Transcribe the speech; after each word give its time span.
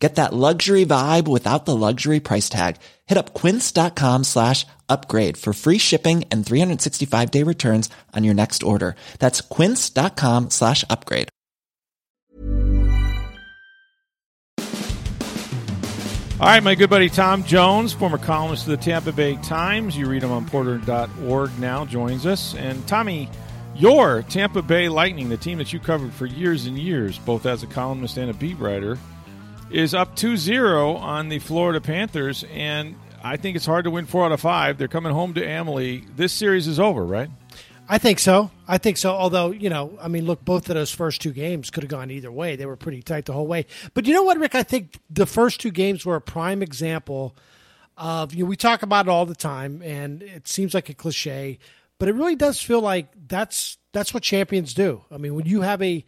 Get 0.00 0.14
that 0.14 0.32
luxury 0.32 0.86
vibe 0.86 1.28
without 1.28 1.66
the 1.66 1.76
luxury 1.76 2.20
price 2.20 2.48
tag. 2.48 2.76
Hit 3.06 3.18
up 3.18 3.34
quince.com 3.34 4.24
slash 4.24 4.66
upgrade 4.88 5.36
for 5.36 5.52
free 5.52 5.76
shipping 5.78 6.24
and 6.30 6.44
365 6.44 7.30
day 7.30 7.42
returns 7.42 7.90
on 8.16 8.24
your 8.24 8.34
next 8.34 8.62
order. 8.62 8.96
That's 9.18 9.42
quince.com 9.42 10.50
slash 10.50 10.84
upgrade. 10.88 11.28
All 16.40 16.46
right, 16.46 16.62
my 16.62 16.74
good 16.74 16.88
buddy 16.88 17.10
Tom 17.10 17.44
Jones, 17.44 17.92
former 17.92 18.16
columnist 18.16 18.66
of 18.66 18.70
the 18.70 18.78
Tampa 18.78 19.12
Bay 19.12 19.36
Times. 19.42 19.94
You 19.94 20.06
read 20.06 20.22
him 20.22 20.32
on 20.32 20.46
poynter.org 20.46 21.58
now, 21.58 21.84
joins 21.84 22.24
us. 22.24 22.54
And 22.54 22.88
Tommy, 22.88 23.28
your 23.74 24.22
Tampa 24.22 24.62
Bay 24.62 24.88
Lightning, 24.88 25.28
the 25.28 25.36
team 25.36 25.58
that 25.58 25.74
you 25.74 25.78
covered 25.78 26.14
for 26.14 26.24
years 26.24 26.64
and 26.64 26.78
years, 26.78 27.18
both 27.18 27.44
as 27.44 27.62
a 27.62 27.66
columnist 27.66 28.16
and 28.16 28.30
a 28.30 28.34
beat 28.34 28.58
writer, 28.58 28.96
is 29.70 29.94
up 29.94 30.16
2-0 30.16 30.98
on 30.98 31.28
the 31.28 31.38
Florida 31.38 31.80
Panthers, 31.80 32.44
and 32.52 32.96
I 33.22 33.36
think 33.36 33.56
it's 33.56 33.66
hard 33.66 33.84
to 33.84 33.90
win 33.90 34.06
four 34.06 34.24
out 34.24 34.32
of 34.32 34.40
five. 34.40 34.78
They're 34.78 34.88
coming 34.88 35.12
home 35.12 35.34
to 35.34 35.44
Amalie. 35.44 36.04
This 36.16 36.32
series 36.32 36.66
is 36.66 36.80
over, 36.80 37.04
right? 37.04 37.30
I 37.88 37.98
think 37.98 38.18
so. 38.18 38.50
I 38.68 38.78
think 38.78 38.96
so. 38.96 39.10
Although, 39.10 39.50
you 39.50 39.68
know, 39.68 39.98
I 40.00 40.08
mean, 40.08 40.24
look, 40.24 40.44
both 40.44 40.68
of 40.68 40.76
those 40.76 40.92
first 40.92 41.20
two 41.20 41.32
games 41.32 41.70
could 41.70 41.82
have 41.82 41.90
gone 41.90 42.10
either 42.10 42.30
way. 42.30 42.56
They 42.56 42.66
were 42.66 42.76
pretty 42.76 43.02
tight 43.02 43.24
the 43.24 43.32
whole 43.32 43.46
way. 43.46 43.66
But 43.94 44.06
you 44.06 44.14
know 44.14 44.22
what, 44.22 44.38
Rick? 44.38 44.54
I 44.54 44.62
think 44.62 44.98
the 45.10 45.26
first 45.26 45.60
two 45.60 45.72
games 45.72 46.06
were 46.06 46.16
a 46.16 46.20
prime 46.20 46.62
example 46.62 47.36
of, 47.96 48.32
you 48.32 48.44
know, 48.44 48.48
we 48.48 48.56
talk 48.56 48.82
about 48.82 49.06
it 49.06 49.10
all 49.10 49.26
the 49.26 49.34
time, 49.34 49.82
and 49.82 50.22
it 50.22 50.46
seems 50.48 50.72
like 50.72 50.88
a 50.88 50.94
cliche, 50.94 51.58
but 51.98 52.08
it 52.08 52.14
really 52.14 52.36
does 52.36 52.60
feel 52.60 52.80
like 52.80 53.08
that's 53.26 53.76
that's 53.92 54.14
what 54.14 54.22
champions 54.22 54.72
do. 54.72 55.04
I 55.10 55.18
mean, 55.18 55.34
when 55.34 55.46
you 55.46 55.62
have 55.62 55.82
a 55.82 56.04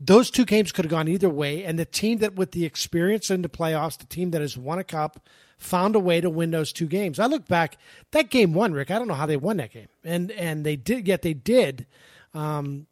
those 0.00 0.30
two 0.30 0.44
games 0.44 0.72
could 0.72 0.84
have 0.84 0.90
gone 0.90 1.08
either 1.08 1.28
way. 1.28 1.64
And 1.64 1.78
the 1.78 1.84
team 1.84 2.18
that, 2.18 2.34
with 2.36 2.52
the 2.52 2.64
experience 2.64 3.30
in 3.30 3.42
the 3.42 3.48
playoffs, 3.48 3.98
the 3.98 4.06
team 4.06 4.30
that 4.30 4.40
has 4.40 4.56
won 4.56 4.78
a 4.78 4.84
cup, 4.84 5.26
found 5.58 5.96
a 5.96 6.00
way 6.00 6.20
to 6.20 6.30
win 6.30 6.52
those 6.52 6.72
two 6.72 6.86
games. 6.86 7.18
I 7.18 7.26
look 7.26 7.46
back 7.46 7.76
that 8.12 8.30
game 8.30 8.54
one, 8.54 8.72
Rick. 8.72 8.90
I 8.90 8.98
don't 8.98 9.08
know 9.08 9.14
how 9.14 9.26
they 9.26 9.36
won 9.36 9.56
that 9.56 9.72
game, 9.72 9.88
and 10.04 10.30
and 10.32 10.64
they 10.64 10.76
did. 10.76 11.08
Yet 11.08 11.22
they 11.22 11.34
did. 11.34 11.86
Um, 12.32 12.86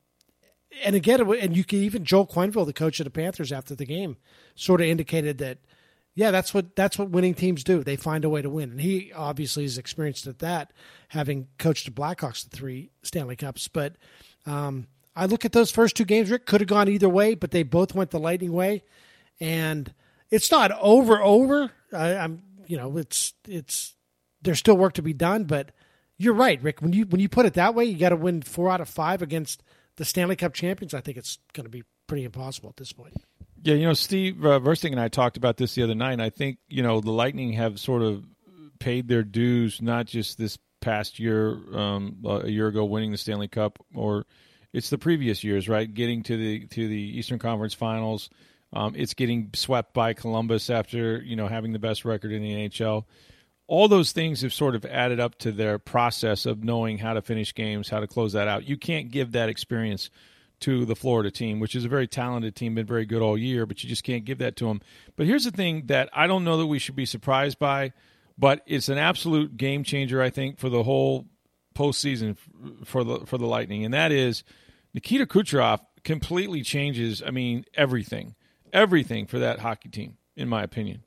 and 0.84 0.96
again, 0.96 1.20
and 1.20 1.56
you 1.56 1.64
can 1.64 1.78
even 1.78 2.04
Joel 2.04 2.26
Quenneville, 2.26 2.66
the 2.66 2.72
coach 2.72 3.00
of 3.00 3.04
the 3.04 3.10
Panthers, 3.10 3.52
after 3.52 3.74
the 3.74 3.86
game, 3.86 4.16
sort 4.56 4.80
of 4.80 4.88
indicated 4.88 5.38
that, 5.38 5.58
yeah, 6.14 6.30
that's 6.30 6.52
what 6.52 6.74
that's 6.74 6.98
what 6.98 7.10
winning 7.10 7.34
teams 7.34 7.62
do. 7.62 7.84
They 7.84 7.96
find 7.96 8.24
a 8.24 8.28
way 8.28 8.42
to 8.42 8.50
win, 8.50 8.72
and 8.72 8.80
he 8.80 9.12
obviously 9.12 9.64
is 9.64 9.78
experienced 9.78 10.26
at 10.26 10.40
that, 10.40 10.72
having 11.08 11.48
coached 11.58 11.86
the 11.86 11.92
Blackhawks 11.92 12.48
the 12.48 12.54
three 12.54 12.90
Stanley 13.02 13.36
Cups. 13.36 13.68
But 13.68 13.94
um, 14.44 14.88
I 15.16 15.24
look 15.24 15.44
at 15.44 15.52
those 15.52 15.70
first 15.70 15.96
two 15.96 16.04
games, 16.04 16.30
Rick, 16.30 16.46
could 16.46 16.60
have 16.60 16.68
gone 16.68 16.88
either 16.88 17.08
way, 17.08 17.34
but 17.34 17.50
they 17.50 17.62
both 17.62 17.94
went 17.94 18.10
the 18.10 18.20
Lightning 18.20 18.52
way. 18.52 18.84
And 19.40 19.92
it's 20.30 20.50
not 20.50 20.70
over, 20.78 21.22
over. 21.22 21.72
I, 21.92 22.10
am 22.10 22.42
you 22.66 22.76
know, 22.76 22.98
it's, 22.98 23.32
it's, 23.48 23.96
there's 24.42 24.58
still 24.58 24.76
work 24.76 24.92
to 24.94 25.02
be 25.02 25.14
done, 25.14 25.44
but 25.44 25.72
you're 26.18 26.34
right, 26.34 26.62
Rick. 26.62 26.82
When 26.82 26.92
you, 26.92 27.06
when 27.06 27.20
you 27.20 27.28
put 27.28 27.46
it 27.46 27.54
that 27.54 27.74
way, 27.74 27.86
you 27.86 27.98
got 27.98 28.10
to 28.10 28.16
win 28.16 28.42
four 28.42 28.70
out 28.70 28.80
of 28.80 28.88
five 28.88 29.22
against 29.22 29.62
the 29.96 30.04
Stanley 30.04 30.36
Cup 30.36 30.52
champions. 30.52 30.92
I 30.92 31.00
think 31.00 31.16
it's 31.16 31.38
going 31.54 31.64
to 31.64 31.70
be 31.70 31.84
pretty 32.06 32.24
impossible 32.24 32.68
at 32.68 32.76
this 32.76 32.92
point. 32.92 33.14
Yeah, 33.62 33.74
you 33.74 33.86
know, 33.86 33.94
Steve 33.94 34.44
uh, 34.44 34.58
Versting 34.58 34.92
and 34.92 35.00
I 35.00 35.08
talked 35.08 35.36
about 35.36 35.56
this 35.56 35.74
the 35.74 35.82
other 35.82 35.94
night. 35.94 36.20
I 36.20 36.30
think 36.30 36.58
you 36.68 36.82
know 36.82 37.00
the 37.00 37.10
Lightning 37.10 37.54
have 37.54 37.80
sort 37.80 38.02
of 38.02 38.24
paid 38.78 39.08
their 39.08 39.22
dues, 39.24 39.82
not 39.82 40.06
just 40.06 40.38
this 40.38 40.58
past 40.80 41.18
year, 41.18 41.58
um, 41.76 42.18
a 42.24 42.48
year 42.48 42.68
ago, 42.68 42.84
winning 42.84 43.10
the 43.10 43.18
Stanley 43.18 43.48
Cup, 43.48 43.78
or 43.94 44.24
it's 44.72 44.90
the 44.90 44.98
previous 44.98 45.44
years, 45.44 45.68
right? 45.68 45.92
Getting 45.92 46.22
to 46.24 46.36
the 46.36 46.66
to 46.68 46.88
the 46.88 47.18
Eastern 47.18 47.38
Conference 47.38 47.74
Finals. 47.74 48.30
Um, 48.72 48.94
it's 48.96 49.14
getting 49.14 49.50
swept 49.54 49.94
by 49.94 50.12
Columbus 50.12 50.70
after 50.70 51.22
you 51.22 51.36
know 51.36 51.48
having 51.48 51.72
the 51.72 51.78
best 51.78 52.04
record 52.04 52.32
in 52.32 52.42
the 52.42 52.68
NHL. 52.68 53.04
All 53.68 53.88
those 53.88 54.12
things 54.12 54.42
have 54.42 54.52
sort 54.52 54.76
of 54.76 54.84
added 54.84 55.18
up 55.18 55.38
to 55.40 55.50
their 55.50 55.78
process 55.78 56.46
of 56.46 56.62
knowing 56.62 56.98
how 56.98 57.14
to 57.14 57.22
finish 57.22 57.52
games, 57.52 57.88
how 57.88 57.98
to 57.98 58.06
close 58.06 58.32
that 58.34 58.46
out. 58.46 58.68
You 58.68 58.76
can't 58.76 59.10
give 59.10 59.32
that 59.32 59.48
experience 59.48 60.08
to 60.60 60.84
the 60.84 60.96
Florida 60.96 61.30
team, 61.30 61.60
which 61.60 61.74
is 61.74 61.84
a 61.84 61.88
very 61.88 62.06
talented 62.06 62.54
team, 62.54 62.74
been 62.74 62.86
very 62.86 63.04
good 63.04 63.22
all 63.22 63.36
year, 63.36 63.66
but 63.66 63.82
you 63.82 63.88
just 63.88 64.04
can't 64.04 64.24
give 64.24 64.38
that 64.38 64.56
to 64.56 64.66
them. 64.66 64.80
But 65.16 65.26
here's 65.26 65.44
the 65.44 65.50
thing 65.50 65.86
that 65.86 66.08
I 66.12 66.26
don't 66.26 66.44
know 66.44 66.56
that 66.58 66.66
we 66.66 66.78
should 66.78 66.96
be 66.96 67.06
surprised 67.06 67.58
by, 67.58 67.92
but 68.38 68.62
it's 68.66 68.88
an 68.88 68.98
absolute 68.98 69.56
game 69.56 69.84
changer, 69.84 70.22
I 70.22 70.30
think, 70.30 70.58
for 70.58 70.68
the 70.68 70.82
whole 70.82 71.26
postseason 71.76 72.36
for 72.84 73.04
the 73.04 73.20
for 73.26 73.38
the 73.38 73.46
Lightning, 73.46 73.84
and 73.84 73.94
that 73.94 74.12
is 74.12 74.44
Nikita 74.94 75.26
Kucherov 75.26 75.80
completely 76.04 76.62
changes. 76.62 77.22
I 77.24 77.30
mean, 77.30 77.64
everything, 77.74 78.34
everything 78.72 79.26
for 79.26 79.38
that 79.38 79.58
hockey 79.58 79.88
team, 79.88 80.16
in 80.36 80.48
my 80.48 80.62
opinion. 80.62 81.02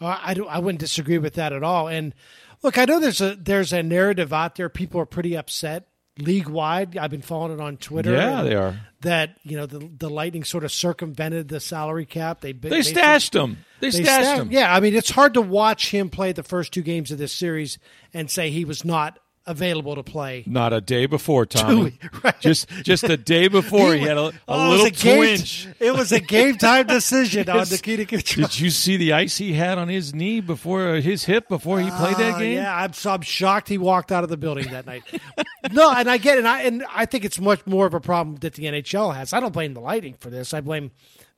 Uh, 0.00 0.18
I 0.20 0.34
don't. 0.34 0.48
I 0.48 0.58
wouldn't 0.58 0.80
disagree 0.80 1.18
with 1.18 1.34
that 1.34 1.52
at 1.52 1.62
all. 1.62 1.88
And 1.88 2.14
look, 2.62 2.78
I 2.78 2.84
know 2.84 3.00
there's 3.00 3.20
a 3.20 3.36
there's 3.36 3.72
a 3.72 3.82
narrative 3.82 4.32
out 4.32 4.56
there. 4.56 4.68
People 4.68 5.00
are 5.00 5.06
pretty 5.06 5.36
upset 5.36 5.88
league 6.18 6.48
wide. 6.48 6.96
I've 6.96 7.10
been 7.10 7.22
following 7.22 7.52
it 7.52 7.60
on 7.60 7.76
Twitter. 7.76 8.12
Yeah, 8.12 8.42
they 8.42 8.54
are. 8.54 8.80
That 9.00 9.36
you 9.42 9.56
know 9.56 9.66
the 9.66 9.90
the 9.98 10.08
Lightning 10.08 10.44
sort 10.44 10.64
of 10.64 10.72
circumvented 10.72 11.48
the 11.48 11.60
salary 11.60 12.06
cap. 12.06 12.40
They 12.40 12.52
they 12.52 12.82
stashed 12.82 13.34
him. 13.34 13.58
They, 13.80 13.88
they 13.90 14.02
stashed, 14.02 14.24
stashed 14.24 14.40
him. 14.42 14.52
Yeah, 14.52 14.74
I 14.74 14.80
mean 14.80 14.94
it's 14.94 15.10
hard 15.10 15.34
to 15.34 15.42
watch 15.42 15.90
him 15.90 16.10
play 16.10 16.32
the 16.32 16.42
first 16.42 16.72
two 16.72 16.82
games 16.82 17.10
of 17.10 17.18
this 17.18 17.32
series 17.32 17.78
and 18.12 18.30
say 18.30 18.50
he 18.50 18.64
was 18.64 18.84
not 18.84 19.18
available 19.46 19.94
to 19.94 20.02
play. 20.02 20.44
Not 20.46 20.72
a 20.72 20.80
day 20.80 21.06
before, 21.06 21.46
Tommy. 21.46 21.98
right. 22.24 22.38
Just 22.40 22.68
just 22.82 23.04
a 23.04 23.16
day 23.16 23.48
before, 23.48 23.92
he, 23.94 24.00
he 24.00 24.06
had 24.06 24.16
a, 24.16 24.26
a 24.26 24.32
oh, 24.48 24.70
little 24.70 24.86
it 24.86 24.96
twinge. 24.96 25.64
Game, 25.64 25.74
it 25.80 25.94
was 25.94 26.12
a 26.12 26.20
game 26.20 26.56
time 26.56 26.86
decision 26.86 27.48
on 27.48 27.58
Nikita 27.70 28.04
Kucherov. 28.04 28.50
Did 28.50 28.60
you 28.60 28.70
see 28.70 28.96
the 28.96 29.12
ice 29.12 29.36
he 29.36 29.52
had 29.52 29.78
on 29.78 29.88
his 29.88 30.14
knee 30.14 30.40
before 30.40 30.88
uh, 30.88 31.00
his 31.00 31.24
hip 31.24 31.48
before 31.48 31.80
he 31.80 31.90
played 31.90 32.16
that 32.16 32.34
uh, 32.34 32.38
game? 32.38 32.56
Yeah, 32.56 32.74
I'm, 32.74 32.92
so 32.92 33.12
I'm 33.12 33.22
shocked 33.22 33.68
he 33.68 33.78
walked 33.78 34.12
out 34.12 34.24
of 34.24 34.30
the 34.30 34.36
building 34.36 34.70
that 34.70 34.86
night. 34.86 35.02
no, 35.72 35.92
and 35.92 36.08
I 36.10 36.16
get 36.18 36.36
it, 36.36 36.40
and 36.40 36.48
I, 36.48 36.62
and 36.62 36.84
I 36.92 37.06
think 37.06 37.24
it's 37.24 37.40
much 37.40 37.66
more 37.66 37.86
of 37.86 37.94
a 37.94 38.00
problem 38.00 38.36
that 38.36 38.54
the 38.54 38.64
NHL 38.64 39.14
has. 39.14 39.32
I 39.32 39.40
don't 39.40 39.52
blame 39.52 39.74
the 39.74 39.80
Lightning 39.80 40.14
for 40.14 40.30
this. 40.30 40.54
I 40.54 40.60
blame 40.60 40.90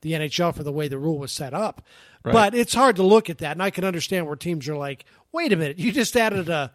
the 0.03 0.13
NHL 0.13 0.55
for 0.55 0.63
the 0.63 0.73
way 0.73 0.89
the 0.89 0.99
rule 0.99 1.19
was 1.19 1.33
set 1.33 1.55
up. 1.55 1.83
Right. 2.23 2.33
But 2.33 2.55
it's 2.55 2.75
hard 2.75 2.97
to 2.97 3.03
look 3.03 3.31
at 3.31 3.39
that, 3.39 3.53
and 3.53 3.63
I 3.63 3.71
can 3.71 3.85
understand 3.85 4.27
where 4.27 4.37
teams 4.37 4.69
are 4.69 4.77
like, 4.77 5.05
"Wait 5.33 5.53
a 5.53 5.57
minute, 5.57 5.79
you 5.79 5.93
just 5.93 6.17
added 6.17 6.49
a." 6.49 6.73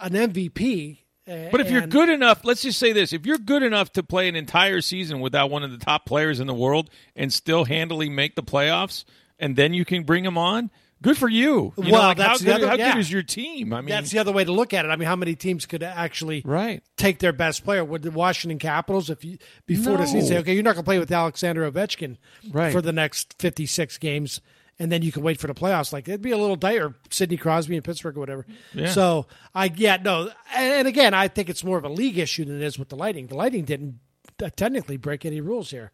an 0.00 0.12
MVP. 0.12 0.98
Eh, 1.26 1.48
but 1.52 1.60
if 1.60 1.70
you're 1.70 1.86
good 1.86 2.08
enough, 2.08 2.44
let's 2.44 2.62
just 2.62 2.78
say 2.78 2.92
this: 2.92 3.12
if 3.12 3.26
you're 3.26 3.38
good 3.38 3.62
enough 3.62 3.92
to 3.92 4.02
play 4.02 4.28
an 4.28 4.36
entire 4.36 4.80
season 4.80 5.20
without 5.20 5.50
one 5.50 5.62
of 5.62 5.70
the 5.70 5.78
top 5.78 6.06
players 6.06 6.40
in 6.40 6.46
the 6.46 6.54
world 6.54 6.90
and 7.14 7.32
still 7.32 7.64
handily 7.64 8.08
make 8.08 8.34
the 8.34 8.42
playoffs, 8.42 9.04
and 9.38 9.56
then 9.56 9.74
you 9.74 9.84
can 9.84 10.02
bring 10.02 10.24
them 10.24 10.38
on, 10.38 10.70
good 11.02 11.16
for 11.16 11.28
you. 11.28 11.72
you 11.76 11.90
well, 11.90 11.90
know, 11.90 11.98
like 11.98 12.16
that's 12.16 12.40
how, 12.40 12.46
good, 12.46 12.54
other, 12.56 12.68
how 12.68 12.74
yeah. 12.74 12.92
good 12.92 13.00
is 13.00 13.12
your 13.12 13.22
team? 13.22 13.72
I 13.72 13.80
mean, 13.80 13.90
that's 13.90 14.10
the 14.10 14.18
other 14.18 14.32
way 14.32 14.44
to 14.44 14.52
look 14.52 14.74
at 14.74 14.84
it. 14.84 14.88
I 14.88 14.96
mean, 14.96 15.06
how 15.06 15.16
many 15.16 15.34
teams 15.34 15.66
could 15.66 15.82
actually 15.82 16.42
right. 16.44 16.82
take 16.96 17.18
their 17.18 17.32
best 17.32 17.64
player? 17.64 17.84
Would 17.84 18.02
the 18.02 18.10
Washington 18.10 18.58
Capitals, 18.58 19.10
if 19.10 19.24
you 19.24 19.38
before 19.66 19.94
no. 19.94 19.98
the 19.98 20.06
season, 20.06 20.28
say, 20.28 20.38
okay, 20.38 20.54
you're 20.54 20.62
not 20.62 20.74
going 20.74 20.84
to 20.84 20.88
play 20.88 20.98
with 20.98 21.12
Alexander 21.12 21.70
Ovechkin 21.70 22.16
right. 22.50 22.72
for 22.72 22.82
the 22.82 22.92
next 22.92 23.36
56 23.38 23.98
games? 23.98 24.40
And 24.80 24.90
then 24.90 25.02
you 25.02 25.12
can 25.12 25.22
wait 25.22 25.38
for 25.38 25.46
the 25.46 25.54
playoffs. 25.54 25.92
Like 25.92 26.08
it'd 26.08 26.22
be 26.22 26.32
a 26.32 26.38
little 26.38 26.56
dire, 26.56 26.94
Sidney 27.10 27.36
Crosby 27.36 27.76
in 27.76 27.82
Pittsburgh 27.82 28.16
or 28.16 28.20
whatever. 28.20 28.46
Yeah. 28.74 28.88
So 28.88 29.26
I 29.54 29.70
yeah 29.76 29.98
no, 30.02 30.30
and, 30.54 30.88
again 30.88 31.14
I 31.14 31.28
think 31.28 31.48
it's 31.48 31.62
more 31.62 31.78
of 31.78 31.84
a 31.84 31.88
league 31.88 32.18
issue 32.18 32.44
than 32.44 32.56
it 32.56 32.64
is 32.64 32.78
with 32.78 32.88
the 32.88 32.96
Lightning. 32.96 33.28
The 33.28 33.36
Lightning 33.36 33.64
didn't 33.64 34.00
uh, 34.42 34.50
technically 34.56 34.96
break 34.96 35.24
any 35.24 35.40
rules 35.40 35.70
here, 35.70 35.92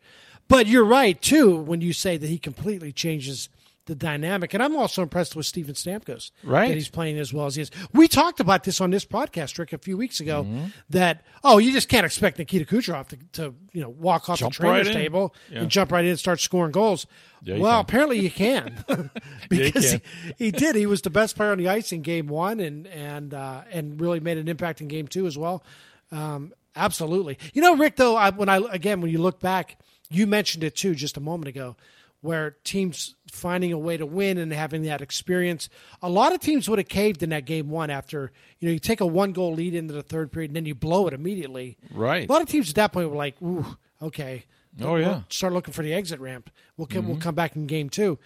but 0.49 0.67
you're 0.67 0.85
right 0.85 1.21
too 1.21 1.57
when 1.57 1.81
you 1.83 1.93
say 1.93 2.17
that 2.17 2.29
he 2.29 2.39
completely 2.39 2.93
changes 2.93 3.49
the 3.87 3.95
dynamic. 3.95 4.53
And 4.53 4.63
I'm 4.63 4.77
also 4.77 5.03
impressed 5.03 5.35
with 5.35 5.47
Steven 5.47 5.75
Stamkos. 5.75 6.31
Right. 6.45 6.69
That 6.69 6.75
he's 6.75 6.89
playing 6.89 7.19
as 7.19 7.33
well 7.33 7.47
as 7.47 7.57
he 7.57 7.63
is. 7.63 7.71
We 7.93 8.09
talked 8.09 8.41
about 8.41 8.65
this 8.65 8.81
on 8.81 8.91
this 8.91 9.05
podcast, 9.05 9.59
Rick, 9.59 9.73
a 9.73 9.79
few 9.79 9.97
weeks 9.97 10.21
ago 10.21 10.45
mm-hmm. 10.45 10.67
that, 10.91 11.25
oh, 11.43 11.59
you 11.59 11.73
just 11.73 11.89
can't 11.89 12.05
expect 12.05 12.39
Nikita 12.39 12.65
Kucherov 12.65 13.09
to, 13.09 13.17
to 13.33 13.55
you 13.73 13.81
know, 13.81 13.89
walk 13.89 14.29
off 14.29 14.41
jump 14.41 14.53
the 14.53 14.59
trainer's 14.59 14.89
right 14.89 14.95
table 14.95 15.35
yeah. 15.51 15.61
and 15.61 15.71
jump 15.71 15.93
right 15.93 16.05
in 16.05 16.11
and 16.11 16.19
start 16.19 16.41
scoring 16.41 16.73
goals. 16.73 17.07
Yeah, 17.43 17.59
well, 17.59 17.79
can. 17.79 17.81
apparently 17.81 18.19
you 18.21 18.31
can. 18.31 18.85
because 18.87 19.13
yeah, 19.51 19.61
you 19.61 19.73
can. 20.01 20.03
He, 20.37 20.45
he, 20.47 20.51
did. 20.51 20.77
He 20.77 20.87
was 20.87 21.03
the 21.03 21.11
best 21.11 21.37
player 21.37 21.53
on 21.53 21.59
the 21.59 21.69
ice 21.69 21.93
in 21.93 22.03
game 22.03 22.27
one 22.27 22.61
and, 22.61 22.87
and, 22.89 23.33
uh, 23.33 23.63
and 23.71 24.01
really 24.01 24.21
made 24.21 24.39
an 24.39 24.49
impact 24.49 24.81
in 24.81 24.89
game 24.89 25.07
two 25.07 25.27
as 25.27 25.39
well. 25.39 25.63
Um, 26.11 26.53
absolutely. 26.75 27.39
You 27.55 27.63
know, 27.63 27.77
Rick, 27.77 27.97
though, 27.97 28.17
I, 28.17 28.31
when 28.31 28.49
I, 28.49 28.57
again, 28.71 29.01
when 29.01 29.11
you 29.13 29.19
look 29.19 29.39
back, 29.39 29.79
you 30.11 30.27
mentioned 30.27 30.65
it 30.65 30.77
too 30.77 30.95
just 30.95 31.17
a 31.17 31.21
moment 31.21 31.49
ago 31.49 31.77
where 32.21 32.57
teams 32.65 33.15
finding 33.31 33.73
a 33.73 33.79
way 33.79 33.97
to 33.97 34.07
win 34.07 34.39
and 34.39 34.53
having 34.53 34.83
that 34.83 35.01
experience. 35.01 35.69
A 36.03 36.09
lot 36.09 36.33
of 36.33 36.41
teams 36.41 36.69
would 36.69 36.79
have 36.79 36.89
caved 36.89 37.23
in 37.23 37.31
that 37.31 37.45
game 37.45 37.69
one 37.69 37.91
after 37.91 38.33
you 38.59 38.69
know 38.69 38.73
you 38.73 38.79
take 38.79 39.01
a 39.01 39.07
one 39.07 39.33
goal 39.33 39.55
lead 39.55 39.75
into 39.75 39.95
the 39.95 40.03
third 40.03 40.33
period 40.33 40.51
and 40.51 40.57
then 40.57 40.67
you 40.67 40.75
blow 40.75 41.07
it 41.07 41.15
immediately. 41.15 41.77
Right. 41.93 42.29
A 42.29 42.33
lot 42.33 42.43
of 42.43 42.49
teams 42.49 42.69
at 42.71 42.75
that 42.77 42.93
point 42.93 43.11
were 43.11 43.17
like, 43.17 43.41
"Ooh, 43.43 43.77
okay." 44.03 44.45
Oh, 44.83 44.97
yeah. 44.97 45.09
We'll 45.09 45.25
start 45.31 45.53
looking 45.53 45.73
for 45.73 45.83
the 45.83 45.95
exit 45.95 46.21
ramp. 46.21 46.51
We'll 46.77 46.87
come, 46.87 47.07
we'll 47.07 47.15
mm-hmm. 47.15 47.23
come 47.23 47.35
back 47.35 47.57
in 47.57 47.67
game 47.67 47.89
two, 47.89 48.19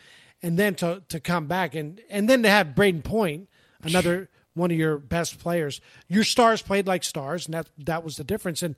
and 0.43 0.59
then 0.59 0.75
to 0.77 1.03
to 1.09 1.21
come 1.21 1.47
back 1.47 1.75
and 1.75 2.01
and 2.11 2.29
then 2.29 2.43
to 2.43 2.49
have 2.49 2.69
Brayden 2.69 3.05
Point, 3.05 3.49
another 3.83 4.29
one 4.55 4.71
of 4.71 4.77
your 4.77 4.99
best 4.99 5.39
players. 5.39 5.81
Your 6.09 6.25
stars 6.25 6.63
played 6.63 6.87
like 6.87 7.05
stars, 7.05 7.47
and 7.47 7.55
that 7.55 7.69
that 7.79 8.05
was 8.05 8.17
the 8.17 8.25
difference. 8.25 8.63
And 8.63 8.75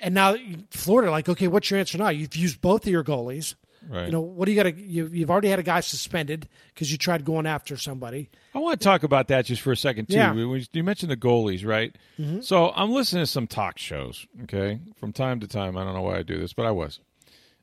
and 0.00 0.14
now 0.14 0.36
Florida, 0.70 1.10
like, 1.10 1.28
okay, 1.28 1.48
what's 1.48 1.70
your 1.70 1.78
answer 1.78 1.98
now? 1.98 2.08
You've 2.08 2.36
used 2.36 2.60
both 2.60 2.84
of 2.86 2.92
your 2.92 3.04
goalies. 3.04 3.54
Right. 3.88 4.06
You 4.06 4.12
know, 4.12 4.20
what 4.20 4.44
do 4.46 4.52
you 4.52 4.56
got 4.62 4.70
to? 4.70 4.78
You, 4.78 5.06
you've 5.06 5.30
already 5.30 5.48
had 5.48 5.58
a 5.58 5.62
guy 5.62 5.80
suspended 5.80 6.46
because 6.74 6.92
you 6.92 6.98
tried 6.98 7.24
going 7.24 7.46
after 7.46 7.76
somebody. 7.78 8.28
I 8.54 8.58
want 8.58 8.78
to 8.80 8.84
talk 8.84 9.02
about 9.02 9.28
that 9.28 9.46
just 9.46 9.62
for 9.62 9.72
a 9.72 9.76
second 9.76 10.08
too. 10.08 10.14
Yeah. 10.16 10.34
We- 10.34 10.66
You 10.72 10.84
mentioned 10.84 11.10
the 11.10 11.16
goalies, 11.16 11.64
right? 11.66 11.96
So 12.42 12.70
I'm 12.76 12.90
listening 12.92 13.22
to 13.22 13.26
some 13.26 13.46
talk 13.46 13.78
shows, 13.78 14.26
okay, 14.42 14.80
from 15.00 15.12
time 15.12 15.40
to 15.40 15.46
time. 15.46 15.76
I 15.78 15.84
don't 15.84 15.94
know 15.94 16.02
why 16.02 16.18
I 16.18 16.22
do 16.22 16.38
this, 16.38 16.52
but 16.52 16.66
I 16.66 16.70
was, 16.70 17.00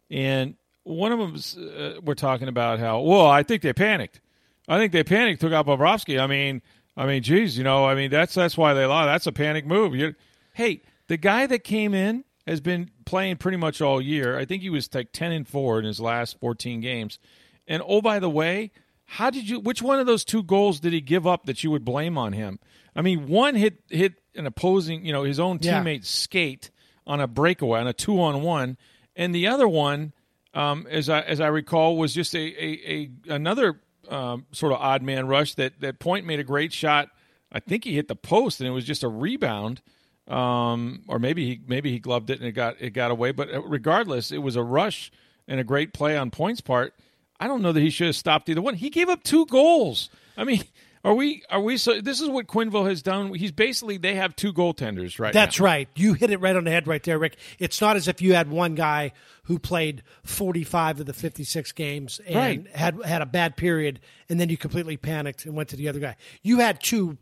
and 0.10 0.56
one 0.83 1.12
of 1.12 1.19
them 1.19 1.36
uh, 1.77 2.01
we're 2.01 2.13
talking 2.16 2.48
about 2.48 2.80
how 2.80 3.01
well 3.01 3.25
I 3.27 3.44
think 3.44 3.62
they 3.62 3.74
panicked. 3.74 4.19
I 4.68 4.77
think 4.77 4.92
they 4.92 5.04
panicked, 5.04 5.42
took 5.42 5.54
out 5.54 5.68
Bobrovsky. 5.68 6.19
I 6.19 6.27
mean, 6.27 6.62
I 6.98 7.06
mean, 7.06 7.22
geez, 7.24 7.57
you 7.57 7.63
know, 7.63 7.86
I 7.86 7.94
mean 7.95 8.10
that's 8.10 8.33
that's 8.33 8.57
why 8.57 8.74
they 8.74 8.86
lost. 8.86 9.07
That's 9.07 9.27
a 9.27 9.31
panic 9.31 9.66
move. 9.66 9.95
you 9.95 10.16
hey, 10.54 10.81
the 11.07 11.18
guy 11.18 11.45
that 11.48 11.63
came 11.63 11.94
in 11.94 12.24
has 12.47 12.62
been 12.62 12.92
playing 13.06 13.38
pretty 13.38 13.57
much 13.57 13.81
all 13.81 14.01
year. 14.01 14.38
I 14.38 14.45
think 14.45 14.62
he 14.62 14.69
was 14.69 14.94
like 14.94 15.12
ten 15.12 15.31
and 15.31 15.47
four 15.47 15.80
in 15.80 15.86
his 15.86 16.00
last 16.00 16.39
fourteen 16.39 16.81
games. 16.81 17.19
And 17.68 17.81
oh, 17.86 18.01
by 18.01 18.19
the 18.19 18.30
way, 18.30 18.71
how 19.06 19.30
did 19.30 19.50
you? 19.50 19.59
Which 19.59 19.81
one 19.81 20.00
of 20.00 20.06
those 20.07 20.24
two 20.24 20.44
goals 20.44 20.80
did 20.80 20.94
he 20.94 21.01
give 21.01 21.25
up 21.25 21.45
that 21.45 21.63
you 21.63 21.71
would 21.71 21.86
blame 21.86 22.18
on 22.18 22.33
him? 22.33 22.59
I 22.95 23.01
mean, 23.01 23.27
one 23.27 23.56
hit 23.56 23.81
hit 23.89 24.15
an 24.36 24.45
opposing, 24.45 25.06
you 25.06 25.12
know, 25.13 25.24
his 25.24 25.39
own 25.39 25.59
Yeah. 25.62 25.97
skate 26.01 26.71
on 27.07 27.19
a 27.21 27.27
breakaway 27.27 27.80
on 27.80 27.88
a 27.88 27.94
two 27.94 28.19
on 28.21 28.42
one, 28.42 28.77
and 29.15 29.33
the 29.33 29.48
other 29.48 29.68
one, 29.68 30.13
um, 30.53 30.88
as 30.89 31.09
I 31.09 31.21
as 31.21 31.39
I 31.39 31.48
recall, 31.48 31.98
was 31.98 32.13
just 32.13 32.36
a 32.36 32.39
a, 32.39 33.09
a 33.30 33.33
another 33.36 33.80
um, 34.09 34.45
sort 34.51 34.71
of 34.71 34.80
odd 34.80 35.01
man 35.01 35.27
rush 35.27 35.56
that 35.56 35.80
that 35.81 36.00
Point 36.00 36.25
made 36.25 36.39
a 36.39 36.44
great 36.44 36.71
shot. 36.71 37.09
I 37.51 37.59
think 37.59 37.83
he 37.86 37.95
hit 37.95 38.07
the 38.07 38.15
post, 38.15 38.59
and 38.59 38.68
it 38.68 38.71
was 38.71 38.86
just 38.86 39.03
a 39.03 39.07
rebound, 39.07 39.81
um, 40.27 41.04
or 41.07 41.19
maybe 41.19 41.45
he 41.45 41.62
maybe 41.68 41.92
he 41.92 42.00
gloved 42.00 42.30
it 42.30 42.39
and 42.39 42.48
it 42.48 42.54
got 42.54 42.75
it 42.80 42.92
got 42.92 43.12
away. 43.12 43.31
But 43.31 43.54
uh, 43.54 43.62
regardless, 43.63 44.31
it 44.31 44.39
was 44.39 44.56
a 44.56 44.63
rush 44.63 45.12
and 45.48 45.60
a 45.60 45.63
great 45.63 45.94
play 45.94 46.18
on 46.18 46.31
Point's 46.31 46.62
part. 46.62 46.94
I 47.39 47.48
don't 47.48 47.62
know 47.62 47.72
that 47.72 47.81
he 47.81 47.89
should 47.89 48.07
have 48.07 48.16
stopped 48.16 48.50
either 48.50 48.62
one. 48.62 48.75
He 48.75 48.89
gave 48.89 49.10
up 49.10 49.24
two 49.24 49.45
goals. 49.45 50.10
I 50.38 50.44
mean, 50.45 50.63
are 51.04 51.13
we 51.13 51.44
are 51.51 51.60
we 51.62 51.77
so? 51.77 52.01
This 52.01 52.22
is 52.22 52.30
what 52.30 52.48
Quenneville 52.48 52.88
has 52.89 53.01
done. 53.04 53.33
He's 53.36 53.51
basically 53.51 53.98
they 53.98 54.16
have 54.16 54.36
two 54.36 54.51
goaltenders 54.54 55.19
right 55.19 55.33
That's 55.33 55.60
now. 55.60 55.66
right. 55.66 55.89
You 55.95 56.13
hit 56.13 56.31
it 56.31 56.38
right 56.39 56.56
on 56.56 56.63
the 56.63 56.72
head 56.72 56.88
right 56.88 57.04
there, 57.04 57.19
Rick. 57.19 57.38
It's 57.60 57.80
not 57.80 57.95
as 57.95 58.07
if 58.07 58.22
you 58.22 58.33
had 58.33 58.50
one 58.50 58.74
guy 58.74 59.12
who 59.44 59.60
played 59.60 60.01
45 60.24 61.01
of 61.01 61.06
the 61.06 61.13
56 61.13 61.72
games 61.74 62.19
and 62.25 62.36
Right. 62.36 62.68
had 62.75 63.00
had 63.04 63.22
a 63.22 63.27
bad 63.27 63.57
period, 63.57 64.00
and 64.27 64.39
then 64.39 64.50
you 64.50 64.57
completely 64.57 64.98
panicked 64.98 65.45
and 65.45 65.54
went 65.56 65.69
to 65.69 65.75
the 65.75 65.88
other 65.88 66.00
guy. 66.00 66.16
You 66.42 66.60
had 66.60 66.81
two 66.81 67.18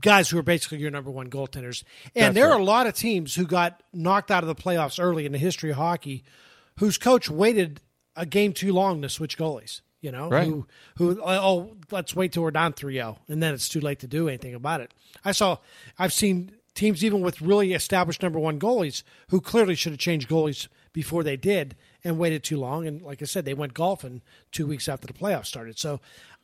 guys 0.00 0.28
who 0.28 0.38
are 0.38 0.42
basically 0.42 0.78
your 0.78 0.90
number 0.90 1.10
one 1.10 1.30
goaltenders. 1.30 1.82
And 2.14 2.26
That's 2.26 2.34
there 2.34 2.50
are 2.50 2.58
a 2.58 2.64
lot 2.64 2.86
of 2.86 2.94
teams 2.94 3.34
who 3.34 3.46
got 3.46 3.82
knocked 3.92 4.30
out 4.30 4.42
of 4.44 4.48
the 4.48 4.54
playoffs 4.54 5.02
early 5.02 5.26
in 5.26 5.32
the 5.32 5.38
history 5.38 5.70
of 5.70 5.76
hockey 5.76 6.24
whose 6.78 6.98
coach 6.98 7.28
waited 7.30 7.80
a 8.14 8.26
game 8.26 8.52
too 8.52 8.72
long 8.72 9.02
to 9.02 9.08
switch 9.08 9.38
goalies. 9.38 9.80
You 10.00 10.12
know, 10.12 10.28
Right. 10.28 10.46
who 10.46 10.66
who 10.96 11.20
oh, 11.20 11.24
oh 11.26 11.76
let's 11.90 12.14
wait 12.14 12.32
till 12.32 12.44
we're 12.44 12.52
down 12.52 12.72
3-0 12.72 13.18
and 13.28 13.42
then 13.42 13.52
it's 13.52 13.68
too 13.68 13.80
late 13.80 13.98
to 14.00 14.06
do 14.06 14.28
anything 14.28 14.54
about 14.54 14.80
it. 14.80 14.94
I 15.24 15.32
saw 15.32 15.58
I've 15.98 16.12
seen 16.12 16.52
teams 16.74 17.04
even 17.04 17.20
with 17.20 17.40
really 17.42 17.72
established 17.72 18.22
number 18.22 18.38
1 18.38 18.60
goalies 18.60 19.02
who 19.30 19.40
clearly 19.40 19.74
should 19.74 19.90
have 19.90 19.98
changed 19.98 20.28
goalies 20.28 20.68
before 20.92 21.24
they 21.24 21.36
did 21.36 21.74
and 22.04 22.16
waited 22.16 22.44
too 22.44 22.58
long 22.58 22.86
and 22.86 23.02
like 23.02 23.20
I 23.22 23.24
said 23.24 23.44
they 23.44 23.54
went 23.54 23.74
golfing 23.74 24.22
2 24.52 24.68
weeks 24.68 24.88
after 24.88 25.08
the 25.08 25.12
playoffs 25.12 25.46
started. 25.46 25.80
So 25.80 25.98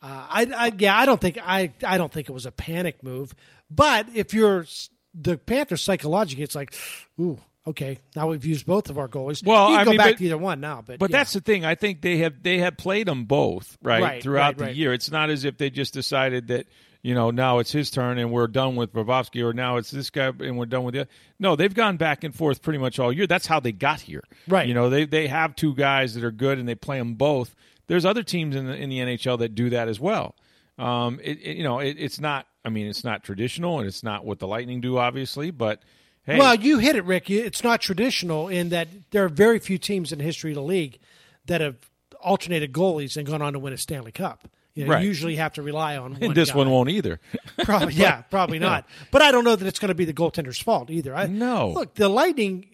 uh, 0.05 0.27
I, 0.31 0.47
I 0.55 0.73
yeah, 0.79 0.97
I 0.97 1.07
don't 1.07 1.21
think 1.21 1.39
I 1.43 1.73
I 1.85 1.97
don't 1.99 2.13
think 2.13 2.29
it 2.29 2.33
was 2.33 2.47
a 2.47 2.53
panic 2.53 3.03
move, 3.03 3.35
but 3.71 4.07
if 4.15 4.35
you're 4.35 4.67
the 5.15 5.39
Panthers 5.39 5.81
psychologically 5.83 6.45
it's 6.45 6.55
like 6.55 6.75
ooh 7.21 7.39
Okay, 7.67 7.99
now 8.15 8.29
we've 8.29 8.45
used 8.45 8.67
both 8.67 8.91
of 8.91 8.99
our 8.99 9.09
goalies. 9.09 9.43
Well, 9.43 9.71
you 9.71 9.77
can 9.77 9.81
I 9.81 9.85
go 9.85 9.91
mean, 9.93 9.97
back 9.99 10.11
but- 10.11 10.19
to 10.19 10.25
either 10.27 10.37
one 10.37 10.61
now, 10.61 10.83
but 10.87 10.99
But 10.99 11.11
yeah. 11.11 11.17
that's 11.17 11.33
the 11.33 11.41
thing. 11.41 11.65
I 11.65 11.75
think 11.75 12.03
they 12.03 12.19
have 12.19 12.43
they 12.43 12.59
have 12.59 12.77
played 12.77 13.07
them 13.09 13.25
both 13.25 13.79
right, 13.83 14.03
Right, 14.03 14.23
throughout 14.23 14.49
right, 14.49 14.59
the 14.59 14.65
right. 14.65 14.75
year. 14.77 14.93
It's 14.93 15.11
not 15.11 15.31
as 15.31 15.47
if 15.47 15.57
they 15.57 15.71
just 15.71 15.95
decided 15.95 16.49
that 16.49 16.67
you 17.01 17.15
know 17.15 17.31
now 17.31 17.61
it's 17.61 17.73
his 17.73 17.91
turn 17.91 18.19
and 18.19 18.31
we're 18.31 18.49
done 18.49 18.77
with 18.77 18.93
Bobrovsky, 18.93 19.43
or 19.43 19.55
now 19.55 19.79
it's 19.79 19.91
this 19.91 20.11
guy 20.11 20.27
and 20.41 20.59
we're 20.59 20.67
done 20.67 20.85
with 20.85 20.95
the. 20.95 21.09
No, 21.39 21.57
they've 21.57 21.73
gone 21.73 21.97
back 21.97 22.23
and 22.23 22.35
forth 22.35 22.61
pretty 22.61 22.79
much 22.79 22.99
all 22.99 23.11
year. 23.11 23.27
That's 23.27 23.47
how 23.47 23.61
they 23.61 23.73
got 23.73 23.99
here. 24.03 24.25
Right. 24.47 24.69
You 24.69 24.75
know 24.75 24.91
they 24.91 25.07
they 25.07 25.27
have 25.29 25.57
two 25.57 25.75
guys 25.75 26.13
that 26.17 26.25
are 26.25 26.31
good 26.33 26.59
and 26.59 26.69
they 26.69 26.75
play 26.75 26.99
them 26.99 27.15
both. 27.15 27.55
There's 27.87 28.05
other 28.05 28.23
teams 28.23 28.57
in 28.57 28.67
the 28.67 28.75
in 28.75 28.89
the 28.91 28.99
NHL 28.99 29.39
that 29.41 29.55
do 29.55 29.71
that 29.71 29.89
as 29.89 30.01
well. 30.01 30.35
Um, 30.79 31.21
it, 31.23 31.39
it- 31.43 31.57
you 31.57 31.63
know 31.65 31.79
it, 31.81 31.97
it's 31.99 32.21
not. 32.21 32.47
I 32.65 32.71
mean, 32.71 32.87
it's 32.87 33.05
not 33.05 33.23
traditional 33.23 33.79
and 33.79 33.87
it's 33.87 34.03
not 34.03 34.25
what 34.25 34.39
the 34.39 34.47
Lightning 34.49 34.81
do, 34.81 34.97
obviously. 34.97 35.51
But 35.51 35.83
hey, 36.25 36.39
Well, 36.39 36.55
you 36.55 36.79
hit 36.79 36.97
it, 36.97 37.05
Rick. 37.05 37.29
It's 37.29 37.63
not 37.63 37.83
traditional 37.83 38.49
in 38.49 38.71
that 38.71 38.89
there 39.11 39.23
are 39.25 39.29
very 39.29 39.59
few 39.59 39.77
teams 39.77 40.13
in 40.13 40.19
the 40.19 40.25
history 40.25 40.53
of 40.53 40.55
the 40.55 40.63
league 40.63 40.99
that 41.45 41.61
have 41.61 41.77
alternated 42.23 42.73
goalies 42.73 43.19
and 43.19 43.27
gone 43.27 43.43
on 43.43 43.53
to 43.53 43.59
win 43.59 43.75
a 43.75 43.77
Stanley 43.77 44.13
Cup. 44.13 44.49
You, 44.75 44.87
know, 44.87 44.93
Right. 44.93 45.03
you 45.03 45.09
usually 45.09 45.37
have 45.37 45.53
to 45.53 45.63
rely 45.63 45.99
on 45.99 46.13
one. 46.15 46.23
and 46.23 46.35
this 46.35 46.51
guy. 46.53 46.57
one 46.57 46.71
won't 46.71 46.89
either. 46.89 47.21
Probably, 47.65 47.93
yeah, 47.97 48.23
probably 48.23 48.59
not. 48.59 48.87
But 49.11 49.21
I 49.21 49.31
don't 49.31 49.45
know 49.45 49.55
that 49.57 49.67
it's 49.69 49.79
going 49.79 49.91
to 49.91 49.95
be 49.95 50.07
the 50.07 50.15
goaltender's 50.15 50.59
fault 50.59 50.89
either. 50.91 51.15
I, 51.15 51.27
No. 51.27 51.69
Look, 51.69 51.95
the 51.97 52.09
Lightning. 52.09 52.71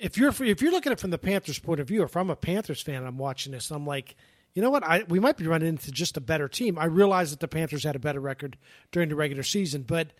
If 0.00 0.18
you're 0.18 0.28
if 0.44 0.60
you're 0.60 0.70
looking 0.70 0.92
at 0.92 0.98
it 0.98 1.00
from 1.00 1.10
the 1.10 1.18
Panthers' 1.18 1.58
point 1.58 1.80
of 1.80 1.88
view, 1.88 2.02
if 2.02 2.14
I'm 2.14 2.28
a 2.28 2.36
Panthers 2.36 2.82
fan, 2.82 2.96
and 2.96 3.06
I'm 3.06 3.16
watching 3.16 3.52
this. 3.52 3.70
I'm 3.70 3.86
like, 3.86 4.16
you 4.54 4.62
know 4.62 4.70
what? 4.70 4.84
I 4.84 5.04
we 5.08 5.20
might 5.20 5.36
be 5.36 5.46
running 5.46 5.68
into 5.68 5.90
just 5.90 6.16
a 6.16 6.20
better 6.20 6.48
team. 6.48 6.78
I 6.78 6.86
realize 6.86 7.30
that 7.30 7.40
the 7.40 7.48
Panthers 7.48 7.84
had 7.84 7.96
a 7.96 8.00
better 8.00 8.20
record 8.20 8.56
during 8.92 9.08
the 9.08 9.16
regular 9.16 9.42
season, 9.42 9.82
but 9.82 10.12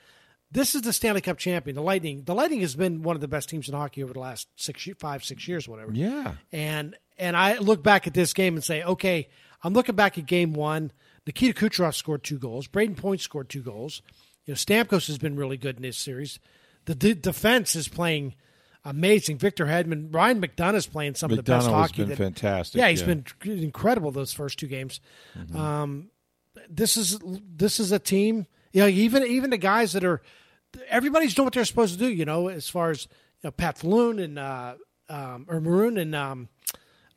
this 0.51 0.75
is 0.75 0.83
the 0.83 0.93
Stanley 0.93 1.21
Cup 1.21 1.39
champion. 1.39 1.75
The 1.75 1.83
Lightning. 1.83 2.23
The 2.25 2.35
Lightning 2.35 2.61
has 2.61 2.75
been 2.75 3.03
one 3.03 3.17
of 3.17 3.21
the 3.21 3.29
best 3.29 3.49
teams 3.49 3.69
in 3.69 3.75
hockey 3.75 4.03
over 4.03 4.13
the 4.13 4.21
last 4.21 4.49
six, 4.57 4.87
five, 4.99 5.25
years, 5.47 5.69
whatever. 5.69 5.93
yeah. 5.93 6.35
And 6.53 6.97
and 7.19 7.37
I 7.37 7.59
look 7.59 7.83
back 7.83 8.07
at 8.07 8.15
this 8.15 8.33
game 8.33 8.55
and 8.55 8.65
say, 8.65 8.83
okay, 8.83 9.29
I'm 9.63 9.73
looking 9.73 9.95
back 9.95 10.19
at 10.19 10.27
game 10.27 10.53
one. 10.53 10.93
Nikita 11.27 11.59
Kucherov 11.59 11.95
scored 11.95 12.23
two 12.23 12.39
goals. 12.39 12.69
Brayden 12.69 12.97
Point 12.97 13.21
scored 13.21 13.49
two 13.49 13.63
goals. 13.63 14.03
You 14.45 14.53
know, 14.53 14.57
Stamkos 14.57 15.07
has 15.07 15.17
been 15.17 15.37
really 15.37 15.57
good 15.57 15.77
in 15.77 15.83
this 15.83 15.97
series. 15.97 16.39
The 16.85 16.95
de- 16.95 17.15
defense 17.15 17.75
is 17.75 17.89
playing 17.89 18.35
amazing. 18.85 19.39
Victor 19.39 19.67
Hedman, 19.67 20.15
Ryan 20.15 20.41
McDonagh 20.41 20.75
is 20.77 20.87
playing 20.87 21.15
some 21.15 21.31
of 21.31 21.37
the 21.37 21.43
best 21.43 21.67
McDonagh 21.69 21.71
hockey. 21.73 21.97
been 22.03 22.09
that- 22.11 22.19
fantastic, 22.19 22.79
Yeah, 22.79 22.89
he's 22.89 23.01
yeah. 23.03 23.07
been 23.07 23.25
incredible 23.45 24.11
those 24.11 24.33
first 24.33 24.59
two 24.59 24.67
games. 24.67 25.01
Um, 25.55 26.11
this 26.69 26.97
is 26.97 27.19
this 27.25 27.79
is 27.81 27.93
a 27.93 27.99
team. 27.99 28.47
You 28.73 28.83
know, 28.83 28.89
even 28.89 29.23
even 29.25 29.51
the 29.51 29.59
guys 29.59 29.93
that 29.93 30.05
are 30.05 30.23
everybody's 30.89 31.35
doing 31.35 31.45
what 31.47 31.55
they're 31.55 31.65
supposed 31.65 31.93
to 31.95 31.99
do. 31.99 32.09
You 32.09 32.25
know, 32.25 32.49
as 32.49 32.69
far 32.69 32.91
as 32.91 33.05
you 33.43 33.49
know, 33.49 33.51
Pat 33.53 33.79
Falloon 33.79 34.19
and 34.19 34.39
uh, 34.39 34.75
um, 35.09 35.47
or 35.49 35.61
Maroon 35.61 35.97
and 35.99 36.15
um, 36.15 36.49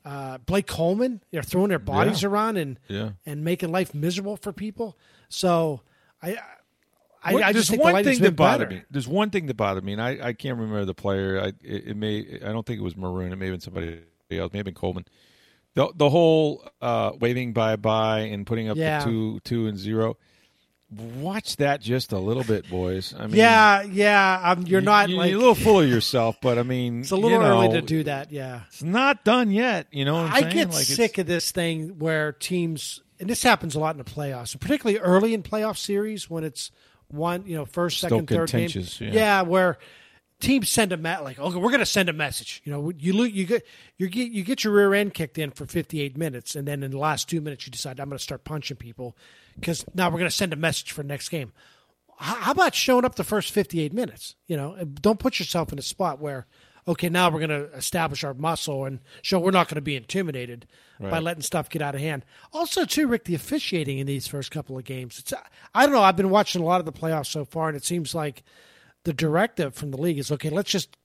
uh, 0.06 0.38
Blake 0.40 0.68
Coleman, 0.68 1.22
they're 1.32 1.42
throwing 1.44 1.70
their 1.70 1.80
bodies 1.80 2.22
Yeah. 2.24 2.30
around 2.30 2.58
and 2.58 2.80
Yeah. 2.88 3.12
and 3.26 3.44
making 3.44 3.72
life 3.72 3.94
miserable 3.94 4.38
for 4.38 4.52
people. 4.54 4.98
So 5.30 5.82
I. 6.22 6.38
I, 7.30 7.34
What- 7.34 7.44
I 7.44 7.52
there's 7.54 7.68
the 7.68 7.78
one 7.78 7.94
Lightning's 7.94 8.18
thing 8.18 8.24
that 8.26 8.36
bothered 8.36 8.70
better. 8.70 8.80
me. 8.82 8.86
There's 8.92 9.08
one 9.08 9.30
thing 9.30 9.46
that 9.48 9.56
bothered 9.58 9.84
me, 9.84 9.94
and 9.94 10.02
I, 10.02 10.18
I 10.30 10.34
can't 10.34 10.58
remember 10.58 10.86
the 10.86 10.94
player. 10.94 11.40
I 11.42 11.48
it, 11.64 11.88
it 11.90 11.98
may 11.98 12.40
I 12.44 12.52
don't 12.52 12.66
think 12.66 12.80
it 12.80 12.84
was 12.84 12.96
Maroon. 12.98 13.32
It 13.32 13.36
may 13.38 13.46
have 13.48 13.54
been 13.54 13.62
somebody 13.62 14.00
else. 14.32 14.52
Maybe 14.54 14.72
Coleman. 14.72 15.06
The 15.76 15.90
the 15.96 16.10
whole 16.10 16.68
uh, 16.82 17.12
waving 17.20 17.54
bye 17.54 17.76
bye 17.76 18.20
and 18.22 18.46
putting 18.48 18.70
up 18.70 18.78
Yeah. 18.78 19.00
the 19.00 19.06
two 19.06 19.40
two 19.44 19.68
and 19.68 19.78
zero. 19.78 20.18
Watch 20.90 21.58
that 21.58 21.82
just 21.82 22.14
a 22.14 22.18
little 22.18 22.46
bit, 22.46 22.70
boys. 22.70 23.14
I 23.18 23.28
mean, 23.28 23.36
Yeah, 23.36 23.82
yeah. 23.84 24.40
Um, 24.42 24.66
you're 24.66 24.80
not 24.80 25.10
you, 25.10 25.18
like 25.18 25.34
are 25.34 25.36
a 25.36 25.38
little 25.38 25.54
full 25.54 25.82
of 25.82 25.90
yourself, 25.90 26.38
but 26.42 26.58
I 26.58 26.64
mean, 26.64 27.00
it's 27.02 27.12
a 27.12 27.16
little 27.18 27.32
you 27.32 27.40
know, 27.40 27.62
early 27.62 27.70
to 27.74 27.82
do 27.82 28.04
that. 28.06 28.32
Yeah. 28.32 28.62
It's 28.68 28.82
not 28.82 29.26
done 29.26 29.52
yet. 29.52 29.88
You 29.92 30.06
know 30.06 30.16
I 30.16 30.40
saying? 30.40 30.54
get 30.54 30.70
Like, 30.72 30.86
sick 30.86 31.18
of 31.18 31.28
this 31.28 31.52
thing 31.52 32.00
where 32.00 32.32
teams, 32.32 33.02
and 33.20 33.30
this 33.30 33.44
happens 33.44 33.76
a 33.76 33.80
lot 33.80 33.96
in 33.96 33.98
the 33.98 34.06
playoffs, 34.10 34.58
particularly 34.58 34.98
early 35.00 35.34
in 35.34 35.44
playoff 35.44 35.76
series 35.76 36.30
when 36.30 36.46
it's 36.46 36.72
one, 37.10 37.46
you 37.46 37.56
know, 37.56 37.66
first, 37.66 37.98
Still 37.98 38.10
second, 38.10 38.28
third 38.28 38.50
game. 38.50 38.68
contentious, 38.70 39.02
yeah. 39.02 39.42
where 39.42 39.78
teams 40.40 40.70
send 40.70 40.92
a 40.92 40.98
met 40.98 41.24
like, 41.24 41.40
okay, 41.40 41.56
we're 41.58 41.70
going 41.70 41.80
to 41.80 41.86
send 41.86 42.10
a 42.10 42.14
message. 42.14 42.62
You 42.64 42.72
know, 42.72 42.92
you 42.98 43.24
you 43.26 43.46
get 43.46 43.66
you 43.98 44.08
get 44.08 44.32
you 44.32 44.44
get 44.44 44.64
your 44.64 44.74
rear 44.74 44.94
end 44.94 45.14
kicked 45.14 45.38
in 45.38 45.52
for 45.52 45.66
58 45.66 46.18
minutes, 46.18 46.56
and 46.56 46.68
then 46.68 46.84
in 46.84 46.92
the 46.92 47.00
last 47.00 47.30
two 47.30 47.42
minutes 47.42 47.66
you 47.66 47.72
decide 47.72 48.00
I'm 48.00 48.10
going 48.10 48.18
to 48.18 48.24
start 48.24 48.44
punching 48.44 48.78
people 48.78 49.16
because 49.56 49.86
now 49.94 50.10
we're 50.10 50.20
going 50.20 50.30
to 50.30 50.36
send 50.36 50.54
a 50.54 50.58
message 50.58 50.92
for 50.92 51.02
the 51.02 51.08
next 51.08 51.30
game. 51.30 51.52
How 52.20 52.52
about 52.52 52.74
showing 52.74 53.06
up 53.06 53.16
the 53.16 53.24
first 53.24 53.52
58 53.52 53.94
minutes? 53.94 54.36
You 54.48 54.58
know, 54.58 54.76
don't 54.84 55.20
put 55.20 55.38
yourself 55.38 55.72
in 55.72 55.78
a 55.78 55.84
spot 55.84 56.20
where, 56.20 56.48
okay, 56.88 57.10
now 57.10 57.30
we're 57.30 57.46
going 57.46 57.50
to 57.50 57.72
establish 57.76 58.24
our 58.24 58.34
muscle 58.34 58.86
and 58.86 59.00
show 59.22 59.40
we're 59.40 59.52
not 59.52 59.68
going 59.68 59.76
to 59.76 59.82
be 59.82 59.96
intimidated 59.96 60.68
by 61.00 61.20
letting 61.20 61.44
stuff 61.44 61.70
get 61.70 61.82
out 61.82 61.94
of 61.94 62.02
hand. 62.02 62.26
Also, 62.54 62.86
too, 62.86 63.08
Rick, 63.08 63.26
the 63.26 63.36
officiating 63.36 64.00
in 64.00 64.08
these 64.08 64.28
first 64.28 64.50
couple 64.52 64.78
of 64.78 64.84
games. 64.84 65.20
It's 65.20 65.34
I 65.76 65.86
don't 65.86 65.94
know. 65.94 66.02
I've 66.02 66.16
been 66.16 66.30
watching 66.30 66.62
a 66.62 66.66
lot 66.66 66.80
of 66.80 66.86
the 66.86 66.94
playoffs 66.94 67.28
so 67.28 67.46
far, 67.46 67.68
and 67.68 67.78
it 67.78 67.86
seems 67.86 68.16
like 68.16 68.44
the 69.04 69.14
directive 69.14 69.76
from 69.76 69.92
the 69.92 69.98
league 69.98 70.18
is 70.18 70.32
okay. 70.32 70.50
Let's 70.50 70.72
just 70.72 70.98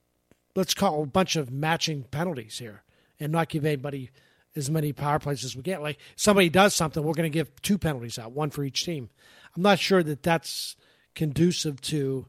let's 0.55 0.73
call 0.73 1.03
a 1.03 1.05
bunch 1.05 1.35
of 1.35 1.51
matching 1.51 2.03
penalties 2.03 2.59
here 2.59 2.83
and 3.19 3.31
not 3.31 3.49
give 3.49 3.65
anybody 3.65 4.09
as 4.55 4.69
many 4.69 4.93
power 4.93 5.19
plays 5.19 5.43
as 5.43 5.55
we 5.55 5.61
get. 5.61 5.81
Like 5.81 5.97
somebody 6.15 6.49
does 6.49 6.75
something, 6.75 7.03
we're 7.03 7.13
going 7.13 7.31
to 7.31 7.35
give 7.35 7.61
two 7.61 7.77
penalties 7.77 8.19
out, 8.19 8.31
one 8.31 8.49
for 8.49 8.63
each 8.63 8.85
team. 8.85 9.09
I'm 9.55 9.63
not 9.63 9.79
sure 9.79 10.03
that 10.03 10.23
that's 10.23 10.75
conducive 11.15 11.81
to 11.81 12.27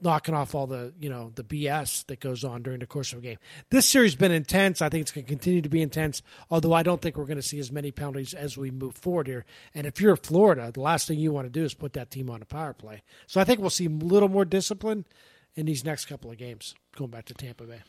knocking 0.00 0.34
off 0.34 0.54
all 0.54 0.66
the 0.66 0.92
you 1.00 1.08
know 1.08 1.32
the 1.34 1.44
BS 1.44 2.06
that 2.06 2.20
goes 2.20 2.44
on 2.44 2.62
during 2.62 2.80
the 2.80 2.86
course 2.86 3.12
of 3.12 3.18
a 3.18 3.22
game. 3.22 3.38
This 3.70 3.88
series 3.88 4.12
has 4.12 4.18
been 4.18 4.32
intense. 4.32 4.82
I 4.82 4.88
think 4.88 5.02
it's 5.02 5.12
going 5.12 5.24
to 5.24 5.28
continue 5.28 5.62
to 5.62 5.68
be 5.68 5.82
intense. 5.82 6.22
Although 6.50 6.72
I 6.72 6.82
don't 6.82 7.00
think 7.00 7.16
we're 7.16 7.24
going 7.24 7.36
to 7.36 7.42
see 7.42 7.58
as 7.58 7.72
many 7.72 7.90
penalties 7.90 8.34
as 8.34 8.56
we 8.56 8.70
move 8.70 8.94
forward 8.96 9.26
here. 9.26 9.44
And 9.74 9.86
if 9.86 10.00
you're 10.00 10.16
Florida, 10.16 10.70
the 10.72 10.80
last 10.80 11.08
thing 11.08 11.18
you 11.18 11.32
want 11.32 11.46
to 11.46 11.50
do 11.50 11.64
is 11.64 11.74
put 11.74 11.94
that 11.94 12.10
team 12.10 12.28
on 12.30 12.42
a 12.42 12.46
power 12.46 12.72
play. 12.72 13.02
So 13.26 13.40
I 13.40 13.44
think 13.44 13.60
we'll 13.60 13.70
see 13.70 13.86
a 13.86 13.90
little 13.90 14.28
more 14.28 14.44
discipline 14.44 15.06
in 15.54 15.66
these 15.66 15.84
next 15.84 16.06
couple 16.06 16.30
of 16.30 16.38
games. 16.38 16.74
Going 16.96 17.10
back 17.10 17.24
to 17.26 17.34
Tampa 17.34 17.64
Bay. 17.64 17.82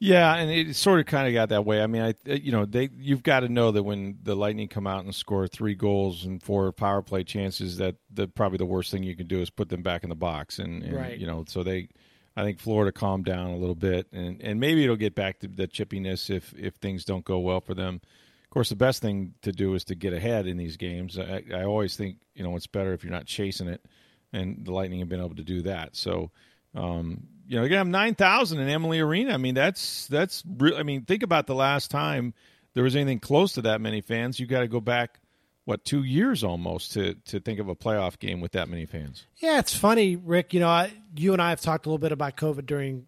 Yeah, 0.00 0.36
and 0.36 0.48
it 0.48 0.76
sort 0.76 1.00
of 1.00 1.06
kind 1.06 1.26
of 1.26 1.34
got 1.34 1.48
that 1.48 1.64
way. 1.64 1.82
I 1.82 1.88
mean, 1.88 2.02
I 2.02 2.14
you 2.24 2.52
know 2.52 2.64
they 2.64 2.88
you've 2.96 3.24
got 3.24 3.40
to 3.40 3.48
know 3.48 3.72
that 3.72 3.82
when 3.82 4.18
the 4.22 4.36
Lightning 4.36 4.68
come 4.68 4.86
out 4.86 5.04
and 5.04 5.12
score 5.14 5.48
three 5.48 5.74
goals 5.74 6.24
and 6.24 6.40
four 6.40 6.70
power 6.72 7.02
play 7.02 7.24
chances, 7.24 7.78
that 7.78 7.96
the 8.12 8.28
probably 8.28 8.58
the 8.58 8.66
worst 8.66 8.92
thing 8.92 9.02
you 9.02 9.16
can 9.16 9.26
do 9.26 9.40
is 9.40 9.50
put 9.50 9.68
them 9.68 9.82
back 9.82 10.04
in 10.04 10.08
the 10.08 10.14
box, 10.14 10.60
and, 10.60 10.84
and 10.84 10.94
Right. 10.94 11.18
you 11.18 11.26
know 11.26 11.44
so 11.48 11.62
they. 11.62 11.88
I 12.36 12.44
think 12.44 12.60
Florida 12.60 12.92
calmed 12.92 13.24
down 13.24 13.50
a 13.50 13.56
little 13.56 13.74
bit, 13.74 14.06
and, 14.12 14.40
and 14.40 14.60
maybe 14.60 14.84
it'll 14.84 14.94
get 14.94 15.16
back 15.16 15.40
to 15.40 15.48
the 15.48 15.66
chippiness 15.66 16.30
if 16.30 16.54
if 16.56 16.74
things 16.76 17.04
don't 17.04 17.24
go 17.24 17.40
well 17.40 17.60
for 17.60 17.74
them. 17.74 18.00
Of 18.44 18.50
course, 18.50 18.68
the 18.68 18.76
best 18.76 19.02
thing 19.02 19.34
to 19.42 19.50
do 19.50 19.74
is 19.74 19.82
to 19.86 19.96
get 19.96 20.12
ahead 20.12 20.46
in 20.46 20.56
these 20.56 20.76
games. 20.76 21.18
I, 21.18 21.42
I 21.52 21.64
always 21.64 21.96
think 21.96 22.18
you 22.36 22.44
know 22.44 22.54
it's 22.54 22.68
better 22.68 22.92
if 22.92 23.02
you're 23.02 23.12
not 23.12 23.26
chasing 23.26 23.66
it, 23.66 23.84
and 24.32 24.64
the 24.64 24.70
Lightning 24.72 25.00
have 25.00 25.08
been 25.08 25.18
able 25.18 25.34
to 25.34 25.42
do 25.42 25.62
that. 25.62 25.96
So, 25.96 26.30
um, 26.76 27.26
you 27.48 27.56
know, 27.56 27.62
they're 27.62 27.70
gonna 27.70 27.78
have 27.78 27.86
nine 27.88 28.14
thousand 28.14 28.60
in 28.60 28.68
Amalie 28.68 29.00
Arena. 29.00 29.32
I 29.32 29.36
mean, 29.38 29.54
that's 29.54 30.06
that's. 30.08 30.44
I 30.76 30.82
mean, 30.82 31.02
think 31.02 31.22
about 31.22 31.46
the 31.46 31.54
last 31.54 31.90
time 31.90 32.34
there 32.74 32.84
was 32.84 32.94
anything 32.94 33.18
close 33.20 33.54
to 33.54 33.62
that 33.62 33.80
many 33.80 34.00
fans. 34.02 34.38
You 34.38 34.46
got 34.46 34.60
to 34.60 34.68
go 34.68 34.80
back 34.80 35.18
what 35.64 35.84
two 35.84 36.02
years 36.02 36.44
almost 36.44 36.92
to 36.92 37.14
to 37.26 37.40
think 37.40 37.58
of 37.58 37.68
a 37.68 37.74
playoff 37.74 38.18
game 38.18 38.40
with 38.40 38.52
that 38.52 38.68
many 38.68 38.86
fans. 38.86 39.24
Yeah, 39.38 39.58
it's 39.58 39.74
funny, 39.74 40.16
Rick. 40.16 40.52
You 40.54 40.60
know, 40.60 40.68
I, 40.68 40.92
you 41.16 41.32
and 41.32 41.40
I 41.42 41.50
have 41.50 41.60
talked 41.60 41.86
a 41.86 41.88
little 41.88 41.98
bit 41.98 42.12
about 42.12 42.36
COVID 42.36 42.66
during 42.66 43.06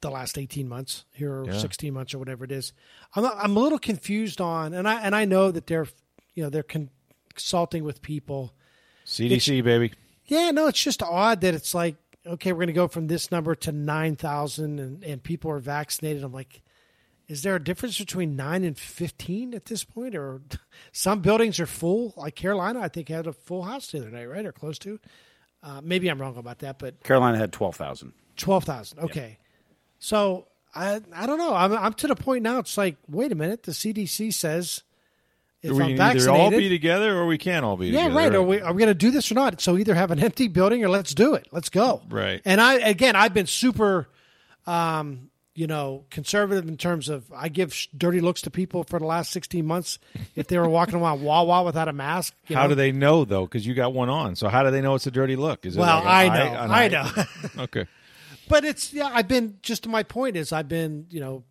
the 0.00 0.10
last 0.10 0.36
eighteen 0.36 0.68
months 0.68 1.04
here, 1.12 1.32
or 1.32 1.46
Yeah. 1.46 1.58
sixteen 1.58 1.94
months, 1.94 2.12
or 2.12 2.18
whatever 2.18 2.44
it 2.44 2.50
is. 2.52 2.72
I'm 3.14 3.22
not, 3.22 3.36
I'm 3.38 3.56
a 3.56 3.60
little 3.60 3.78
confused 3.78 4.40
on, 4.40 4.74
and 4.74 4.88
I 4.88 5.00
and 5.02 5.14
I 5.14 5.24
know 5.26 5.50
that 5.52 5.66
they're 5.68 5.86
you 6.34 6.42
know 6.42 6.50
they're 6.50 6.64
consulting 7.34 7.84
with 7.84 8.02
people. 8.02 8.52
CDC 9.06 9.62
baby. 9.62 9.92
Yeah, 10.26 10.50
no, 10.50 10.66
it's 10.66 10.82
just 10.82 11.02
odd 11.04 11.40
that 11.42 11.54
it's 11.54 11.72
like 11.72 11.94
okay, 12.26 12.52
we're 12.52 12.58
going 12.58 12.66
to 12.68 12.72
go 12.72 12.88
from 12.88 13.06
this 13.06 13.30
number 13.30 13.54
to 13.54 13.72
nine 13.72 14.16
thousand, 14.16 14.78
and 14.78 15.04
and 15.04 15.22
people 15.22 15.50
are 15.50 15.58
vaccinated. 15.58 16.22
I'm 16.22 16.32
like. 16.32 16.62
Is 17.28 17.42
there 17.42 17.56
a 17.56 17.64
difference 17.64 17.98
between 17.98 18.36
nine 18.36 18.62
and 18.62 18.78
fifteen 18.78 19.52
at 19.52 19.64
this 19.64 19.82
point, 19.82 20.14
or 20.14 20.42
some 20.92 21.22
buildings 21.22 21.58
are 21.58 21.66
full? 21.66 22.14
Like 22.16 22.36
Carolina, 22.36 22.78
I 22.78 22.86
think 22.86 23.08
had 23.08 23.26
a 23.26 23.32
full 23.32 23.64
house 23.64 23.90
the 23.90 23.98
other 23.98 24.12
night, 24.12 24.26
right, 24.26 24.46
or 24.46 24.52
close 24.52 24.78
to. 24.78 25.00
Uh, 25.60 25.80
maybe 25.82 26.06
I'm 26.06 26.20
wrong 26.20 26.36
about 26.36 26.60
that, 26.60 26.78
but 26.78 27.02
Carolina 27.02 27.36
had 27.36 27.52
12,000. 27.52 28.12
Twelve 28.36 28.64
thousand. 28.64 29.00
Okay. 29.00 29.38
So 29.98 30.46
I 30.74 31.00
I 31.14 31.26
don't 31.26 31.38
know. 31.38 31.54
I'm 31.54 31.72
I'm 31.72 31.92
to 31.94 32.06
the 32.06 32.14
point 32.14 32.42
now. 32.42 32.58
It's 32.58 32.76
like, 32.76 32.96
wait 33.08 33.32
a 33.32 33.34
minute. 33.34 33.62
The 33.62 33.72
CDC 33.72 34.32
says 34.34 34.82
if 35.66 35.76
we 35.76 35.82
I'm 35.82 35.96
can 35.96 36.00
either 36.00 36.30
all 36.30 36.50
be 36.50 36.68
together 36.68 37.16
or 37.16 37.26
we 37.26 37.38
can't 37.38 37.64
all 37.64 37.76
be 37.76 37.86
yeah, 37.88 38.04
together. 38.08 38.14
Yeah, 38.20 38.26
right. 38.26 38.34
Are 38.34 38.42
we 38.42 38.60
are 38.60 38.72
we 38.72 38.78
going 38.80 38.88
to 38.88 38.94
do 38.94 39.10
this 39.10 39.30
or 39.30 39.34
not? 39.34 39.60
So 39.60 39.76
either 39.76 39.94
have 39.94 40.10
an 40.10 40.18
empty 40.20 40.48
building 40.48 40.84
or 40.84 40.88
let's 40.88 41.14
do 41.14 41.34
it. 41.34 41.46
Let's 41.52 41.68
go. 41.68 42.02
Right. 42.08 42.40
And 42.44 42.60
I 42.60 42.74
again, 42.74 43.16
I've 43.16 43.34
been 43.34 43.46
super, 43.46 44.08
um, 44.66 45.30
you 45.54 45.66
know, 45.66 46.04
conservative 46.10 46.68
in 46.68 46.76
terms 46.76 47.08
of 47.08 47.30
I 47.34 47.48
give 47.48 47.72
sh- 47.72 47.88
dirty 47.96 48.20
looks 48.20 48.42
to 48.42 48.50
people 48.50 48.84
for 48.84 48.98
the 48.98 49.06
last 49.06 49.30
16 49.32 49.64
months 49.64 49.98
if 50.34 50.48
they 50.48 50.58
were 50.58 50.68
walking 50.68 50.96
around 50.96 51.22
Wawa 51.22 51.62
without 51.62 51.88
a 51.88 51.92
mask. 51.94 52.34
you 52.46 52.56
How 52.56 52.64
know. 52.64 52.68
do 52.70 52.74
they 52.74 52.92
know 52.92 53.24
though? 53.24 53.44
Because 53.46 53.66
you 53.66 53.74
got 53.74 53.92
one 53.94 54.08
on. 54.10 54.36
So 54.36 54.48
how 54.48 54.62
do 54.62 54.70
they 54.70 54.80
know 54.82 54.94
it's 54.94 55.06
a 55.06 55.10
dirty 55.10 55.36
look? 55.36 55.64
Is 55.64 55.76
it 55.76 55.80
Well, 55.80 56.04
like 56.04 56.30
I 56.30 56.38
know, 56.38 56.52
I 56.54 56.84
eye- 56.84 56.88
know. 56.88 57.08
okay. 57.64 57.86
But 58.48 58.64
it's 58.64 58.92
yeah, 58.92 59.10
I've 59.12 59.28
been 59.28 59.58
just 59.62 59.84
to 59.84 59.88
my 59.88 60.02
point 60.02 60.36
is 60.36 60.52
I've 60.52 60.68
been, 60.68 61.06
you 61.10 61.20
know, 61.20 61.42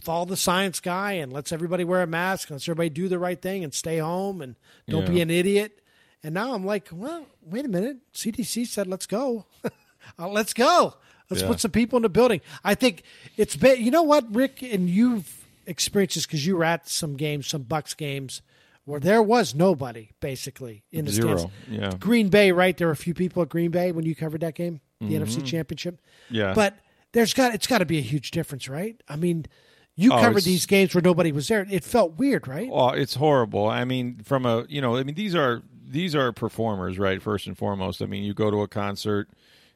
follow 0.00 0.24
the 0.24 0.36
science 0.36 0.80
guy 0.80 1.12
and 1.12 1.32
let's 1.32 1.52
everybody 1.52 1.84
wear 1.84 2.02
a 2.02 2.06
mask, 2.06 2.50
let's 2.50 2.64
everybody 2.68 2.88
do 2.90 3.08
the 3.08 3.18
right 3.18 3.40
thing 3.40 3.64
and 3.64 3.72
stay 3.74 3.98
home 3.98 4.40
and 4.42 4.56
don't 4.88 5.06
be 5.08 5.20
an 5.20 5.30
idiot. 5.30 5.80
And 6.22 6.34
now 6.34 6.54
I'm 6.54 6.64
like, 6.64 6.88
well, 6.92 7.26
wait 7.42 7.64
a 7.64 7.68
minute. 7.68 7.98
CDC 8.14 8.66
said 8.66 8.86
let's 8.86 9.06
go. 9.06 9.46
Uh, 10.18 10.28
let's 10.28 10.52
go. 10.52 10.92
Let's 11.30 11.40
Yeah. 11.42 11.48
put 11.48 11.60
some 11.60 11.70
people 11.70 11.96
in 11.96 12.02
the 12.02 12.10
building. 12.10 12.42
I 12.62 12.74
think 12.74 13.04
it's 13.38 13.56
been 13.56 13.82
you 13.82 13.90
know 13.90 14.02
what, 14.02 14.34
Rick, 14.34 14.62
and 14.62 14.88
you've 14.90 15.46
experienced 15.66 16.14
this 16.16 16.26
because 16.26 16.46
you 16.46 16.58
were 16.58 16.64
at 16.64 16.86
some 16.86 17.16
games, 17.16 17.46
some 17.46 17.62
Bucks 17.62 17.94
games 17.94 18.42
where 18.84 19.00
there 19.00 19.22
was 19.22 19.54
nobody 19.54 20.10
basically 20.20 20.84
in 20.92 21.06
the 21.06 21.10
Zero, 21.10 21.36
stands. 21.38 21.54
yeah. 21.70 21.90
Green 21.98 22.28
Bay, 22.28 22.52
right? 22.52 22.76
There 22.76 22.86
were 22.88 22.92
a 22.92 22.96
few 22.96 23.14
people 23.14 23.42
at 23.42 23.48
Green 23.48 23.70
Bay 23.70 23.92
when 23.92 24.04
you 24.04 24.14
covered 24.14 24.42
that 24.42 24.54
game, 24.54 24.82
the 25.00 25.14
NFC 25.14 25.42
Championship. 25.42 25.94
Mm-hmm. 26.26 26.34
Yeah. 26.34 26.52
But 26.52 26.76
there's 27.12 27.32
got 27.32 27.54
it's 27.54 27.66
got 27.66 27.78
to 27.78 27.86
be 27.86 27.96
a 27.96 28.02
huge 28.02 28.30
difference, 28.30 28.68
right? 28.68 29.02
I 29.08 29.16
mean, 29.16 29.46
you 29.96 30.12
Oh, 30.12 30.20
covered 30.20 30.42
these 30.42 30.66
games 30.66 30.94
where 30.94 31.02
nobody 31.02 31.32
was 31.32 31.48
there. 31.48 31.66
It 31.70 31.84
felt 31.84 32.18
weird, 32.18 32.48
right? 32.48 32.68
Well, 32.68 32.90
it's 32.90 33.14
horrible. 33.14 33.68
I 33.68 33.84
mean, 33.84 34.20
from 34.24 34.44
a 34.46 34.64
you 34.68 34.80
know, 34.80 34.96
I 34.96 35.04
mean, 35.04 35.14
these 35.14 35.34
are 35.34 35.62
these 35.86 36.14
are 36.14 36.32
performers, 36.32 36.98
right? 36.98 37.22
First 37.22 37.46
and 37.46 37.56
foremost. 37.56 38.02
I 38.02 38.06
mean, 38.06 38.24
you 38.24 38.34
go 38.34 38.50
to 38.50 38.62
a 38.62 38.68
concert, 38.68 39.28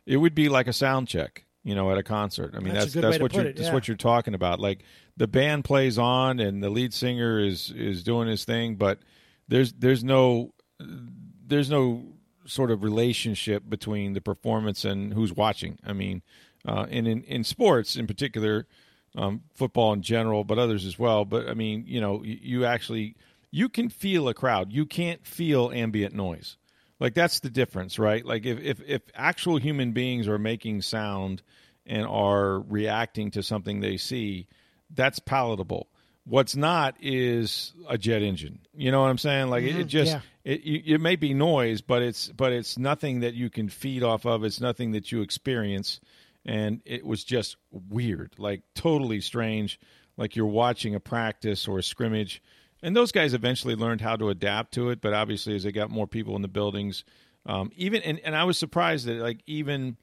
it 0.07 0.17
would 0.17 0.35
be 0.35 0.49
like 0.49 0.67
a 0.67 0.73
sound 0.73 1.07
check, 1.09 1.45
you 1.63 1.75
know, 1.75 1.91
at 1.93 1.99
a 1.99 2.03
concert. 2.03 2.55
I 2.57 2.61
mean, 2.61 2.75
That's 2.75 2.93
that's 2.93 2.95
that's, 2.95 3.19
what 3.21 3.33
you're 3.35 3.47
it, 3.47 3.57
that's 3.57 3.73
what 3.73 3.87
you're 3.87 3.97
talking 3.97 4.35
about. 4.35 4.59
Like 4.59 4.83
the 5.17 5.29
band 5.29 5.65
plays 5.65 5.99
on, 5.99 6.41
and 6.41 6.63
the 6.63 6.71
lead 6.71 6.93
singer 6.93 7.39
is 7.39 7.71
is 7.71 8.03
doing 8.03 8.29
his 8.29 8.45
thing, 8.45 8.75
but 8.77 8.99
there's 9.47 9.73
there's 9.75 10.03
no 10.03 10.55
there's 10.81 11.71
no 11.71 12.05
sort 12.47 12.71
of 12.71 12.83
relationship 12.83 13.63
between 13.69 14.15
the 14.15 14.21
performance 14.21 14.85
and 14.85 15.13
who's 15.13 15.33
watching. 15.33 15.79
I 15.85 15.93
mean, 15.93 16.23
uh, 16.67 16.87
and 16.91 17.07
in, 17.07 17.23
in 17.25 17.45
sports 17.45 17.95
in 17.95 18.07
particular, 18.07 18.67
um, 19.19 19.43
football 19.55 19.93
in 19.93 20.03
general, 20.03 20.45
but 20.45 20.59
others 20.59 20.87
as 20.87 20.99
well. 20.99 21.25
But 21.25 21.49
I 21.49 21.55
mean, 21.55 21.85
you 21.87 22.01
know, 22.01 22.23
you, 22.23 22.39
you 22.41 22.65
actually 22.65 23.17
you 23.51 23.69
can 23.69 23.89
feel 23.89 24.29
a 24.29 24.35
crowd. 24.35 24.73
You 24.73 24.87
can't 24.87 25.27
feel 25.27 25.71
ambient 25.73 26.15
noise. 26.15 26.57
Like 27.01 27.15
that's 27.15 27.41
the 27.41 27.51
difference, 27.51 27.99
right? 27.99 28.25
Like 28.25 28.47
if 28.47 28.61
if, 28.61 28.81
if 28.87 29.03
actual 29.15 29.59
human 29.59 29.93
beings 29.93 30.29
are 30.29 30.39
making 30.39 30.83
sound 30.83 31.43
and 31.85 32.07
are 32.07 32.61
reacting 32.61 33.33
to 33.33 33.43
something 33.43 33.81
they 33.81 33.97
see, 33.97 34.47
that's 34.95 35.19
palatable. 35.19 35.89
What's 36.25 36.55
not 36.55 36.95
is 37.01 37.73
a 37.89 37.97
jet 37.97 38.23
engine. 38.23 38.61
You 38.75 38.93
know 38.93 39.01
what 39.01 39.09
I'm 39.09 39.19
saying? 39.19 39.49
Like 39.49 39.65
it, 39.65 39.77
it 39.77 39.85
just 39.85 40.13
yeah. 40.13 40.21
it 40.45 40.61
you, 40.63 40.95
it 40.95 41.01
may 41.01 41.17
be 41.17 41.35
noise, 41.35 41.81
but 41.81 42.03
it's 42.03 42.29
but 42.29 42.53
it's 42.53 42.79
nothing 42.79 43.21
that 43.21 43.35
you 43.35 43.51
can 43.51 43.69
feed 43.69 44.03
off 44.05 44.27
of. 44.27 44.45
It's 44.45 44.61
nothing 44.61 44.93
that 44.93 45.11
you 45.11 45.23
experience, 45.23 46.01
and 46.45 46.81
it 46.85 47.05
was 47.05 47.25
just 47.25 47.57
weird, 47.71 48.35
like 48.39 48.63
totally 48.75 49.21
strange. 49.21 49.79
Like 50.17 50.35
you're 50.35 50.47
watching 50.47 50.95
a 50.95 51.01
practice 51.01 51.69
or 51.69 51.79
a 51.79 51.83
scrimmage, 51.83 52.43
and 52.83 52.97
those 52.97 53.13
guys 53.13 53.35
eventually 53.35 53.77
learned 53.77 54.01
how 54.01 54.17
to 54.17 54.31
adapt 54.31 54.75
to 54.75 54.91
it. 54.91 55.01
But 55.01 55.15
obviously, 55.15 55.55
as 55.55 55.63
they 55.63 55.73
got 55.73 55.91
more 55.91 56.07
people 56.07 56.35
in 56.37 56.43
the 56.43 56.49
buildings, 56.49 57.05
um, 57.47 57.71
even 57.77 58.03
and, 58.03 58.21
and 58.25 58.35
I 58.35 58.45
was 58.45 58.59
surprised 58.59 59.07
that 59.07 59.19
like 59.19 59.41
even 59.47 59.97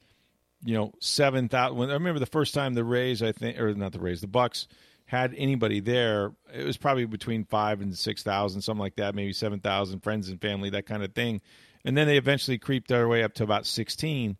you 0.64 0.74
know 0.74 0.92
seven 1.00 1.48
thousand. 1.48 1.90
I 1.90 1.94
remember 1.94 2.20
the 2.20 2.26
first 2.26 2.54
time 2.54 2.74
the 2.74 2.84
Rays, 2.84 3.22
I 3.22 3.32
think, 3.32 3.58
or 3.60 3.74
not 3.74 3.92
the 3.92 4.00
Rays, 4.00 4.20
the 4.20 4.26
Bucks 4.26 4.68
had 5.06 5.34
anybody 5.36 5.80
there. 5.80 6.32
It 6.52 6.64
was 6.64 6.76
probably 6.76 7.06
between 7.06 7.44
five 7.44 7.80
and 7.80 7.96
six 7.96 8.22
thousand, 8.22 8.62
something 8.62 8.80
like 8.80 8.96
that, 8.96 9.14
maybe 9.14 9.32
seven 9.32 9.60
thousand 9.60 10.00
friends 10.00 10.28
and 10.28 10.40
family, 10.40 10.70
that 10.70 10.86
kind 10.86 11.02
of 11.02 11.14
thing. 11.14 11.40
And 11.84 11.96
then 11.96 12.08
they 12.08 12.16
eventually 12.16 12.58
creeped 12.58 12.88
their 12.88 13.06
way 13.06 13.22
up 13.22 13.34
to 13.34 13.44
about 13.44 13.66
sixteen. 13.66 14.36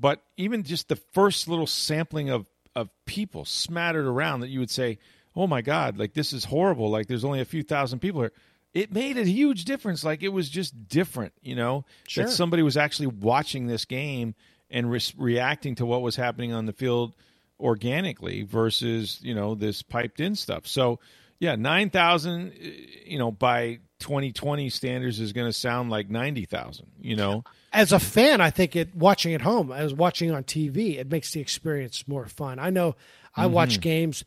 But 0.00 0.22
even 0.36 0.62
just 0.62 0.88
the 0.88 0.96
first 0.96 1.46
little 1.48 1.66
sampling 1.66 2.30
of 2.30 2.46
of 2.74 2.88
people 3.04 3.44
smattered 3.44 4.06
around 4.06 4.40
that 4.40 4.48
you 4.48 4.60
would 4.60 4.70
say, 4.70 4.98
"Oh 5.36 5.46
my 5.46 5.60
God, 5.60 5.98
like 5.98 6.14
this 6.14 6.32
is 6.32 6.44
horrible." 6.44 6.88
Like 6.90 7.06
there's 7.06 7.24
only 7.24 7.40
a 7.40 7.44
few 7.44 7.62
thousand 7.62 7.98
people 7.98 8.22
here. 8.22 8.32
It 8.72 8.92
made 8.92 9.18
a 9.18 9.24
huge 9.24 9.64
difference. 9.64 10.04
Like 10.04 10.22
it 10.22 10.28
was 10.28 10.48
just 10.48 10.88
different, 10.88 11.32
you 11.42 11.56
know, 11.56 11.84
Sure. 12.06 12.24
that 12.24 12.30
somebody 12.30 12.62
was 12.62 12.76
actually 12.76 13.08
watching 13.08 13.66
this 13.66 13.84
game 13.84 14.34
and 14.70 14.88
re- 14.90 15.00
reacting 15.18 15.74
to 15.74 15.84
what 15.84 16.02
was 16.02 16.14
happening 16.14 16.52
on 16.52 16.66
the 16.66 16.72
field 16.72 17.16
organically 17.58 18.42
versus 18.42 19.18
you 19.22 19.34
know 19.34 19.54
this 19.54 19.82
piped 19.82 20.20
in 20.20 20.34
stuff. 20.34 20.66
So 20.66 21.00
yeah, 21.40 21.56
nine 21.56 21.90
thousand, 21.90 22.52
eh, 22.60 22.70
you 23.06 23.18
know, 23.18 23.30
by 23.32 23.80
2020 24.00 24.68
standards 24.70 25.20
is 25.20 25.32
going 25.32 25.46
to 25.46 25.52
sound 25.52 25.90
like 25.90 26.10
ninety 26.10 26.44
thousand. 26.44 26.86
You 27.00 27.16
know, 27.16 27.44
As 27.72 27.92
a 27.92 28.00
fan, 28.00 28.40
I 28.40 28.50
think 28.50 28.74
it 28.74 28.94
watching 28.94 29.32
at 29.34 29.42
home, 29.42 29.70
as 29.70 29.94
watching 29.94 30.32
on 30.32 30.42
TV, 30.44 30.98
it 30.98 31.10
makes 31.10 31.32
the 31.32 31.40
experience 31.40 32.08
more 32.08 32.26
fun. 32.26 32.58
I 32.58 32.70
know 32.70 32.96
I 33.36 33.46
watch 33.46 33.80
games 33.80 34.24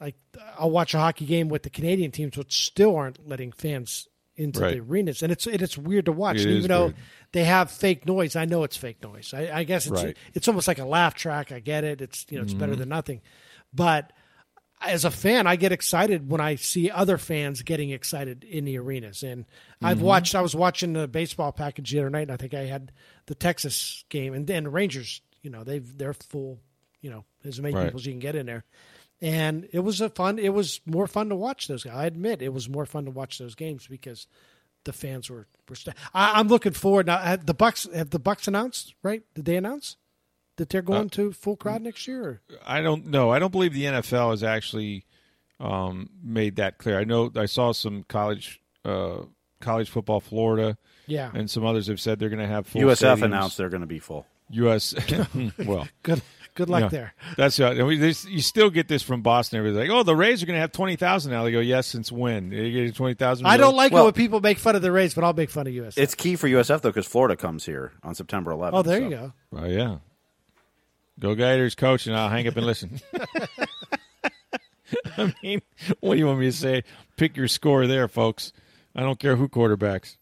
like 0.00 0.14
I'll 0.58 0.70
watch 0.70 0.94
a 0.94 0.98
hockey 0.98 1.24
game 1.26 1.48
with 1.48 1.62
the 1.64 1.70
Canadian 1.70 2.10
teams, 2.12 2.36
which 2.36 2.66
still 2.66 2.94
aren't 2.96 3.26
letting 3.28 3.50
fans 3.52 4.06
into 4.36 4.60
Right. 4.60 4.74
the 4.74 4.80
arenas, 4.80 5.22
and 5.22 5.30
it's 5.30 5.46
it's 5.46 5.78
weird 5.78 6.06
to 6.06 6.12
watch. 6.12 6.38
It 6.38 6.48
even 6.50 6.68
though 6.68 6.86
weird. 6.86 6.96
they 7.32 7.44
have 7.44 7.70
fake 7.70 8.04
noise, 8.06 8.34
I 8.36 8.44
know 8.46 8.64
it's 8.64 8.76
fake 8.76 9.02
noise. 9.02 9.32
I, 9.32 9.50
I 9.60 9.64
guess 9.64 9.86
it's 9.86 10.02
Right. 10.02 10.16
it's 10.34 10.48
almost 10.48 10.66
like 10.68 10.78
a 10.80 10.84
laugh 10.84 11.14
track. 11.14 11.52
I 11.52 11.60
get 11.60 11.84
it. 11.84 12.00
It's 12.02 12.26
you 12.30 12.38
know 12.38 12.42
it's 12.44 12.52
Mm-hmm. 12.52 12.60
better 12.60 12.76
than 12.76 12.88
nothing, 12.88 13.20
but 13.72 14.12
as 14.86 15.04
a 15.04 15.10
fan, 15.10 15.46
I 15.46 15.56
get 15.56 15.72
excited 15.72 16.30
when 16.30 16.40
I 16.40 16.56
see 16.56 16.90
other 16.90 17.18
fans 17.18 17.62
getting 17.62 17.90
excited 17.90 18.44
in 18.44 18.64
the 18.64 18.78
arenas. 18.78 19.22
And 19.22 19.44
I've 19.82 19.98
Mm-hmm. 19.98 20.06
watched. 20.06 20.34
I 20.34 20.40
was 20.40 20.54
watching 20.54 20.92
the 20.92 21.08
baseball 21.08 21.52
package 21.52 21.90
the 21.90 21.98
other 22.00 22.10
night, 22.10 22.22
and 22.22 22.32
I 22.32 22.36
think 22.36 22.54
I 22.54 22.66
had 22.66 22.92
the 23.26 23.34
Texas 23.34 24.04
game, 24.08 24.34
and 24.34 24.46
then 24.46 24.64
the 24.64 24.70
Rangers. 24.70 25.20
You 25.42 25.50
know, 25.50 25.64
they've 25.64 25.98
they're 25.98 26.14
full. 26.14 26.58
You 27.00 27.10
know, 27.10 27.24
as 27.44 27.60
many 27.60 27.74
Right. 27.74 27.84
people 27.84 28.00
as 28.00 28.06
you 28.06 28.12
can 28.12 28.20
get 28.20 28.34
in 28.36 28.46
there. 28.46 28.64
And 29.20 29.68
it 29.72 29.80
was 29.80 30.00
a 30.00 30.08
fun. 30.08 30.38
It 30.38 30.54
was 30.54 30.80
more 30.86 31.06
fun 31.06 31.28
to 31.28 31.36
watch 31.36 31.68
those. 31.68 31.86
I 31.86 32.06
admit, 32.06 32.40
it 32.42 32.52
was 32.52 32.68
more 32.68 32.86
fun 32.86 33.04
to 33.04 33.10
watch 33.10 33.38
those 33.38 33.54
games 33.54 33.86
because 33.86 34.26
the 34.84 34.92
fans 34.92 35.28
were. 35.30 35.46
were 35.68 35.76
st- 35.76 35.96
I, 36.14 36.38
I'm 36.40 36.48
looking 36.48 36.72
forward 36.72 37.06
now. 37.06 37.18
Have 37.18 37.46
the 37.46 37.54
Bucks 37.54 37.86
have 37.94 38.10
the 38.10 38.18
Bucks 38.18 38.48
announced? 38.48 38.94
Right? 39.02 39.22
Did 39.34 39.44
they 39.44 39.56
announce 39.56 39.96
that 40.56 40.68
they're 40.68 40.82
going 40.82 41.10
to 41.10 41.32
full 41.32 41.56
crowd 41.56 41.82
next 41.82 42.06
year? 42.06 42.40
I 42.66 42.80
don't 42.80 43.06
know. 43.06 43.30
I 43.30 43.38
don't 43.38 43.52
believe 43.52 43.72
the 43.74 43.84
NFL 43.84 44.30
has 44.30 44.42
actually 44.42 45.04
um, 45.60 46.10
made 46.22 46.56
that 46.56 46.78
clear. 46.78 46.98
I 46.98 47.04
know 47.04 47.30
I 47.36 47.46
saw 47.46 47.72
some 47.72 48.04
college 48.08 48.60
uh, 48.84 49.22
college 49.60 49.88
football, 49.90 50.20
Florida, 50.20 50.76
Yeah. 51.06 51.30
and 51.34 51.48
some 51.50 51.64
others 51.64 51.86
have 51.86 52.00
said 52.00 52.18
they're 52.18 52.28
going 52.28 52.38
to 52.42 52.46
have 52.46 52.66
full 52.66 52.82
USF 52.82 53.16
stadiums. 53.18 53.22
announced 53.22 53.56
they're 53.56 53.68
going 53.70 53.80
to 53.80 53.86
be 53.86 53.98
full. 53.98 54.26
US. 54.50 54.94
well, 55.58 55.88
Good. 56.02 56.20
Good 56.56 56.68
luck 56.70 56.82
yeah. 56.82 56.88
there. 56.88 57.14
That's 57.36 57.58
right. 57.58 57.76
And 57.76 57.84
we, 57.88 57.96
you 57.96 58.40
still 58.40 58.70
get 58.70 58.86
this 58.86 59.02
from 59.02 59.22
Boston. 59.22 59.58
Everybody's 59.58 59.88
like, 59.88 59.98
"Oh, 59.98 60.04
the 60.04 60.14
Rays 60.14 60.40
are 60.40 60.46
going 60.46 60.54
to 60.54 60.60
have 60.60 60.70
twenty 60.70 60.94
thousand 60.94 61.32
now." 61.32 61.42
They 61.42 61.50
go, 61.50 61.58
"Yes, 61.58 61.88
since 61.88 62.12
when? 62.12 62.50
They 62.50 62.70
get 62.70 62.94
twenty 62.94 63.14
thousand. 63.14 63.46
I 63.46 63.56
don't 63.56 63.74
like 63.74 63.90
Well- 63.90 64.02
it 64.02 64.06
when 64.06 64.12
people 64.12 64.40
make 64.40 64.58
fun 64.58 64.76
of 64.76 64.82
the 64.82 64.92
Rays, 64.92 65.14
but 65.14 65.24
I'll 65.24 65.32
make 65.32 65.50
fun 65.50 65.66
of 65.66 65.72
US. 65.74 65.98
It's 65.98 66.14
key 66.14 66.36
for 66.36 66.46
USF 66.48 66.82
though 66.82 66.90
because 66.90 67.06
Florida 67.08 67.34
comes 67.34 67.66
here 67.66 67.90
on 68.04 68.14
September 68.14 68.52
11th. 68.52 68.70
oh, 68.72 68.82
there 68.82 68.98
so- 69.00 69.04
you 69.04 69.10
go. 69.10 69.32
Oh 69.52 69.64
yeah. 69.66 69.96
Go 71.20 71.34
Gators, 71.34 71.74
coach, 71.74 72.06
and 72.06 72.16
I'll 72.16 72.28
hang 72.28 72.46
up 72.48 72.56
and 72.56 72.66
listen. 72.66 73.00
I 75.16 75.34
mean, 75.42 75.62
what 76.00 76.14
do 76.14 76.18
you 76.18 76.26
want 76.26 76.40
me 76.40 76.46
to 76.46 76.52
say? 76.52 76.84
Pick 77.16 77.36
your 77.36 77.48
score 77.48 77.86
there, 77.86 78.08
folks. 78.08 78.52
I 78.94 79.00
don't 79.00 79.18
care 79.18 79.36
who 79.36 79.48
quarterbacks. 79.48 80.16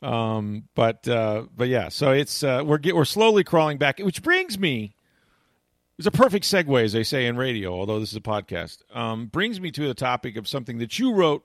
Um, 0.00 0.64
but 0.74 1.06
uh, 1.08 1.44
but 1.56 1.68
yeah, 1.68 1.88
so 1.88 2.12
it's 2.12 2.42
uh, 2.44 2.62
we're 2.64 2.78
get, 2.78 2.94
we're 2.94 3.04
slowly 3.04 3.42
crawling 3.44 3.78
back, 3.78 3.98
which 3.98 4.22
brings 4.22 4.58
me. 4.58 4.94
It's 5.98 6.06
a 6.06 6.12
perfect 6.12 6.44
segue, 6.44 6.84
as 6.84 6.92
they 6.92 7.02
say 7.02 7.26
in 7.26 7.36
radio, 7.36 7.72
although 7.72 7.98
this 7.98 8.10
is 8.12 8.16
a 8.16 8.20
podcast. 8.20 8.78
Um, 8.94 9.26
brings 9.26 9.60
me 9.60 9.72
to 9.72 9.88
the 9.88 9.94
topic 9.94 10.36
of 10.36 10.46
something 10.46 10.78
that 10.78 10.96
you 11.00 11.12
wrote 11.12 11.44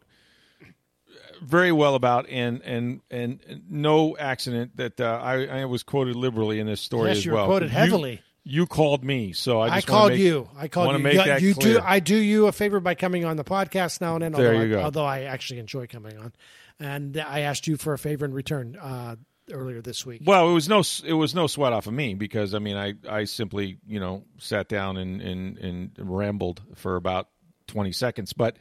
very 1.42 1.72
well 1.72 1.96
about, 1.96 2.30
and 2.30 2.62
and 2.62 3.02
and 3.10 3.40
no 3.68 4.16
accident 4.18 4.78
that 4.78 5.02
uh, 5.02 5.20
I, 5.22 5.46
I 5.62 5.66
was 5.66 5.82
quoted 5.82 6.16
liberally 6.16 6.60
in 6.60 6.68
this 6.68 6.82
story 6.82 7.10
Yes, 7.10 7.18
as 7.20 7.28
well. 7.28 7.48
quoted 7.48 7.66
You- 7.72 7.78
heavily. 7.78 8.22
You, 8.44 8.66
called 8.68 9.04
me, 9.04 9.32
so 9.32 9.60
I 9.60 9.76
I, 9.78 9.82
called 9.82 10.12
make- 10.12 10.20
you. 10.20 10.50
I 10.58 10.68
called 10.68 10.92
you. 10.92 11.00
make 11.00 11.16
Yeah, 11.16 11.26
that 11.26 11.42
you 11.42 11.54
clear. 11.54 11.76
do. 11.76 11.82
I 11.84 12.00
do 12.00 12.16
you 12.16 12.48
a 12.48 12.52
favor 12.52 12.80
by 12.80 12.94
coming 12.96 13.24
on 13.26 13.38
the 13.38 13.44
podcast 13.44 14.02
now 14.02 14.16
and 14.16 14.24
then. 14.24 14.32
There 14.34 14.48
although 14.54 14.66
you 14.66 14.78
I, 14.78 14.80
go. 14.80 14.84
Although 14.84 15.06
I 15.06 15.22
actually 15.22 15.60
enjoy 15.60 15.88
coming 15.88 16.18
on, 16.18 16.34
and 16.80 17.18
I 17.18 17.42
asked 17.42 17.68
you 17.68 17.78
for 17.78 17.94
a 17.94 17.98
favor 17.98 18.26
in 18.26 18.34
return 18.34 18.78
uh, 18.82 19.16
earlier 19.52 19.82
this 19.82 20.06
week. 20.06 20.22
Well, 20.26 20.50
it 20.50 20.54
was 20.54 20.68
no 20.68 20.84
it 21.06 21.14
was 21.14 21.34
no 21.34 21.48
sweat 21.48 21.72
off 21.74 21.88
of 21.88 21.94
me 21.94 22.16
because 22.16 22.54
I 22.54 22.60
mean 22.60 22.76
I, 22.76 22.94
I 23.10 23.24
simply 23.26 23.78
you 23.88 24.00
know 24.00 24.24
sat 24.40 24.68
down 24.68 24.98
and, 24.98 25.22
and, 25.22 25.58
and 25.58 25.92
rambled 25.98 26.62
for 26.76 26.98
about 26.98 27.30
twenty 27.68 27.94
seconds. 27.94 28.34
But 28.34 28.58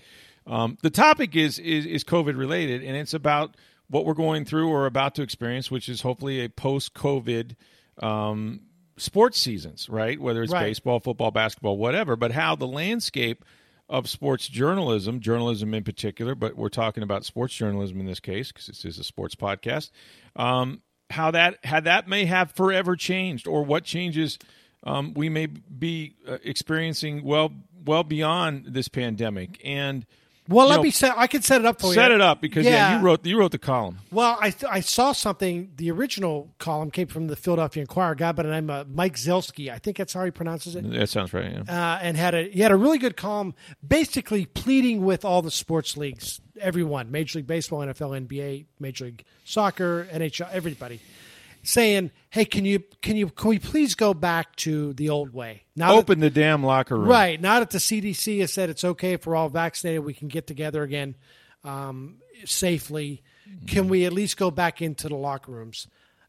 um, 0.46 0.78
the 0.82 0.90
topic 0.90 1.34
is, 1.34 1.58
is 1.58 1.86
is 1.86 2.04
COVID 2.04 2.36
related 2.36 2.82
and 2.84 2.96
it's 2.96 3.14
about 3.14 3.56
what 3.88 4.04
we're 4.06 4.14
going 4.14 4.44
through 4.44 4.68
or 4.68 4.86
about 4.86 5.16
to 5.16 5.22
experience, 5.22 5.70
which 5.70 5.88
is 5.88 6.00
hopefully 6.02 6.40
a 6.44 6.48
post 6.48 6.94
COVID 6.94 7.56
um, 8.00 8.60
sports 8.96 9.38
seasons, 9.38 9.88
right? 9.88 10.20
Whether 10.20 10.42
it's 10.42 10.52
Right. 10.52 10.64
baseball, 10.66 11.00
football, 11.00 11.30
basketball, 11.30 11.76
whatever. 11.78 12.16
But 12.16 12.32
how 12.32 12.54
the 12.56 12.66
landscape 12.66 13.44
of 13.88 14.08
sports 14.08 14.48
journalism, 14.48 15.20
journalism 15.20 15.74
in 15.74 15.84
particular, 15.84 16.34
but 16.34 16.56
we're 16.56 16.68
talking 16.68 17.02
about 17.02 17.24
sports 17.24 17.54
journalism 17.54 18.00
in 18.00 18.06
this 18.06 18.20
case 18.20 18.50
because 18.52 18.66
this 18.66 18.84
is 18.84 18.98
a 18.98 19.04
sports 19.04 19.34
podcast. 19.34 19.90
Um, 20.36 20.82
how 21.10 21.30
that 21.32 21.58
how 21.64 21.80
that 21.80 22.08
may 22.08 22.24
have 22.24 22.52
forever 22.52 22.96
changed, 22.96 23.46
or 23.46 23.62
what 23.64 23.84
changes 23.84 24.38
um, 24.84 25.12
we 25.14 25.28
may 25.28 25.46
be 25.46 26.16
uh, 26.26 26.38
experiencing 26.42 27.22
well 27.22 27.52
well 27.84 28.02
beyond 28.02 28.66
this 28.68 28.88
pandemic, 28.88 29.60
and 29.64 30.06
well, 30.48 30.68
let 30.68 30.76
know, 30.76 30.82
me 30.82 30.90
set. 30.90 31.16
I 31.16 31.26
can 31.28 31.42
set 31.42 31.60
it 31.60 31.66
up 31.66 31.80
for 31.80 31.88
you. 31.88 31.94
set 31.94 32.10
it 32.10 32.20
up 32.20 32.40
because 32.40 32.64
yeah. 32.64 32.72
Yeah. 32.72 32.98
you 32.98 33.04
wrote 33.04 33.24
you 33.24 33.38
wrote 33.38 33.52
the 33.52 33.58
column. 33.58 33.98
Well, 34.10 34.36
I 34.40 34.50
th- 34.50 34.70
I 34.70 34.80
saw 34.80 35.12
something. 35.12 35.70
The 35.76 35.90
original 35.90 36.50
column 36.58 36.90
came 36.90 37.06
from 37.06 37.28
the 37.28 37.36
Philadelphia 37.36 37.82
Inquirer. 37.82 38.14
By 38.14 38.32
the 38.32 38.42
name 38.44 38.68
of 38.68 38.88
Mike 38.88 39.16
Sielski. 39.16 39.70
I 39.72 39.78
think 39.78 39.96
that's 39.96 40.12
how 40.12 40.24
he 40.24 40.30
pronounces 40.30 40.74
it. 40.74 40.90
That 40.90 41.08
sounds 41.08 41.32
right. 41.32 41.52
Yeah. 41.52 41.60
uh, 41.94 41.98
and 42.02 42.16
had 42.16 42.34
a 42.34 42.48
he 42.50 42.60
had 42.60 42.72
a 42.72 42.76
really 42.76 42.98
good 42.98 43.16
column, 43.16 43.54
basically 43.86 44.46
pleading 44.46 45.04
with 45.04 45.24
all 45.24 45.42
the 45.42 45.50
sports 45.50 45.96
leagues, 45.96 46.40
everyone, 46.60 47.10
Major 47.10 47.38
League 47.38 47.46
Baseball, 47.46 47.80
NFL, 47.80 48.26
NBA, 48.26 48.66
Major 48.80 49.06
League 49.06 49.24
Soccer, 49.44 50.08
NHL, 50.12 50.50
everybody, 50.52 51.00
saying, 51.62 52.10
"Hey, 52.30 52.44
can 52.44 52.64
you 52.64 52.82
can 53.02 53.16
you 53.16 53.28
can 53.28 53.48
we 53.50 53.58
please 53.58 53.94
go 53.94 54.14
back 54.14 54.56
to 54.56 54.92
the 54.94 55.08
old 55.10 55.32
way? 55.32 55.62
Now 55.76 55.92
that- 55.92 55.98
Open 55.98 56.20
the 56.20 56.30
damn 56.30 56.64
locker 56.64 56.96
room. 56.96 57.08
Right. 57.08 57.40
Now 57.40 57.60
that 57.60 57.70
the 57.70 57.78
CDC 57.78 58.40
has 58.40 58.52
said 58.52 58.70
it's 58.70 58.84
okay 58.84 59.12
if 59.12 59.26
we're 59.26 59.36
all 59.36 59.48
vaccinated, 59.48 60.04
we 60.04 60.14
can 60.14 60.28
get 60.28 60.46
together 60.46 60.82
again 60.82 61.16
um, 61.64 62.16
safely. 62.44 63.22
Can 63.66 63.88
we 63.88 64.04
at 64.04 64.12
least 64.12 64.36
go 64.36 64.50
back 64.50 64.80
into 64.82 65.08
the 65.08 65.14
locker 65.16 65.52
rooms? 65.52 65.86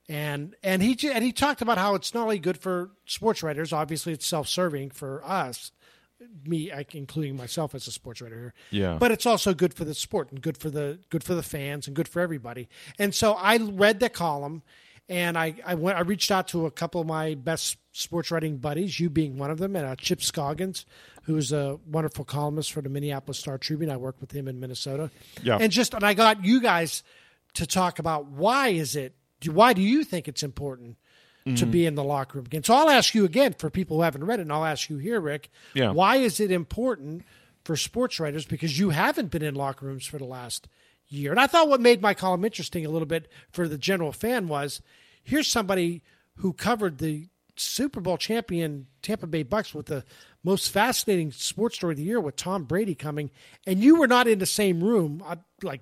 And 0.09 0.55
and 0.61 0.81
he 0.81 0.97
and 1.09 1.23
he 1.23 1.31
talked 1.31 1.61
about 1.61 1.77
how 1.77 1.95
it's 1.95 2.13
not 2.13 2.23
only 2.23 2.37
good 2.39 2.57
for 2.57 2.91
sports 3.05 3.41
writers. 3.41 3.71
Obviously, 3.71 4.11
it's 4.11 4.27
self-serving 4.27 4.89
for 4.89 5.23
us, 5.23 5.71
me, 6.45 6.69
including 6.91 7.37
myself 7.37 7.73
as 7.73 7.87
a 7.87 7.91
sports 7.91 8.21
writer 8.21 8.35
here. 8.35 8.53
Yeah. 8.71 8.97
But 8.99 9.11
it's 9.11 9.25
also 9.25 9.53
good 9.53 9.73
for 9.73 9.85
the 9.85 9.93
sport 9.93 10.29
and 10.31 10.41
good 10.41 10.57
for 10.57 10.69
the 10.69 10.99
good 11.09 11.23
for 11.23 11.35
the 11.35 11.43
fans 11.43 11.87
and 11.87 11.95
good 11.95 12.09
for 12.09 12.19
everybody. 12.21 12.67
And 12.99 13.15
so 13.15 13.33
I 13.33 13.55
read 13.57 14.01
the 14.01 14.09
column, 14.09 14.61
and 15.09 15.37
I 15.37 15.55
I 15.65 15.75
went 15.75 15.97
I 15.97 16.01
reached 16.01 16.31
out 16.31 16.47
to 16.49 16.65
a 16.65 16.71
couple 16.71 17.01
of 17.01 17.07
my 17.07 17.35
best 17.35 17.77
sports 17.91 18.31
writing 18.31 18.57
buddies, 18.57 18.99
you 18.99 19.09
being 19.09 19.37
one 19.37 19.51
of 19.51 19.59
them, 19.59 19.75
and 19.75 19.85
uh, 19.85 19.95
Chip 19.95 20.21
Scoggins, 20.21 20.85
who's 21.23 21.51
a 21.51 21.79
wonderful 21.85 22.25
columnist 22.25 22.71
for 22.71 22.81
the 22.81 22.89
Minneapolis 22.89 23.39
Star 23.39 23.57
Tribune. 23.57 23.91
I 23.91 23.97
work 23.97 24.19
with 24.19 24.31
him 24.31 24.47
in 24.47 24.59
Minnesota. 24.59 25.11
Yeah. 25.41 25.57
And 25.59 25.71
just 25.71 25.93
and 25.93 26.03
I 26.03 26.13
got 26.13 26.43
you 26.43 26.61
guys 26.61 27.03
to 27.55 27.67
talk 27.67 27.99
about 27.99 28.27
why 28.27 28.69
is 28.69 28.95
it 28.95 29.15
why 29.45 29.73
do 29.73 29.81
you 29.81 30.03
think 30.03 30.27
it's 30.27 30.43
important 30.43 30.97
to 31.57 31.65
be 31.65 31.85
in 31.85 31.95
the 31.95 32.03
locker 32.03 32.37
room 32.37 32.45
again? 32.45 32.63
So 32.63 32.73
I'll 32.73 32.89
ask 32.89 33.13
you 33.13 33.25
again 33.25 33.53
for 33.53 33.69
people 33.69 33.97
who 33.97 34.03
haven't 34.03 34.23
read 34.23 34.39
it, 34.39 34.43
and 34.43 34.53
I'll 34.53 34.63
ask 34.63 34.89
you 34.89 34.97
here, 34.97 35.19
Rick. 35.19 35.49
Yeah. 35.73 35.91
Why 35.91 36.15
is 36.15 36.39
it 36.39 36.51
important 36.51 37.23
for 37.65 37.75
sports 37.75 38.17
writers? 38.17 38.45
Because 38.45 38.79
you 38.79 38.91
haven't 38.91 39.29
been 39.29 39.41
in 39.41 39.53
locker 39.53 39.85
rooms 39.85 40.05
for 40.05 40.17
the 40.17 40.23
last 40.23 40.69
year. 41.13 41.31
And 41.31 41.39
I 41.39 41.47
thought 41.47 41.69
what 41.69 41.81
made 41.81 42.01
my 42.01 42.13
column 42.13 42.45
interesting 42.45 42.85
a 42.85 42.89
little 42.89 43.05
bit 43.05 43.27
for 43.51 43.67
the 43.67 43.77
general 43.77 44.11
fan 44.11 44.47
was 44.47 44.81
here's 45.23 45.47
somebody 45.47 46.01
who 46.37 46.53
covered 46.53 46.97
the 46.97 47.27
Super 47.55 48.01
Bowl 48.01 48.17
champion 48.17 48.87
Tampa 49.01 49.27
Bay 49.27 49.43
Bucks 49.43 49.73
with 49.73 49.85
the 49.85 50.03
most 50.43 50.71
fascinating 50.71 51.31
sports 51.31 51.75
story 51.75 51.93
of 51.93 51.97
the 51.97 52.03
year 52.03 52.19
with 52.19 52.35
Tom 52.35 52.63
Brady 52.63 52.95
coming, 52.95 53.29
and 53.65 53.79
you 53.79 53.95
were 53.95 54.07
not 54.07 54.27
in 54.27 54.39
the 54.39 54.45
same 54.45 54.83
room, 54.83 55.23
uh, 55.25 55.35
like 55.61 55.81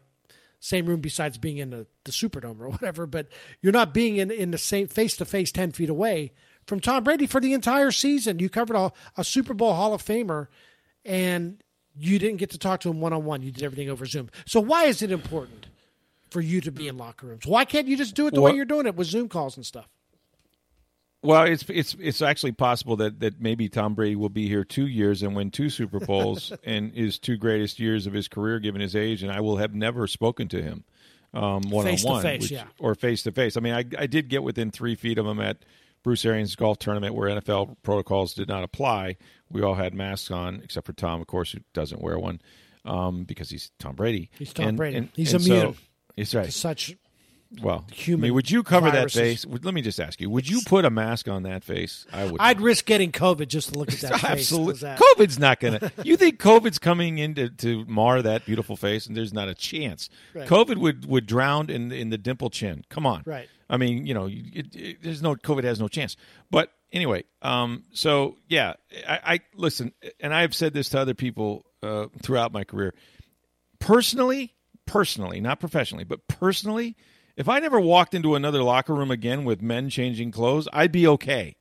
same 0.59 0.85
room 0.85 0.99
besides 0.99 1.37
being 1.37 1.57
in 1.57 1.71
the, 1.71 1.87
the 2.03 2.11
Superdome 2.11 2.59
or 2.59 2.69
whatever, 2.69 3.07
but 3.07 3.27
you're 3.61 3.71
not 3.71 3.93
being 3.93 4.17
in, 4.17 4.29
in 4.31 4.51
the 4.51 4.57
same 4.57 4.87
face 4.87 5.17
to 5.17 5.25
face 5.25 5.51
10 5.51 5.71
feet 5.71 5.89
away 5.89 6.31
from 6.67 6.79
Tom 6.79 7.03
Brady 7.03 7.25
for 7.25 7.41
the 7.41 7.53
entire 7.53 7.91
season. 7.91 8.39
You 8.39 8.49
covered 8.49 8.77
a, 8.77 8.91
a 9.17 9.23
Super 9.23 9.53
Bowl 9.53 9.73
Hall 9.73 9.93
of 9.93 10.03
Famer 10.03 10.47
and 11.03 11.63
you 11.97 12.19
didn't 12.19 12.37
get 12.37 12.51
to 12.51 12.57
talk 12.57 12.81
to 12.81 12.89
him 12.89 13.01
one 13.01 13.13
on 13.13 13.25
one. 13.25 13.41
You 13.41 13.51
did 13.51 13.63
everything 13.63 13.89
over 13.89 14.05
Zoom. 14.05 14.29
So 14.45 14.59
why 14.59 14.85
is 14.85 15.01
it 15.01 15.11
important 15.11 15.67
for 16.29 16.41
you 16.41 16.61
to 16.61 16.71
be 16.71 16.87
in 16.87 16.97
locker 16.97 17.27
rooms? 17.27 17.45
Why 17.45 17.65
can't 17.65 17.87
you 17.87 17.97
just 17.97 18.15
do 18.15 18.27
it 18.27 18.33
the 18.33 18.41
way 18.41 18.53
you're 18.53 18.65
doing 18.65 18.87
it 18.87 18.95
with 18.95 19.07
Zoom 19.07 19.29
calls 19.29 19.57
and 19.57 19.65
stuff? 19.65 19.87
Well, 21.23 21.43
it's 21.43 21.63
it's 21.69 21.95
it's 21.99 22.21
actually 22.23 22.53
possible 22.53 22.95
that 22.95 23.19
that 23.19 23.39
maybe 23.39 23.69
Tom 23.69 23.93
Brady 23.93 24.15
will 24.15 24.29
be 24.29 24.47
here 24.47 24.63
two 24.63 24.87
years 24.87 25.21
and 25.21 25.35
win 25.35 25.51
two 25.51 25.69
Super 25.69 25.99
Bowls 25.99 26.51
and 26.63 26.91
his 26.93 27.19
two 27.19 27.37
greatest 27.37 27.79
years 27.79 28.07
of 28.07 28.13
his 28.13 28.27
career, 28.27 28.59
given 28.59 28.81
his 28.81 28.95
age, 28.95 29.21
and 29.21 29.31
I 29.31 29.39
will 29.39 29.57
have 29.57 29.75
never 29.75 30.07
spoken 30.07 30.47
to 30.47 30.61
him 30.63 30.83
um, 31.33 31.61
one 31.69 31.87
on 31.87 31.97
one, 31.97 32.39
or 32.79 32.95
face 32.95 33.23
to 33.23 33.31
face. 33.31 33.55
I 33.55 33.59
mean, 33.59 33.73
I 33.73 33.85
I 33.99 34.07
did 34.07 34.29
get 34.29 34.41
within 34.41 34.71
three 34.71 34.95
feet 34.95 35.19
of 35.19 35.27
him 35.27 35.39
at 35.39 35.57
Bruce 36.03 36.25
Arians' 36.25 36.55
golf 36.55 36.79
tournament 36.79 37.13
where 37.15 37.29
NFL 37.29 37.77
protocols 37.83 38.33
did 38.33 38.47
not 38.47 38.63
apply. 38.63 39.17
We 39.49 39.61
all 39.61 39.75
had 39.75 39.93
masks 39.93 40.31
on, 40.31 40.61
except 40.63 40.85
for 40.87 40.93
Tom, 40.93 41.21
of 41.21 41.27
course, 41.27 41.51
who 41.51 41.59
doesn't 41.73 42.01
wear 42.01 42.17
one 42.17 42.41
um, 42.85 43.23
because 43.25 43.49
he's 43.49 43.71
Tom 43.79 43.95
Brady. 43.95 44.29
He's 44.37 44.53
Tom 44.53 44.69
And- 44.69 44.77
Brady. 44.77 44.97
and- 44.97 45.09
He's 45.15 45.33
and 45.33 45.43
so- 45.43 45.53
immune. 45.53 45.75
He's 46.15 46.33
right. 46.35 46.51
Such 46.51 46.95
Well, 47.61 47.85
human 47.93 48.21
I 48.21 48.27
mean, 48.27 48.33
would 48.35 48.49
you 48.49 48.63
cover 48.63 48.89
viruses. 48.89 49.13
that 49.15 49.21
face? 49.21 49.45
Would- 49.45 49.65
Let 49.65 49.73
me 49.73 49.81
just 49.81 49.99
ask 49.99 50.19
you: 50.21 50.29
Would 50.29 50.47
you 50.49 50.61
put 50.65 50.85
a 50.85 50.89
mask 50.89 51.27
on 51.27 51.43
that 51.43 51.63
face? 51.65 52.05
I 52.11 52.25
would. 52.25 52.39
I'd 52.39 52.61
risk 52.61 52.85
getting 52.85 53.11
COVID 53.11 53.47
just 53.49 53.73
to 53.73 53.79
look 53.79 53.91
at 53.91 53.99
that 54.01 54.13
face. 54.19 54.23
Absolutely. 54.23 54.79
That? 54.81 54.97
COVID's 54.99 55.37
not 55.37 55.59
going 55.59 55.79
to. 55.79 55.91
You 56.05 56.15
think 56.17 56.39
COVID's 56.39 56.79
coming 56.79 57.17
in 57.17 57.35
to, 57.35 57.49
to 57.49 57.83
mar 57.85 58.21
that 58.21 58.45
beautiful 58.45 58.75
face? 58.77 59.05
And 59.05 59.15
there's 59.17 59.33
not 59.33 59.49
a 59.49 59.53
chance. 59.53 60.09
Right. 60.33 60.47
COVID 60.47 60.77
would, 60.77 61.05
would 61.05 61.25
drown 61.25 61.69
in 61.69 61.91
in 61.91 62.09
the 62.09 62.17
dimple 62.17 62.49
chin. 62.49 62.83
Come 62.89 63.05
on. 63.05 63.23
Right. 63.25 63.49
I 63.71 63.77
mean, 63.77 64.05
you 64.05 64.13
know, 64.13 64.27
it, 64.29 64.75
it, 64.75 64.97
there's 65.01 65.21
no 65.23 65.35
COVID 65.35 65.63
has 65.63 65.79
no 65.79 65.87
chance. 65.87 66.15
But 66.51 66.71
anyway, 66.91 67.23
um, 67.41 67.85
so 67.93 68.37
yeah, 68.47 68.73
I, 69.07 69.19
I 69.25 69.39
listen, 69.55 69.93
and 70.19 70.33
I've 70.33 70.53
said 70.53 70.73
this 70.73 70.89
to 70.89 70.99
other 70.99 71.15
people 71.15 71.65
uh, 71.81 72.07
throughout 72.21 72.51
my 72.51 72.63
career. 72.63 72.93
Personally, 73.79 74.53
personally, 74.85 75.41
not 75.41 75.59
professionally, 75.59 76.03
but 76.03 76.27
personally, 76.27 76.95
if 77.35 77.49
I 77.49 77.59
never 77.59 77.79
walked 77.79 78.13
into 78.13 78.35
another 78.35 78.61
locker 78.61 78.93
room 78.93 79.09
again 79.09 79.45
with 79.45 79.61
men 79.61 79.89
changing 79.89 80.31
clothes, 80.31 80.67
I'd 80.71 80.91
be 80.91 81.07
okay 81.07 81.55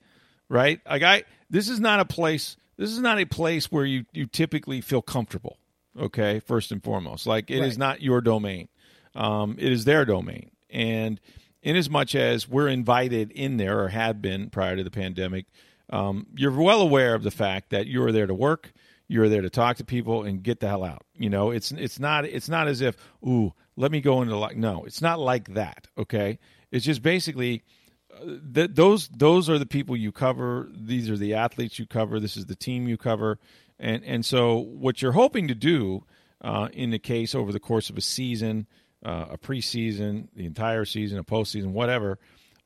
right? 0.50 0.80
Like 0.86 1.02
I, 1.02 1.22
this 1.48 1.70
is 1.70 1.80
not 1.80 2.00
a 2.00 2.04
place. 2.04 2.56
This 2.76 2.90
is 2.90 2.98
not 2.98 3.18
a 3.18 3.24
place 3.24 3.72
where 3.72 3.86
you 3.86 4.04
you 4.12 4.26
typically 4.26 4.82
feel 4.82 5.00
comfortable. 5.00 5.56
Okay, 5.98 6.40
first 6.40 6.72
and 6.72 6.82
foremost, 6.82 7.26
like 7.26 7.50
it 7.50 7.58
is 7.58 7.70
Right. 7.74 7.78
not 7.78 8.02
your 8.02 8.20
domain. 8.20 8.68
Um, 9.14 9.56
it 9.58 9.72
is 9.72 9.84
their 9.84 10.04
domain, 10.04 10.50
and 10.68 11.20
in 11.62 11.76
as 11.76 11.90
much 11.90 12.14
as 12.14 12.48
we're 12.48 12.68
invited 12.68 13.30
in 13.32 13.56
there 13.56 13.80
or 13.80 13.88
had 13.88 14.22
been 14.22 14.50
prior 14.50 14.76
to 14.76 14.84
the 14.84 14.90
pandemic, 14.90 15.46
um, 15.90 16.26
you're 16.34 16.52
well 16.52 16.80
aware 16.80 17.14
of 17.14 17.22
the 17.22 17.30
fact 17.30 17.70
that 17.70 17.86
you're 17.86 18.12
there 18.12 18.26
to 18.26 18.34
work. 18.34 18.72
You're 19.08 19.28
there 19.28 19.42
to 19.42 19.50
talk 19.50 19.78
to 19.78 19.84
people 19.84 20.22
and 20.22 20.42
get 20.42 20.60
the 20.60 20.68
hell 20.68 20.84
out. 20.84 21.02
You 21.16 21.30
know, 21.30 21.50
it's 21.50 21.72
it's 21.72 21.98
not 21.98 22.24
it's 22.24 22.48
not 22.48 22.68
as 22.68 22.80
if 22.80 22.96
ooh, 23.26 23.52
let 23.76 23.90
me 23.90 24.00
go 24.00 24.22
into 24.22 24.36
like 24.36 24.56
no, 24.56 24.84
it's 24.84 25.02
not 25.02 25.18
like 25.18 25.54
that. 25.54 25.88
Okay, 25.98 26.38
it's 26.70 26.84
just 26.84 27.02
basically 27.02 27.64
th- 28.54 28.70
those 28.72 29.08
those 29.08 29.48
are 29.48 29.58
the 29.58 29.66
people 29.66 29.96
you 29.96 30.12
cover. 30.12 30.68
These 30.72 31.10
are 31.10 31.16
the 31.16 31.34
athletes 31.34 31.78
you 31.78 31.86
cover. 31.86 32.20
This 32.20 32.36
is 32.36 32.46
the 32.46 32.54
team 32.54 32.88
you 32.88 32.96
cover, 32.96 33.38
and 33.78 34.04
and 34.04 34.24
so 34.24 34.56
what 34.56 35.02
you're 35.02 35.12
hoping 35.12 35.48
to 35.48 35.54
do 35.54 36.04
uh, 36.40 36.68
in 36.72 36.90
the 36.90 36.98
case 36.98 37.34
over 37.34 37.52
the 37.52 37.60
course 37.60 37.90
of 37.90 37.98
a 37.98 38.00
season, 38.00 38.66
uh, 39.04 39.26
a 39.30 39.38
preseason, 39.38 40.28
the 40.34 40.46
entire 40.46 40.84
season, 40.84 41.18
a 41.18 41.24
postseason, 41.24 41.72
whatever, 41.72 42.18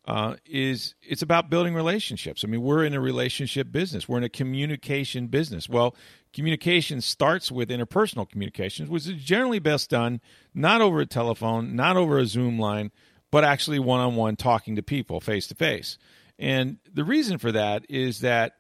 uh, 0.06 0.36
is 0.44 0.94
it's 1.02 1.22
about 1.22 1.48
building 1.48 1.74
relationships. 1.74 2.44
I 2.44 2.48
mean, 2.48 2.62
we're 2.62 2.84
in 2.84 2.94
a 2.94 3.00
relationship 3.00 3.72
business. 3.72 4.08
We're 4.08 4.18
in 4.18 4.24
a 4.24 4.28
communication 4.28 5.28
business. 5.28 5.68
Well, 5.68 5.96
communication 6.32 7.00
starts 7.00 7.50
with 7.50 7.70
interpersonal 7.70 8.28
communications, 8.28 8.90
which 8.90 9.06
is 9.06 9.14
generally 9.22 9.60
best 9.60 9.88
done 9.88 10.20
not 10.52 10.82
over 10.82 11.00
a 11.00 11.06
telephone, 11.06 11.74
not 11.74 11.96
over 11.96 12.18
a 12.18 12.26
Zoom 12.26 12.58
line, 12.58 12.90
but 13.30 13.44
actually 13.44 13.78
one 13.78 14.00
on 14.00 14.14
one 14.14 14.36
talking 14.36 14.76
to 14.76 14.82
people 14.82 15.20
face 15.20 15.46
to 15.46 15.54
face. 15.54 15.96
And 16.38 16.78
the 16.92 17.04
reason 17.04 17.38
for 17.38 17.52
that 17.52 17.86
is 17.88 18.20
that 18.20 18.54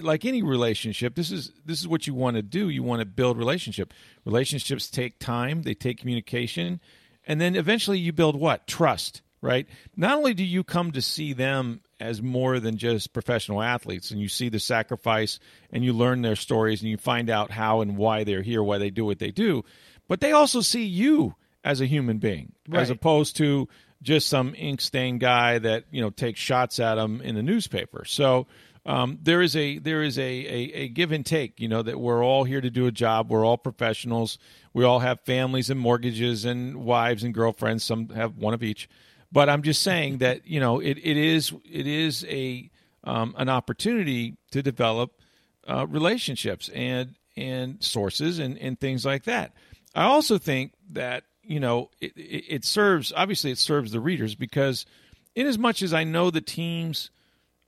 like 0.00 0.24
any 0.24 0.42
relationship, 0.42 1.14
this 1.14 1.30
is 1.30 1.52
this 1.64 1.78
is 1.78 1.86
what 1.86 2.06
you 2.06 2.14
want 2.14 2.36
to 2.36 2.42
do. 2.42 2.68
You 2.68 2.82
want 2.82 3.00
to 3.00 3.06
build 3.06 3.38
relationship. 3.38 3.92
Relationships 4.24 4.90
take 4.90 5.18
time, 5.18 5.62
they 5.62 5.74
take 5.74 5.98
communication, 5.98 6.80
and 7.26 7.40
then 7.40 7.56
eventually 7.56 7.98
you 7.98 8.12
build 8.12 8.36
what? 8.36 8.66
Trust, 8.66 9.22
right? 9.40 9.66
Not 9.96 10.16
only 10.18 10.34
do 10.34 10.44
you 10.44 10.64
come 10.64 10.92
to 10.92 11.02
see 11.02 11.32
them 11.32 11.80
as 11.98 12.22
more 12.22 12.60
than 12.60 12.76
just 12.78 13.12
professional 13.12 13.62
athletes 13.62 14.10
and 14.10 14.20
you 14.20 14.28
see 14.28 14.48
the 14.48 14.58
sacrifice 14.58 15.38
and 15.70 15.84
you 15.84 15.92
learn 15.92 16.22
their 16.22 16.36
stories 16.36 16.80
and 16.80 16.90
you 16.90 16.96
find 16.96 17.28
out 17.28 17.50
how 17.50 17.82
and 17.82 17.96
why 17.96 18.24
they're 18.24 18.42
here, 18.42 18.62
why 18.62 18.78
they 18.78 18.90
do 18.90 19.04
what 19.04 19.18
they 19.18 19.30
do, 19.30 19.64
but 20.08 20.20
they 20.20 20.32
also 20.32 20.60
see 20.60 20.84
you 20.84 21.34
as 21.62 21.80
a 21.80 21.86
human 21.86 22.18
being 22.18 22.52
as 22.72 22.90
opposed 22.90 23.36
to 23.36 23.68
just 24.02 24.28
some 24.28 24.54
ink 24.56 24.80
stained 24.80 25.20
guy 25.20 25.58
that 25.58 25.84
you 25.90 26.00
know 26.00 26.10
takes 26.10 26.40
shots 26.40 26.80
at 26.80 26.94
them 26.94 27.20
in 27.20 27.34
the 27.34 27.42
newspaper. 27.42 28.04
So 28.06 28.46
um, 28.86 29.18
there 29.22 29.42
is 29.42 29.54
a 29.56 29.78
there 29.78 30.02
is 30.02 30.18
a, 30.18 30.22
a 30.22 30.72
a 30.74 30.88
give 30.88 31.12
and 31.12 31.24
take. 31.24 31.60
You 31.60 31.68
know 31.68 31.82
that 31.82 32.00
we're 32.00 32.24
all 32.24 32.44
here 32.44 32.60
to 32.60 32.70
do 32.70 32.86
a 32.86 32.92
job. 32.92 33.30
We're 33.30 33.44
all 33.44 33.58
professionals. 33.58 34.38
We 34.72 34.84
all 34.84 35.00
have 35.00 35.20
families 35.20 35.70
and 35.70 35.80
mortgages 35.80 36.44
and 36.44 36.76
wives 36.84 37.24
and 37.24 37.34
girlfriends. 37.34 37.84
Some 37.84 38.08
have 38.10 38.36
one 38.36 38.54
of 38.54 38.62
each. 38.62 38.88
But 39.32 39.48
I'm 39.48 39.62
just 39.62 39.82
saying 39.82 40.18
that 40.18 40.46
you 40.46 40.60
know 40.60 40.80
it, 40.80 40.98
it 40.98 41.16
is 41.16 41.52
it 41.70 41.86
is 41.86 42.24
a 42.28 42.70
um, 43.04 43.34
an 43.38 43.48
opportunity 43.48 44.36
to 44.50 44.62
develop 44.62 45.20
uh, 45.68 45.86
relationships 45.86 46.68
and 46.70 47.14
and 47.36 47.82
sources 47.82 48.38
and, 48.38 48.58
and 48.58 48.78
things 48.78 49.04
like 49.04 49.24
that. 49.24 49.52
I 49.94 50.04
also 50.04 50.38
think 50.38 50.72
that 50.90 51.24
you 51.42 51.60
know 51.60 51.90
it, 52.00 52.12
it, 52.16 52.64
serves 52.64 53.12
obviously 53.16 53.50
it 53.50 53.58
serves 53.58 53.92
the 53.92 54.00
readers 54.00 54.34
because 54.34 54.86
in 55.34 55.46
as 55.46 55.58
much 55.58 55.82
as 55.82 55.92
I 55.92 56.04
know 56.04 56.30
the 56.30 56.40
teams 56.40 57.10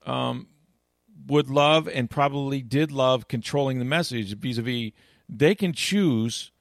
um, 0.06 0.48
would 1.26 1.48
love 1.48 1.88
and 1.88 2.08
probably 2.08 2.62
did 2.62 2.92
love 2.92 3.28
controlling 3.28 3.78
the 3.78 3.84
message 3.84 4.36
vis-a-vis 4.36 4.92
they 5.28 5.54
can 5.54 5.72
choose 5.72 6.51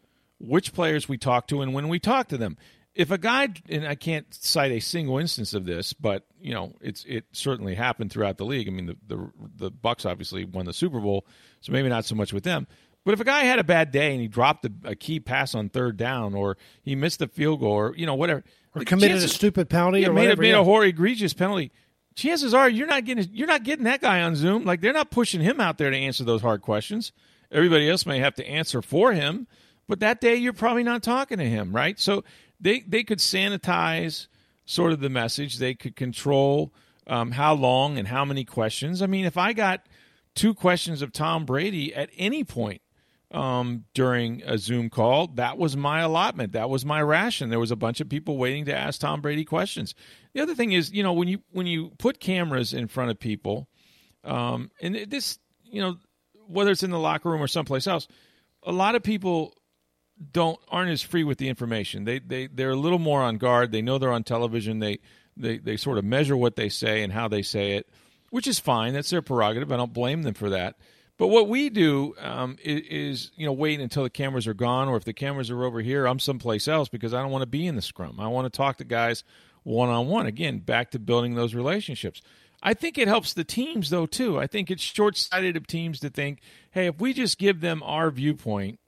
which 0.42 0.74
players 0.74 1.08
we 1.08 1.18
talk 1.18 1.48
to 1.48 1.62
and 1.62 1.74
when 1.74 1.88
we 1.88 2.00
talk 2.00 2.28
to 2.28 2.38
them 2.38 2.58
if 2.94 3.12
a 3.12 3.18
guy 3.18 3.48
and 3.70 3.88
i 3.88 3.96
can't 3.96 4.34
cite 4.34 4.72
a 4.72 4.80
single 4.80 5.18
instance 5.18 5.54
of 5.54 5.66
this 5.66 5.94
but 5.94 6.26
you 6.40 6.54
know 6.54 6.74
it's 6.82 7.06
it 7.06 7.26
certainly 7.32 7.76
happened 7.76 8.12
throughout 8.12 8.38
the 8.38 8.46
league 8.46 8.68
i 8.68 8.72
mean 8.72 8.88
the 8.88 8.98
the, 9.08 9.32
the 9.56 9.72
bucks 9.72 10.06
obviously 10.06 10.44
won 10.44 10.66
the 10.66 10.74
super 10.74 11.00
bowl 11.00 11.26
so 11.62 11.72
maybe 11.72 11.90
not 11.90 12.06
so 12.06 12.16
much 12.16 12.34
with 12.34 12.44
them 12.44 12.68
but 13.04 13.14
if 13.14 13.20
a 13.20 13.24
guy 13.24 13.42
had 13.42 13.60
a 13.60 13.64
bad 13.64 13.92
day 13.92 14.12
and 14.12 14.22
he 14.22 14.28
dropped 14.28 14.66
a, 14.66 14.72
a 14.84 14.96
key 14.96 15.20
pass 15.20 15.56
on 15.56 15.70
third 15.70 15.98
down 15.98 16.34
or 16.34 16.58
he 16.84 16.96
missed 16.96 17.22
a 17.22 17.28
field 17.28 17.60
goal 17.60 17.72
or 17.72 17.96
you 17.96 18.06
know 18.06 18.16
whatever 18.16 18.44
Or 18.76 18.84
committed 18.84 19.18
a 19.18 19.28
stupid 19.28 19.70
penalty 19.70 20.02
yeah, 20.02 20.10
or 20.10 20.14
made, 20.14 20.22
a, 20.22 20.24
whatever. 20.26 20.42
made 20.42 20.50
yeah. 20.52 20.60
a 20.60 20.64
horror 20.64 20.86
egregious 20.86 21.34
penalty. 21.34 21.72
Chances 22.14 22.54
are 22.54 22.70
you're 22.70 22.88
not 22.88 23.06
getting 23.06 23.28
you're 23.32 23.48
not 23.48 23.64
getting 23.64 23.86
that 23.86 24.02
guy 24.02 24.22
on 24.22 24.36
Zoom. 24.36 24.66
Like 24.66 24.82
they're 24.82 24.94
not 24.94 25.12
pushing 25.12 25.42
him 25.42 25.60
out 25.60 25.78
there 25.78 25.90
to 25.90 25.98
answer 25.98 26.24
those 26.24 26.42
hard 26.42 26.62
questions. 26.62 27.12
Everybody 27.52 27.90
else 27.90 28.06
may 28.06 28.20
have 28.20 28.36
to 28.36 28.48
answer 28.48 28.82
for 28.82 29.14
him, 29.14 29.48
but 29.92 30.00
that 30.00 30.22
day 30.22 30.36
you're 30.36 30.54
probably 30.54 30.84
not 30.84 31.04
talking 31.04 31.38
to 31.38 31.44
him, 31.44 31.76
right? 31.76 32.00
So 32.00 32.24
they 32.62 32.80
they 32.88 33.04
could 33.04 33.18
sanitize 33.18 34.28
sort 34.64 34.94
of 34.94 35.02
the 35.02 35.10
message. 35.10 35.58
They 35.58 35.74
could 35.74 35.98
control 35.98 36.74
um, 37.08 37.32
how 37.32 37.54
long 37.56 37.98
and 37.98 38.08
how 38.08 38.24
many 38.24 38.46
questions. 38.46 39.02
I 39.02 39.08
mean, 39.08 39.26
if 39.26 39.36
I 39.36 39.52
got 39.52 39.86
two 40.34 40.54
questions 40.54 41.02
of 41.02 41.12
Tom 41.12 41.46
Brady 41.46 41.94
at 41.94 42.10
any 42.18 42.46
point 42.46 42.82
um, 43.32 43.84
during 43.94 44.42
a 44.46 44.58
Zoom 44.58 44.90
call. 44.90 45.28
That 45.28 45.58
was 45.58 45.76
my 45.76 46.00
allotment. 46.00 46.54
That 46.54 46.70
was 46.70 46.86
my 46.86 47.02
ration. 47.02 47.50
There 47.50 47.60
was 47.60 47.72
a 47.72 47.76
bunch 47.76 48.00
of 48.00 48.08
people 48.08 48.38
waiting 48.38 48.64
to 48.66 48.74
ask 48.74 49.02
Tom 49.02 49.20
Brady 49.20 49.44
questions. 49.44 49.94
The 50.34 50.40
other 50.40 50.56
thing 50.56 50.72
is, 50.72 50.94
you 50.94 51.04
know, 51.04 51.12
when 51.12 51.28
you 51.28 51.40
when 51.52 51.68
you 51.68 51.92
put 52.00 52.22
cameras 52.22 52.74
in 52.74 52.88
front 52.88 53.12
of 53.12 53.20
people, 53.20 53.68
um, 54.24 54.72
and 54.82 54.96
this, 55.10 55.38
you 55.66 55.82
know, 55.82 55.98
whether 56.48 56.72
it's 56.72 56.84
in 56.84 56.92
the 56.92 56.98
locker 56.98 57.30
room 57.30 57.42
or 57.42 57.48
someplace 57.48 57.88
else, 57.88 58.08
a 58.64 58.72
lot 58.72 58.96
of 58.96 59.04
people 59.04 59.54
don't 60.34 60.60
aren't 60.70 60.92
as 60.92 61.02
free 61.02 61.24
with 61.24 61.38
the 61.38 61.50
information. 61.50 62.04
They 62.04 62.20
they 62.20 62.48
they're 62.48 62.72
a 62.72 62.76
little 62.76 63.00
more 63.00 63.22
on 63.22 63.38
guard. 63.38 63.72
They 63.72 63.82
know 63.82 63.98
they're 63.98 64.12
on 64.12 64.24
television. 64.24 64.80
They 64.80 65.00
they 65.38 65.58
they 65.58 65.78
sort 65.78 65.98
of 65.98 66.06
measure 66.06 66.38
what 66.38 66.56
they 66.56 66.70
say 66.70 67.04
and 67.04 67.12
how 67.12 67.28
they 67.28 67.42
say 67.42 67.74
it, 67.74 67.90
which 68.30 68.48
is 68.48 68.60
fine. 68.60 68.94
That's 68.94 69.10
their 69.10 69.22
prerogative. 69.22 69.72
I 69.72 69.78
don't 69.78 69.94
blame 69.94 70.24
them 70.24 70.34
for 70.34 70.50
that. 70.52 70.76
But 71.18 71.28
what 71.28 71.48
we 71.48 71.70
do 71.70 72.16
um, 72.20 72.58
is, 72.64 72.82
is, 72.90 73.32
you 73.36 73.46
know, 73.46 73.54
wait 73.54 73.80
until 73.80 74.02
the 74.02 74.10
cameras 74.10 74.48
are 74.48 74.56
gone, 74.56 74.88
or 74.88 74.98
if 74.98 75.04
the 75.04 75.14
cameras 75.14 75.52
are 75.52 75.64
over 75.64 75.80
here, 75.80 76.08
I'm 76.08 76.18
someplace 76.18 76.68
else 76.68 76.90
because 76.90 77.14
I 77.14 77.22
don't 77.22 77.30
want 77.30 77.44
to 77.44 77.48
be 77.48 77.68
in 77.68 77.76
the 77.76 77.82
scrum. 77.84 78.20
I 78.20 78.28
want 78.28 78.52
to 78.52 78.58
talk 78.58 78.78
to 78.78 78.84
guys 78.84 79.24
one 79.62 79.90
on 79.90 80.08
one. 80.08 80.26
Again, 80.26 80.60
back 80.60 80.90
to 80.92 81.00
building 81.00 81.36
those 81.36 81.54
relationships. 81.54 82.24
I 82.64 82.74
think 82.74 82.98
it 82.98 83.08
helps 83.08 83.34
the 83.34 83.44
teams 83.44 83.90
though 83.90 84.06
too. 84.06 84.40
I 84.40 84.48
think 84.48 84.70
it's 84.70 84.84
short 84.84 85.18
sighted 85.18 85.58
of 85.58 85.68
teams 85.68 86.00
to 86.00 86.10
think, 86.10 86.40
hey, 86.72 86.88
if 86.88 87.00
we 87.00 87.14
just 87.14 87.38
give 87.38 87.62
them 87.62 87.82
our 87.84 88.12
viewpoint, 88.12 88.80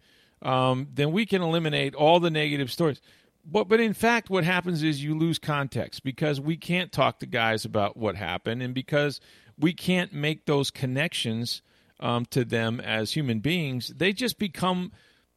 um, 0.44 0.88
then 0.94 1.12
we 1.12 1.26
can 1.26 1.42
eliminate 1.42 1.96
all 1.96 2.20
the 2.20 2.30
negative 2.30 2.72
stories. 2.72 3.02
But 3.46 3.68
but 3.68 3.80
in 3.80 3.94
fact, 3.94 4.30
what 4.30 4.44
happens 4.44 4.84
is 4.84 5.04
you 5.04 5.18
lose 5.18 5.40
context 5.40 6.04
because 6.04 6.40
we 6.40 6.56
can't 6.56 6.92
talk 6.92 7.20
to 7.20 7.26
guys 7.26 7.66
about 7.66 7.98
what 7.98 8.16
happened, 8.16 8.62
and 8.62 8.74
because 8.74 9.20
we 9.58 9.74
can't 9.74 10.14
make 10.14 10.46
those 10.46 10.72
connections 10.72 11.62
um, 12.00 12.26
to 12.28 12.46
them 12.46 12.80
as 12.80 13.12
human 13.12 13.40
beings, 13.40 13.90
they 13.90 14.14
just 14.14 14.40
become 14.40 14.92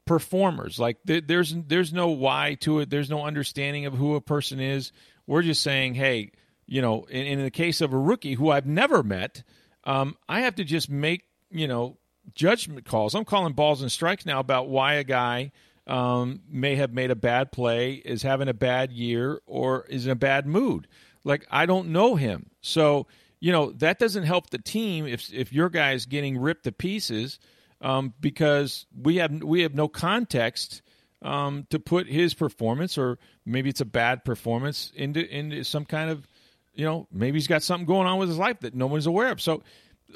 performers. 0.07 0.79
Like 0.79 0.99
there, 1.05 1.21
there's 1.21 1.55
there's 1.55 1.92
no 1.92 2.09
why 2.09 2.57
to 2.61 2.81
it. 2.81 2.90
There's 2.90 3.11
no 3.11 3.25
understanding 3.25 3.87
of 3.87 3.95
who 3.95 4.14
a 4.14 4.21
person 4.21 4.61
is. 4.61 4.92
We're 5.27 5.42
just 5.42 5.62
saying, 5.62 5.95
hey, 5.95 6.31
you 6.66 6.81
know, 6.81 7.05
in, 7.05 7.27
in 7.27 7.42
the 7.42 7.51
case 7.51 7.81
of 7.81 7.92
a 7.92 7.99
rookie 7.99 8.35
who 8.35 8.51
I've 8.51 8.66
never 8.66 9.03
met, 9.03 9.42
um, 9.85 10.16
I 10.29 10.42
have 10.42 10.55
to 10.57 10.64
just 10.64 10.88
make 10.88 11.25
you 11.51 11.66
know 11.66 11.99
judgment 12.35 12.85
calls. 12.85 13.15
I'm 13.15 13.25
calling 13.25 13.53
balls 13.53 13.83
and 13.83 13.91
strikes 13.91 14.27
now 14.27 14.41
about 14.41 14.69
why 14.69 14.95
a 14.95 15.05
guy 15.05 15.53
um, 15.87 16.43
may 16.49 16.77
have 16.77 16.93
made 16.93 17.11
a 17.11 17.17
bad 17.17 17.53
play, 17.53 17.95
is 17.95 18.23
having 18.23 18.49
a 18.49 18.55
bad 18.55 18.93
year, 18.93 19.41
or 19.47 19.87
is 19.89 20.07
in 20.07 20.12
a 20.12 20.17
bad 20.17 20.47
mood. 20.47 20.89
Like 21.25 21.47
I 21.51 21.67
don't 21.67 21.89
know 21.89 22.17
him, 22.17 22.51
so 22.61 23.07
you 23.41 23.53
know 23.53 23.73
that 23.73 23.99
doesn't 23.99 24.25
help 24.25 24.51
the 24.51 24.59
team 24.59 25.07
if 25.07 25.33
if 25.33 25.53
your 25.53 25.69
guy 25.69 25.93
is 25.93 26.07
getting 26.07 26.39
ripped 26.39 26.65
to 26.65 26.73
pieces 26.73 27.39
um, 27.81 28.15
because 28.21 28.87
we 28.97 29.17
have 29.17 29.43
we 29.43 29.62
have 29.62 29.75
no 29.75 29.89
context 29.89 30.83
um, 31.23 31.67
to 31.71 31.79
put 31.79 32.07
his 32.07 32.35
performance, 32.35 32.99
or 32.99 33.19
maybe 33.45 33.69
it's 33.69 33.81
a 33.81 33.87
bad 33.87 34.25
performance, 34.25 34.93
into 34.95 35.27
into 35.27 35.65
some 35.65 35.85
kind 35.85 36.11
of, 36.11 36.27
you 36.75 36.85
know, 36.85 37.07
maybe 37.12 37.37
he's 37.37 37.47
got 37.47 37.62
something 37.62 37.87
going 37.87 38.07
on 38.07 38.19
with 38.19 38.29
his 38.29 38.39
life 38.39 38.61
that 38.61 38.75
no 38.75 38.87
one's 38.87 39.07
aware 39.07 39.31
of. 39.31 39.41
So 39.41 39.62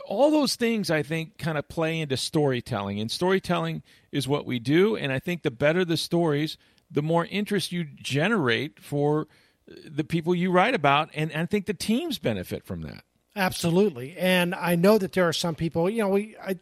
all 0.06 0.30
those 0.30 0.56
things 0.56 0.90
I 0.90 1.02
think 1.02 1.38
kind 1.38 1.58
of 1.58 1.68
play 1.68 2.00
into 2.00 2.16
storytelling, 2.16 3.00
and 3.00 3.10
storytelling 3.10 3.82
is 4.12 4.26
what 4.26 4.46
we 4.46 4.58
do. 4.58 4.96
And 4.96 5.12
I 5.12 5.18
think 5.18 5.42
the 5.42 5.50
better 5.50 5.84
the 5.84 5.96
stories, 5.96 6.56
the 6.90 7.02
more 7.02 7.26
interest 7.26 7.72
you 7.72 7.84
generate 7.84 8.80
for 8.80 9.26
the 9.66 10.04
people 10.04 10.34
you 10.34 10.50
write 10.50 10.74
about, 10.74 11.10
and, 11.14 11.30
and 11.30 11.42
I 11.42 11.46
think 11.46 11.66
the 11.66 11.74
teams 11.74 12.18
benefit 12.18 12.64
from 12.64 12.82
that. 12.82 13.04
Absolutely, 13.36 14.16
and 14.18 14.54
I 14.54 14.74
know 14.74 14.98
that 14.98 15.12
there 15.12 15.28
are 15.28 15.32
some 15.32 15.54
people. 15.54 15.88
You 15.88 16.02
know, 16.02 16.08
we 16.08 16.36
I, 16.44 16.58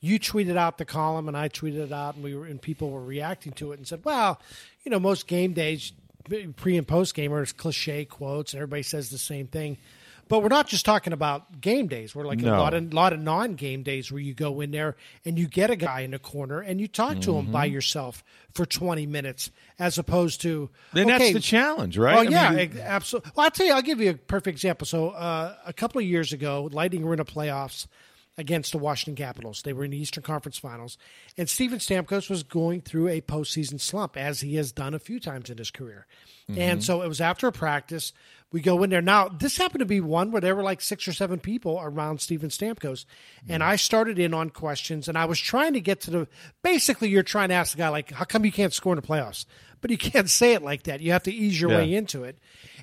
you 0.00 0.18
tweeted 0.18 0.56
out 0.56 0.78
the 0.78 0.84
column, 0.84 1.28
and 1.28 1.36
I 1.36 1.48
tweeted 1.48 1.84
it 1.86 1.92
out, 1.92 2.16
and 2.16 2.24
we 2.24 2.34
were 2.34 2.46
and 2.46 2.60
people 2.60 2.90
were 2.90 3.04
reacting 3.04 3.52
to 3.52 3.72
it 3.72 3.78
and 3.78 3.86
said, 3.86 4.00
"Well, 4.04 4.40
you 4.82 4.90
know, 4.90 4.98
most 4.98 5.28
game 5.28 5.52
days, 5.52 5.92
pre 6.56 6.76
and 6.76 6.86
post 6.86 7.14
game 7.14 7.32
are 7.32 7.46
cliche 7.46 8.04
quotes, 8.04 8.52
and 8.52 8.58
everybody 8.58 8.82
says 8.82 9.10
the 9.10 9.18
same 9.18 9.46
thing." 9.46 9.78
But 10.28 10.42
we're 10.42 10.48
not 10.48 10.68
just 10.68 10.84
talking 10.84 11.12
about 11.12 11.60
game 11.60 11.86
days. 11.88 12.14
We're 12.14 12.26
like 12.26 12.38
No. 12.40 12.54
a 12.54 12.58
lot 12.58 12.74
of 12.74 12.92
lot 12.92 13.12
of 13.12 13.20
non 13.20 13.54
game 13.54 13.82
days 13.82 14.12
where 14.12 14.20
you 14.20 14.34
go 14.34 14.60
in 14.60 14.70
there 14.70 14.96
and 15.24 15.38
you 15.38 15.48
get 15.48 15.70
a 15.70 15.76
guy 15.76 16.00
in 16.00 16.10
the 16.10 16.18
corner 16.18 16.60
and 16.60 16.80
you 16.80 16.86
talk 16.88 17.20
to 17.22 17.36
him 17.36 17.50
by 17.50 17.64
yourself 17.64 18.22
for 18.52 18.66
twenty 18.66 19.06
minutes, 19.06 19.50
as 19.78 19.98
opposed 19.98 20.40
to 20.42 20.70
Then 20.92 21.10
okay, 21.10 21.18
that's 21.18 21.32
the 21.32 21.40
challenge, 21.40 21.96
right? 21.96 22.16
Oh 22.16 22.20
I 22.20 22.24
mean, 22.24 22.72
yeah, 22.74 22.82
absolutely. 22.84 23.32
Well, 23.34 23.44
I'll 23.44 23.50
tell 23.50 23.66
you. 23.66 23.72
I'll 23.72 23.82
give 23.82 24.00
you 24.00 24.10
a 24.10 24.14
perfect 24.14 24.54
example. 24.56 24.86
So 24.86 25.10
uh, 25.10 25.54
a 25.66 25.72
couple 25.72 26.00
of 26.00 26.06
years 26.06 26.32
ago, 26.32 26.68
Lightning 26.72 27.04
were 27.04 27.14
in 27.14 27.18
the 27.18 27.24
playoffs 27.24 27.86
against 28.36 28.70
the 28.70 28.78
Washington 28.78 29.16
Capitals. 29.16 29.62
They 29.62 29.72
were 29.72 29.84
in 29.84 29.90
the 29.90 29.98
Eastern 30.00 30.22
Conference 30.22 30.58
Finals, 30.58 30.96
and 31.36 31.48
Steven 31.50 31.80
Stamkos 31.80 32.30
was 32.30 32.44
going 32.44 32.82
through 32.82 33.08
a 33.08 33.20
postseason 33.20 33.80
slump, 33.80 34.16
as 34.16 34.42
he 34.42 34.54
has 34.54 34.70
done 34.70 34.94
a 34.94 35.00
few 35.00 35.18
times 35.18 35.50
in 35.50 35.58
his 35.58 35.70
career. 35.72 36.06
And 36.56 36.82
so 36.82 37.02
it 37.02 37.08
was 37.08 37.20
after 37.20 37.46
a 37.46 37.52
practice. 37.52 38.14
We 38.50 38.60
go 38.62 38.82
in 38.82 38.88
there. 38.88 39.02
Now, 39.02 39.28
this 39.28 39.58
happened 39.58 39.80
to 39.80 39.86
be 39.86 40.00
one 40.00 40.30
where 40.30 40.40
there 40.40 40.56
were 40.56 40.62
like 40.62 40.80
six 40.80 41.06
or 41.06 41.12
seven 41.12 41.38
people 41.38 41.78
around 41.82 42.22
Steven 42.22 42.48
Stamkos. 42.48 43.04
And 43.46 43.62
I 43.62 43.76
started 43.76 44.18
in 44.18 44.32
on 44.32 44.48
questions 44.48 45.06
and 45.06 45.18
I 45.18 45.26
was 45.26 45.38
trying 45.38 45.74
to 45.74 45.80
get 45.80 46.00
to 46.02 46.10
the 46.10 46.28
basically, 46.62 47.10
you're 47.10 47.22
trying 47.22 47.50
to 47.50 47.54
ask 47.54 47.72
the 47.72 47.78
guy, 47.78 47.90
like, 47.90 48.10
how 48.10 48.24
come 48.24 48.46
you 48.46 48.52
can't 48.52 48.72
score 48.72 48.94
in 48.94 49.00
the 49.00 49.06
playoffs? 49.06 49.44
But 49.82 49.90
you 49.90 49.98
can't 49.98 50.30
say 50.30 50.54
it 50.54 50.62
like 50.62 50.84
that. 50.84 51.00
You 51.00 51.12
have 51.12 51.24
to 51.24 51.32
ease 51.32 51.60
your 51.60 51.70
Yeah. 51.70 51.76
way 51.78 51.94
into 51.94 52.24
it. 52.24 52.38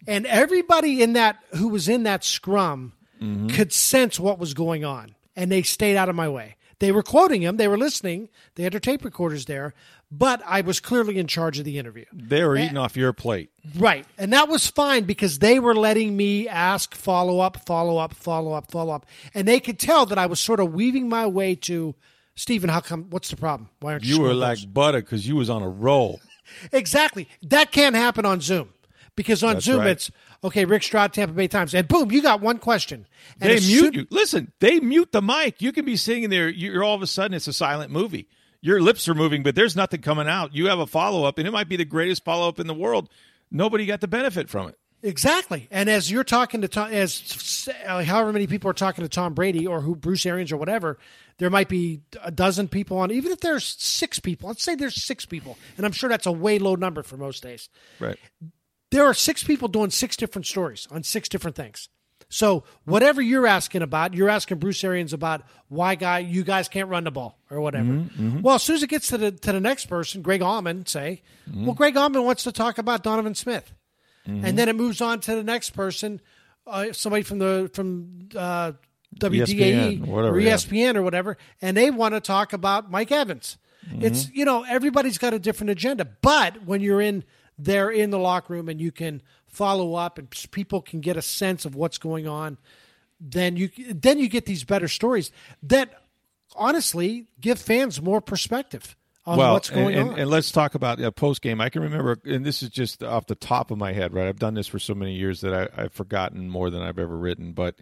And 0.07 0.27
everybody 0.27 1.01
in 1.01 1.13
that 1.13 1.37
who 1.55 1.69
was 1.69 1.89
in 1.89 2.03
that 2.03 2.23
scrum 2.23 2.93
mm-hmm. 3.19 3.47
could 3.47 3.73
sense 3.73 4.19
what 4.19 4.37
was 4.37 4.53
going 4.53 4.85
on. 4.85 5.15
And 5.35 5.51
they 5.51 5.63
stayed 5.63 5.97
out 5.97 6.09
of 6.09 6.15
my 6.15 6.29
way. 6.29 6.57
They 6.79 6.91
were 6.91 7.03
quoting 7.03 7.41
him, 7.41 7.57
they 7.57 7.69
were 7.69 7.77
listening, 7.77 8.29
they 8.55 8.63
had 8.63 8.73
their 8.73 8.81
tape 8.81 9.05
recorders 9.05 9.45
there, 9.45 9.73
but 10.17 10.41
I 10.45 10.61
was 10.61 10.79
clearly 10.79 11.17
in 11.17 11.27
charge 11.27 11.59
of 11.59 11.65
the 11.65 11.77
interview. 11.77 12.05
they 12.13 12.43
were 12.43 12.57
eating 12.57 12.77
off 12.77 12.95
your 12.95 13.13
plate. 13.13 13.49
Right. 13.77 14.05
And 14.17 14.31
that 14.33 14.47
was 14.47 14.67
fine 14.67 15.03
because 15.05 15.39
they 15.39 15.59
were 15.59 15.75
letting 15.75 16.15
me 16.15 16.47
ask 16.47 16.93
follow 16.95 17.39
up, 17.39 17.65
follow 17.65 17.97
up, 17.97 18.13
follow 18.13 18.53
up, 18.53 18.71
follow 18.71 18.93
up. 18.93 19.05
And 19.33 19.47
they 19.47 19.59
could 19.59 19.79
tell 19.79 20.05
that 20.05 20.17
I 20.17 20.25
was 20.27 20.39
sort 20.39 20.59
of 20.59 20.73
weaving 20.73 21.09
my 21.09 21.25
way 21.27 21.55
to 21.55 21.95
Steven, 22.35 22.69
how 22.69 22.81
come 22.81 23.07
what's 23.09 23.29
the 23.29 23.37
problem? 23.37 23.69
Why 23.79 23.93
aren't 23.93 24.03
you 24.03 24.15
You 24.15 24.21
were 24.21 24.33
like 24.33 24.57
goals?" 24.57 24.65
butter 24.65 25.01
because 25.01 25.27
you 25.27 25.35
was 25.35 25.49
on 25.49 25.61
a 25.61 25.69
roll. 25.69 26.19
Exactly. 26.71 27.27
That 27.41 27.71
can't 27.71 27.95
happen 27.95 28.23
on 28.23 28.39
Zoom. 28.39 28.69
Because 29.15 29.43
on 29.43 29.55
That's 29.55 29.65
Zoom 29.65 29.79
right. 29.79 29.89
it's 29.89 30.11
okay, 30.43 30.65
Rick 30.65 30.83
Stroud, 30.83 31.13
Tampa 31.13 31.33
Bay 31.33 31.47
Times, 31.47 31.73
and 31.73 31.87
boom, 31.87 32.11
you 32.11 32.21
got 32.21 32.41
one 32.41 32.57
question. 32.59 33.07
And 33.39 33.49
They 33.49 33.65
mute 33.65 33.95
you. 33.95 34.07
Listen, 34.11 34.51
they 34.59 34.79
mute 34.79 35.11
the 35.11 35.21
mic. 35.21 35.61
You 35.61 35.71
can 35.71 35.85
be 35.85 35.95
sitting 35.95 36.29
there. 36.29 36.49
You're 36.49 36.83
all 36.83 36.93
of 36.95 37.01
a 37.01 37.07
sudden 37.07 37.33
it's 37.33 37.47
a 37.47 37.53
silent 37.53 37.91
movie. 37.91 38.27
Your 38.65 38.81
lips 38.81 39.07
are 39.07 39.13
moving, 39.13 39.43
but 39.43 39.53
there's 39.53 39.75
nothing 39.75 40.01
coming 40.01 40.27
out. 40.27 40.55
You 40.55 40.69
have 40.69 40.79
a 40.79 40.87
follow 40.87 41.23
up, 41.23 41.37
and 41.37 41.47
it 41.47 41.51
might 41.51 41.69
be 41.69 41.75
the 41.75 41.85
greatest 41.85 42.23
follow 42.23 42.49
up 42.49 42.59
in 42.59 42.65
the 42.65 42.73
world. 42.73 43.09
Nobody 43.51 43.85
got 43.85 44.01
the 44.01 44.07
benefit 44.07 44.49
from 44.49 44.69
it. 44.69 44.79
Exactly. 45.03 45.67
And 45.69 45.87
as 45.87 46.09
you're 46.09 46.23
talking 46.23 46.61
to 46.61 46.67
Tom, 46.67 46.91
as 46.91 47.69
uh, 47.85 48.03
however 48.03 48.33
many 48.33 48.47
people 48.47 48.67
are 48.71 48.73
talking 48.73 49.03
to 49.03 49.07
Tom 49.07 49.35
Brady 49.35 49.67
or 49.67 49.81
who 49.81 49.95
Bruce 49.95 50.25
Arians 50.25 50.51
or 50.51 50.57
whatever, 50.57 50.97
there 51.37 51.51
might 51.51 51.69
be 51.69 52.01
a 52.23 52.31
dozen 52.31 52.67
people 52.67 52.97
on. 52.97 53.11
Even 53.11 53.31
if 53.31 53.39
there's 53.39 53.75
six 53.77 54.17
people, 54.17 54.47
let's 54.47 54.63
say 54.63 54.73
there's 54.73 55.05
six 55.05 55.27
people, 55.27 55.59
and 55.77 55.85
I'm 55.85 55.91
sure 55.91 56.09
that's 56.09 56.25
a 56.25 56.31
way 56.31 56.57
low 56.57 56.73
number 56.73 57.03
for 57.03 57.17
most 57.17 57.43
days. 57.43 57.69
Right. 57.99 58.17
There 58.89 59.05
are 59.05 59.13
six 59.13 59.43
people 59.43 59.67
doing 59.67 59.91
six 59.91 60.17
different 60.17 60.47
stories 60.47 60.87
on 60.89 61.03
six 61.03 61.29
different 61.29 61.55
things. 61.55 61.87
So 62.29 62.63
whatever 62.85 63.21
you're 63.21 63.47
asking 63.47 63.81
about, 63.81 64.13
you're 64.13 64.29
asking 64.29 64.57
Bruce 64.59 64.83
Arians 64.83 65.13
about 65.13 65.43
why 65.69 65.95
guy 65.95 66.19
you 66.19 66.43
guys 66.43 66.67
can't 66.67 66.89
run 66.89 67.03
the 67.03 67.11
ball 67.11 67.37
or 67.49 67.61
whatever. 67.61 67.85
Mm-hmm, 67.85 68.27
mm-hmm. 68.27 68.41
Well, 68.41 68.55
as 68.55 68.63
soon 68.63 68.77
as 68.77 68.83
it 68.83 68.89
gets 68.89 69.07
to 69.09 69.17
the 69.17 69.31
to 69.31 69.51
the 69.51 69.59
next 69.59 69.85
person, 69.85 70.21
Greg 70.21 70.41
Auman 70.41 70.87
say, 70.87 71.21
mm-hmm. 71.49 71.65
well, 71.65 71.75
Greg 71.75 71.95
Auman 71.95 72.23
wants 72.25 72.43
to 72.43 72.51
talk 72.51 72.77
about 72.77 73.03
Donovan 73.03 73.35
Smith, 73.35 73.73
and 74.25 74.57
then 74.57 74.69
it 74.69 74.75
moves 74.75 75.01
on 75.01 75.19
to 75.21 75.35
the 75.35 75.43
next 75.43 75.71
person, 75.71 76.19
uh, 76.67 76.91
somebody 76.91 77.23
from 77.23 77.39
the 77.39 77.69
from 77.73 78.29
uh, 78.35 78.73
WDAE 79.19 79.99
ESPN, 79.99 80.05
whatever, 80.05 80.35
or 80.35 80.39
E 80.39 80.45
yeah. 80.45 80.55
ESPN 80.55 80.95
or 80.95 81.03
whatever, 81.03 81.37
and 81.61 81.77
they 81.77 81.91
want 81.91 82.15
to 82.15 82.19
talk 82.19 82.53
about 82.53 82.89
Mike 82.89 83.11
Evans. 83.11 83.57
It's 83.91 84.29
you 84.31 84.45
know 84.45 84.63
everybody's 84.63 85.17
got 85.17 85.33
a 85.33 85.39
different 85.39 85.69
agenda, 85.69 86.05
but 86.05 86.65
when 86.65 86.81
you're 86.81 87.01
in 87.01 87.23
there 87.57 87.89
in 87.89 88.09
the 88.09 88.19
locker 88.19 88.53
room 88.53 88.67
and 88.67 88.81
you 88.81 88.91
can 88.91 89.21
follow 89.55 89.95
up 89.95 90.17
and 90.17 90.29
people 90.51 90.81
can 90.81 90.99
get 90.99 91.17
a 91.17 91.21
sense 91.21 91.65
of 91.65 91.75
what's 91.75 91.97
going 91.97 92.27
on, 92.27 92.57
then 93.19 93.55
you 93.55 93.69
then 93.89 94.19
you 94.19 94.27
get 94.27 94.45
these 94.45 94.63
better 94.63 94.87
stories 94.87 95.31
that 95.63 96.01
honestly 96.55 97.27
give 97.39 97.59
fans 97.59 98.01
more 98.01 98.21
perspective 98.21 98.95
on 99.25 99.37
well, 99.37 99.53
what's 99.53 99.69
going 99.69 99.95
and, 99.95 100.03
on. 100.03 100.09
and, 100.09 100.19
and 100.21 100.29
let's 100.29 100.51
talk 100.51 100.75
about 100.75 101.01
uh, 101.01 101.09
post 101.11 101.41
game. 101.41 101.59
I 101.59 101.69
can 101.69 101.81
remember, 101.81 102.17
and 102.25 102.45
this 102.45 102.61
is 102.61 102.69
just 102.69 103.03
off 103.03 103.25
the 103.25 103.35
top 103.35 103.71
of 103.71 103.77
my 103.77 103.93
head, 103.93 104.13
right? 104.13 104.27
I've 104.27 104.39
done 104.39 104.53
this 104.53 104.67
for 104.67 104.79
so 104.79 104.93
many 104.93 105.13
years 105.13 105.41
that 105.41 105.53
I, 105.53 105.83
I've 105.83 105.93
forgotten 105.93 106.49
more 106.49 106.69
than 106.69 106.81
I've 106.81 106.99
ever 106.99 107.17
written. 107.17 107.53
But, 107.53 107.75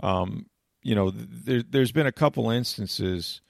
um, 0.00 0.46
you 0.82 0.94
know, 0.94 1.10
there, 1.10 1.62
there's 1.62 1.92
been 1.92 2.06
a 2.06 2.12
couple 2.12 2.50
instances 2.50 3.40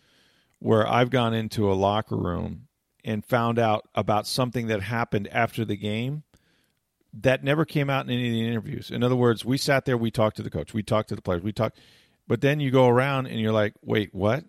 where 0.59 0.87
I've 0.87 1.11
gone 1.11 1.33
into 1.33 1.71
a 1.71 1.75
locker 1.75 2.17
room 2.17 2.69
and 3.05 3.25
found 3.25 3.59
out 3.59 3.89
about 3.95 4.27
something 4.27 4.67
that 4.69 4.83
happened 4.83 5.29
after 5.29 5.65
the 5.65 5.77
game 5.77 6.23
that 7.21 7.45
never 7.45 7.65
came 7.65 7.91
out 7.91 8.07
in 8.07 8.11
any 8.13 8.29
of 8.29 8.33
the 8.35 8.47
interviews. 8.49 8.91
In 8.91 9.03
other 9.03 9.17
words, 9.17 9.45
we 9.45 9.59
sat 9.59 9.85
there, 9.85 9.97
we 9.97 10.11
talked 10.11 10.37
to 10.37 10.43
the 10.43 10.51
coach, 10.51 10.73
we 10.73 10.83
talked 10.83 11.11
to 11.11 11.15
the 11.15 11.23
players, 11.23 11.43
we 11.43 11.53
talked, 11.53 11.79
but 12.27 12.41
then 12.41 12.59
you 12.61 12.71
go 12.71 12.89
around 12.89 13.27
and 13.27 13.39
you're 13.41 13.53
like, 13.53 13.75
wait, 13.83 14.15
what? 14.15 14.45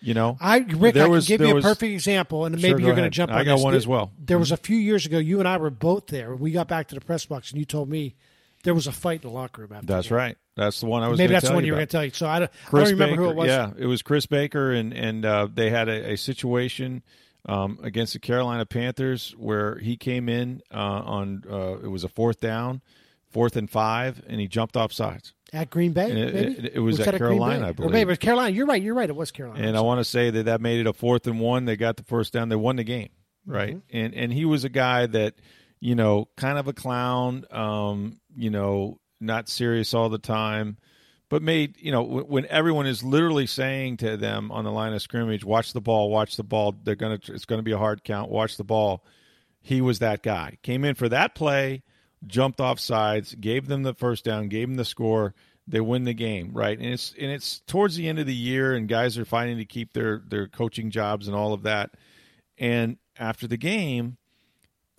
You 0.00 0.14
know, 0.14 0.36
I 0.40 0.58
Rick, 0.58 0.94
There 0.94 1.06
I 1.06 1.08
was- 1.08 1.26
can 1.26 1.38
give 1.38 1.46
you 1.46 1.52
a 1.52 1.54
was- 1.56 1.64
perfect 1.64 1.92
example, 1.92 2.44
and 2.44 2.54
Sure, 2.60 2.70
maybe 2.70 2.82
go 2.82 2.86
you're 2.86 2.94
going 2.96 3.10
to 3.10 3.14
jump. 3.14 3.32
I 3.32 3.40
on 3.40 3.44
got 3.46 3.56
this. 3.56 3.64
one 3.64 3.74
as 3.74 3.86
well. 3.86 4.12
There 4.16 4.38
was 4.38 4.52
a 4.52 4.56
few 4.56 4.76
years 4.76 5.06
ago. 5.06 5.18
You 5.18 5.40
and 5.40 5.48
I 5.48 5.56
were 5.56 5.70
both 5.70 6.06
there. 6.06 6.36
We 6.36 6.52
got 6.52 6.68
back 6.68 6.86
to 6.88 6.94
the 6.94 7.00
press 7.00 7.26
box, 7.26 7.50
and 7.50 7.58
you 7.58 7.64
told 7.64 7.88
me 7.88 8.14
there 8.62 8.74
was 8.74 8.86
a 8.86 8.92
fight 8.92 9.24
in 9.24 9.28
the 9.28 9.34
locker 9.34 9.62
room 9.62 9.72
after. 9.72 9.86
That's 9.88 10.08
game. 10.08 10.16
right. 10.18 10.36
That's 10.54 10.78
the 10.78 10.86
one 10.86 11.02
I 11.02 11.08
was. 11.08 11.18
Maybe 11.18 11.32
that's 11.32 11.48
the 11.48 11.54
one 11.54 11.64
you 11.64 11.72
were 11.72 11.78
going 11.78 11.88
to 11.88 11.90
tell 11.90 12.04
you. 12.04 12.12
So 12.12 12.28
I 12.28 12.38
don't, 12.38 12.50
I 12.68 12.70
don't 12.70 12.90
remember 12.90 13.06
Baker, 13.16 13.22
who 13.24 13.30
it 13.30 13.34
was. 13.36 13.48
Yeah, 13.48 13.70
it 13.76 13.86
was 13.86 14.02
Chris 14.02 14.26
Baker, 14.26 14.70
and 14.70 14.92
and 14.92 15.24
uh, 15.24 15.48
they 15.52 15.68
had 15.70 15.88
a, 15.88 16.12
a 16.12 16.16
situation 16.16 17.02
um, 17.46 17.78
against 17.82 18.12
the 18.12 18.18
Carolina 18.18 18.66
Panthers 18.66 19.34
where 19.38 19.78
he 19.78 19.96
came 19.96 20.28
in 20.28 20.60
uh, 20.72 20.76
on 20.76 21.44
uh, 21.50 21.78
it 21.78 21.88
was 21.88 22.04
a 22.04 22.08
fourth 22.08 22.40
down, 22.40 22.82
fourth 23.30 23.56
and 23.56 23.70
five, 23.70 24.22
and 24.26 24.40
he 24.40 24.48
jumped 24.48 24.76
off 24.76 24.92
sides. 24.92 25.34
At 25.52 25.70
Green 25.70 25.92
Bay, 25.92 26.10
it- 26.10 26.34
maybe 26.34 26.52
it- 26.68 26.72
it 26.74 26.80
was 26.80 27.00
at 27.00 27.06
that 27.06 27.18
Green 27.18 27.30
Carolina? 27.38 27.66
I 27.66 27.70
Or 27.70 27.72
believe. 27.74 27.92
maybe 27.92 28.02
it 28.02 28.12
was 28.12 28.18
Carolina. 28.18 28.54
You're 28.54 28.66
right. 28.66 28.82
You're 28.82 28.94
right. 28.94 29.08
It 29.08 29.16
was 29.16 29.30
Carolina. 29.30 29.66
And 29.66 29.76
I 29.78 29.80
want 29.80 29.98
to 30.00 30.04
say 30.04 30.30
that 30.30 30.42
that 30.44 30.60
made 30.60 30.80
it 30.80 30.86
a 30.86 30.92
fourth 30.92 31.26
and 31.26 31.40
one. 31.40 31.64
They 31.64 31.76
got 31.76 31.96
the 31.96 32.02
first 32.04 32.34
down. 32.34 32.50
They 32.50 32.56
won 32.56 32.76
the 32.76 32.84
game, 32.84 33.08
right? 33.46 33.76
Mm-hmm. 33.76 33.96
And 33.96 34.14
and 34.14 34.32
he 34.32 34.44
was 34.44 34.64
a 34.64 34.68
guy 34.68 35.06
that, 35.06 35.34
you 35.80 35.94
know, 35.94 36.28
kind 36.36 36.58
of 36.58 36.68
a 36.68 36.74
clown, 36.74 37.44
um, 37.50 38.20
you 38.36 38.50
know, 38.50 38.98
not 39.20 39.48
serious 39.48 39.94
all 39.94 40.10
the 40.10 40.18
time, 40.18 40.76
but 41.28 41.42
made 41.42 41.76
you 41.78 41.92
know 41.92 42.02
when, 42.02 42.46
everyone 42.46 42.86
is 42.86 43.02
literally 43.02 43.46
saying 43.46 43.98
to 43.98 44.16
them 44.16 44.50
on 44.50 44.64
the 44.64 44.72
line 44.72 44.92
of 44.92 45.02
scrimmage, 45.02 45.44
"Watch 45.44 45.72
the 45.72 45.80
ball, 45.80 46.10
watch 46.10 46.36
the 46.36 46.44
ball. 46.44 46.74
They're 46.82 46.94
gonna. 46.94 47.18
It's 47.28 47.44
gonna 47.44 47.62
be 47.62 47.72
a 47.72 47.78
hard 47.78 48.04
count. 48.04 48.30
Watch 48.30 48.56
the 48.56 48.64
ball." 48.64 49.04
He 49.60 49.80
was 49.80 49.98
that 49.98 50.22
guy. 50.22 50.58
Came 50.62 50.84
in 50.84 50.94
for 50.94 51.08
that 51.08 51.34
play, 51.34 51.82
jumped 52.26 52.60
off 52.60 52.80
sides, 52.80 53.34
gave 53.34 53.66
them 53.66 53.82
the 53.82 53.94
first 53.94 54.24
down, 54.24 54.48
gave 54.48 54.68
them 54.68 54.76
the 54.76 54.84
score. 54.84 55.34
They 55.66 55.80
win 55.80 56.04
the 56.04 56.14
game, 56.14 56.52
right? 56.54 56.78
And 56.78 56.88
it's 56.88 57.14
and 57.18 57.30
it's 57.30 57.60
towards 57.66 57.96
the 57.96 58.08
end 58.08 58.18
of 58.18 58.26
the 58.26 58.34
year, 58.34 58.74
and 58.74 58.88
guys 58.88 59.18
are 59.18 59.26
fighting 59.26 59.58
to 59.58 59.66
keep 59.66 59.92
their 59.92 60.22
their 60.26 60.48
coaching 60.48 60.90
jobs 60.90 61.28
and 61.28 61.36
all 61.36 61.52
of 61.52 61.64
that. 61.64 61.90
And 62.56 62.96
after 63.18 63.46
the 63.46 63.58
game, 63.58 64.16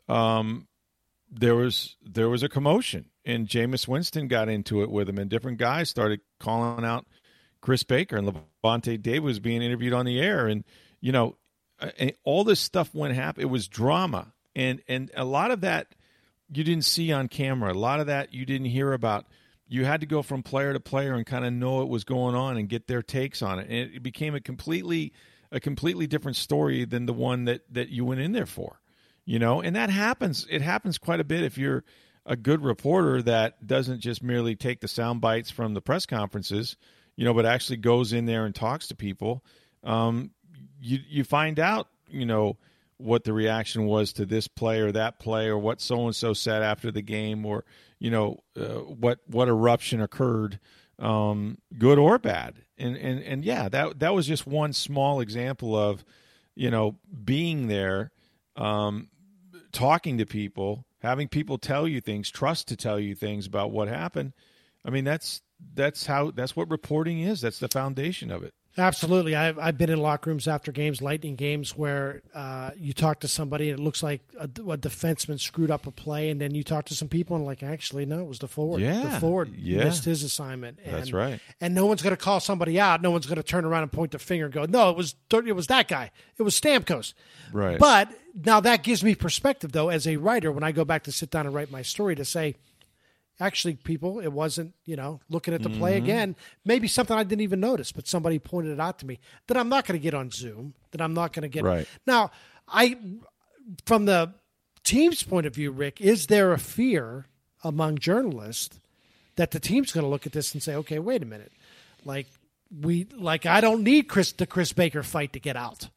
um, 0.07 0.67
there 1.31 1.55
was 1.55 1.95
there 2.03 2.29
was 2.29 2.43
a 2.43 2.49
commotion, 2.49 3.05
and 3.29 3.47
Jameis 3.47 3.87
Winston 3.87 4.27
got 4.27 4.49
into 4.49 4.81
it 4.81 4.89
with 4.89 5.07
him, 5.07 5.17
and 5.17 5.29
different 5.29 5.57
guys 5.57 5.89
started 5.89 6.21
calling 6.39 6.85
out 6.85 7.05
Chris 7.61 7.83
Baker 7.83 8.17
and 8.17 8.27
Lavonte 8.63 9.01
David 9.01 9.23
was 9.23 9.39
being 9.39 9.61
interviewed 9.61 9.93
on 9.93 10.05
the 10.05 10.19
air, 10.19 10.47
and 10.47 10.63
you 11.01 11.11
know, 11.11 11.37
and 11.97 12.13
all 12.23 12.43
this 12.43 12.59
stuff 12.59 12.93
went 12.93 13.13
happen. 13.13 13.41
It 13.41 13.49
was 13.49 13.67
drama, 13.67 14.33
and 14.55 14.81
and 14.87 15.11
a 15.15 15.25
lot 15.25 15.51
of 15.51 15.61
that 15.61 15.87
you 16.51 16.63
didn't 16.63 16.85
see 16.85 17.11
on 17.11 17.27
camera. 17.27 17.71
A 17.71 17.73
lot 17.73 17.99
of 17.99 18.07
that 18.07 18.33
you 18.33 18.45
didn't 18.45 18.67
hear 18.67 18.93
about. 18.93 19.25
You 19.67 19.85
had 19.85 20.01
to 20.01 20.07
go 20.07 20.23
from 20.23 20.41
player 20.41 20.73
to 20.73 20.79
player 20.79 21.13
and 21.13 21.25
kind 21.25 21.45
of 21.45 21.53
know 21.53 21.75
what 21.75 21.89
was 21.89 22.03
going 22.03 22.33
on 22.33 22.57
and 22.57 22.67
get 22.67 22.87
their 22.87 23.03
takes 23.03 23.43
on 23.43 23.59
it, 23.59 23.67
and 23.69 23.93
it 23.95 24.01
became 24.01 24.33
a 24.33 24.41
completely 24.41 25.13
a 25.51 25.59
completely 25.59 26.07
different 26.07 26.37
story 26.37 26.85
than 26.85 27.05
the 27.05 27.13
one 27.13 27.45
that 27.45 27.61
that 27.71 27.89
you 27.89 28.03
went 28.05 28.19
in 28.21 28.31
there 28.31 28.47
for. 28.47 28.79
you 29.29 29.37
know, 29.37 29.61
and 29.61 29.75
that 29.75 29.91
happens. 29.91 30.47
It 30.49 30.63
happens 30.63 30.97
quite 30.97 31.19
a 31.19 31.23
bit 31.23 31.43
if 31.43 31.55
you're 31.55 31.83
a 32.29 32.35
good 32.35 32.63
reporter 32.63 33.23
that 33.23 33.65
doesn't 33.65 33.99
just 34.01 34.21
merely 34.21 34.55
take 34.55 34.79
the 34.81 34.87
sound 34.87 35.19
bites 35.19 35.49
from 35.49 35.73
the 35.73 35.81
press 35.81 36.05
conferences, 36.05 36.77
you 37.15 37.25
know, 37.25 37.33
but 37.33 37.45
actually 37.45 37.77
goes 37.77 38.13
in 38.13 38.27
there 38.27 38.45
and 38.45 38.53
talks 38.53 38.87
to 38.87 38.95
people. 38.95 39.43
Um, 39.83 40.29
you 40.79 40.99
you 41.09 41.23
find 41.23 41.59
out, 41.59 41.87
you 42.07 42.27
know, 42.27 42.57
what 42.97 43.23
the 43.23 43.33
reaction 43.33 43.85
was 43.85 44.13
to 44.13 44.25
this 44.25 44.47
play 44.47 44.79
or 44.79 44.91
that 44.91 45.19
play 45.19 45.47
or 45.47 45.57
what 45.57 45.81
so 45.81 46.05
and 46.05 46.15
so 46.15 46.33
said 46.33 46.61
after 46.61 46.91
the 46.91 47.01
game 47.01 47.45
or 47.45 47.65
you 47.97 48.11
know 48.11 48.37
uh, 48.55 48.79
what 48.81 49.19
what 49.25 49.47
eruption 49.47 49.99
occurred 49.99 50.59
um, 50.99 51.57
good 51.77 51.97
or 51.97 52.19
bad 52.19 52.61
and 52.77 52.95
and 52.95 53.23
and 53.23 53.43
yeah 53.43 53.69
that 53.69 53.99
that 53.99 54.13
was 54.13 54.27
just 54.27 54.45
one 54.45 54.73
small 54.73 55.21
example 55.21 55.75
of 55.75 56.03
you 56.55 56.69
know 56.69 56.97
being 57.23 57.67
there 57.67 58.11
um, 58.57 59.07
talking 59.71 60.17
to 60.17 60.25
people 60.25 60.85
having 61.01 61.27
people 61.27 61.57
tell 61.57 61.87
you 61.87 62.01
things 62.01 62.29
trust 62.29 62.67
to 62.67 62.75
tell 62.75 62.99
you 62.99 63.15
things 63.15 63.45
about 63.45 63.71
what 63.71 63.87
happened 63.87 64.33
i 64.85 64.89
mean 64.89 65.03
that's 65.03 65.41
that's 65.73 66.05
how 66.05 66.31
that's 66.31 66.55
what 66.55 66.69
reporting 66.69 67.19
is 67.19 67.41
that's 67.41 67.59
the 67.59 67.67
foundation 67.67 68.31
of 68.31 68.43
it 68.43 68.53
Absolutely. 68.77 69.35
I've, 69.35 69.57
I've 69.59 69.77
been 69.77 69.89
in 69.89 69.99
locker 69.99 70.29
rooms 70.29 70.47
after 70.47 70.71
games, 70.71 71.01
lightning 71.01 71.35
games, 71.35 71.75
where 71.75 72.21
uh, 72.33 72.71
you 72.77 72.93
talk 72.93 73.21
to 73.21 73.27
somebody 73.27 73.69
and 73.69 73.79
it 73.79 73.83
looks 73.83 74.03
like 74.03 74.21
a, 74.39 74.43
a, 74.43 74.77
defenseman 74.77 75.39
screwed 75.39 75.71
up 75.71 75.87
a 75.87 75.91
play, 75.91 76.29
and 76.29 76.39
then 76.39 76.53
you 76.53 76.63
talk 76.63 76.85
to 76.85 76.95
some 76.95 77.07
people 77.07 77.35
and 77.35 77.45
like, 77.45 77.63
actually, 77.63 78.05
no, 78.05 78.19
it 78.19 78.27
was 78.27 78.39
the 78.39 78.47
forward. 78.47 78.81
Yeah, 78.81 79.01
the 79.01 79.19
forward 79.19 79.53
yeah. 79.55 79.83
missed 79.83 80.05
his 80.05 80.23
assignment. 80.23 80.79
And, 80.83 80.95
That's 80.95 81.11
right. 81.11 81.39
And 81.59 81.73
no 81.73 81.87
one's 81.87 82.01
going 82.01 82.15
to 82.15 82.21
call 82.21 82.39
somebody 82.39 82.79
out. 82.79 83.01
No 83.01 83.11
one's 83.11 83.25
going 83.25 83.37
to 83.37 83.43
turn 83.43 83.65
around 83.65 83.83
and 83.83 83.91
point 83.91 84.11
the 84.11 84.19
finger 84.19 84.45
and 84.45 84.53
go, 84.53 84.65
no, 84.65 84.89
it 84.89 84.95
was 84.95 85.15
it 85.31 85.55
was 85.55 85.67
that 85.67 85.87
guy. 85.87 86.11
It 86.37 86.43
was 86.43 86.59
Stamkos. 86.59 87.13
Right. 87.51 87.79
But 87.79 88.09
now 88.45 88.59
that 88.61 88.83
gives 88.83 89.03
me 89.03 89.15
perspective, 89.15 89.71
though, 89.71 89.89
as 89.89 90.07
a 90.07 90.17
writer, 90.17 90.51
when 90.51 90.63
I 90.63 90.71
go 90.71 90.85
back 90.85 91.03
to 91.03 91.11
sit 91.11 91.29
down 91.29 91.45
and 91.45 91.53
write 91.55 91.71
my 91.71 91.81
story, 91.81 92.15
to 92.15 92.25
say– 92.25 92.55
actually 93.41 93.73
people 93.75 94.19
it 94.19 94.33
wasn't 94.33 94.73
you 94.83 94.97
know 94.97 95.21
looking 95.29 95.53
at 95.53 95.63
the 95.63 95.69
play 95.69 95.93
Mm-hmm. 95.95 96.03
again 96.03 96.35
maybe 96.65 96.89
something 96.89 97.15
i 97.15 97.23
didn't 97.23 97.39
even 97.39 97.61
notice 97.61 97.93
but 97.93 98.05
somebody 98.05 98.37
pointed 98.37 98.73
it 98.73 98.81
out 98.81 98.99
to 98.99 99.05
me 99.05 99.17
that 99.47 99.55
i'm 99.55 99.69
not 99.69 99.85
going 99.85 99.97
to 99.97 100.03
get 100.03 100.13
on 100.13 100.29
zoom 100.29 100.73
that 100.91 100.99
i'm 100.99 101.13
not 101.13 101.31
going 101.31 101.43
to 101.43 101.47
get 101.47 101.63
Right. 101.63 101.87
now 102.05 102.31
i 102.67 102.97
from 103.85 104.03
the 104.03 104.33
team's 104.83 105.23
point 105.23 105.45
of 105.45 105.55
view 105.55 105.71
rick 105.71 106.01
is 106.01 106.27
there 106.27 106.51
a 106.51 106.59
fear 106.59 107.27
among 107.63 107.97
journalists 107.99 108.77
that 109.37 109.51
the 109.51 109.59
team's 109.61 109.93
going 109.93 110.03
to 110.03 110.09
look 110.09 110.25
at 110.25 110.33
this 110.33 110.53
and 110.53 110.61
say 110.61 110.75
okay 110.75 110.99
wait 110.99 111.23
a 111.23 111.25
minute 111.25 111.53
like 112.03 112.27
we 112.81 113.07
like 113.15 113.45
i 113.45 113.61
don't 113.61 113.83
need 113.85 114.09
chris 114.09 114.33
the 114.33 114.45
chris 114.47 114.73
baker 114.73 115.01
fight 115.01 115.31
to 115.31 115.39
get 115.39 115.55
out 115.55 115.87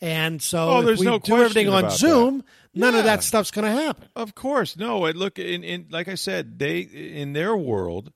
and 0.00 0.40
so 0.42 0.68
Oh, 0.68 0.80
if 0.80 0.86
there's 0.86 1.00
we 1.00 1.06
no 1.06 1.18
do 1.18 1.34
everything 1.36 1.68
on 1.68 1.80
about 1.80 1.90
that. 1.92 1.98
zoom 1.98 2.44
none 2.74 2.94
of 2.94 3.04
that 3.04 3.22
stuff's 3.22 3.50
going 3.50 3.64
to 3.64 3.82
happen 3.82 4.08
Of 4.16 4.34
course, 4.34 4.76
no. 4.76 5.04
I 5.04 5.12
look 5.12 5.38
in, 5.38 5.62
in 5.64 5.86
like 5.90 6.08
I 6.08 6.14
said, 6.16 6.58
they 6.58 6.80
in 6.80 7.32
their 7.32 7.56
world, 7.56 8.12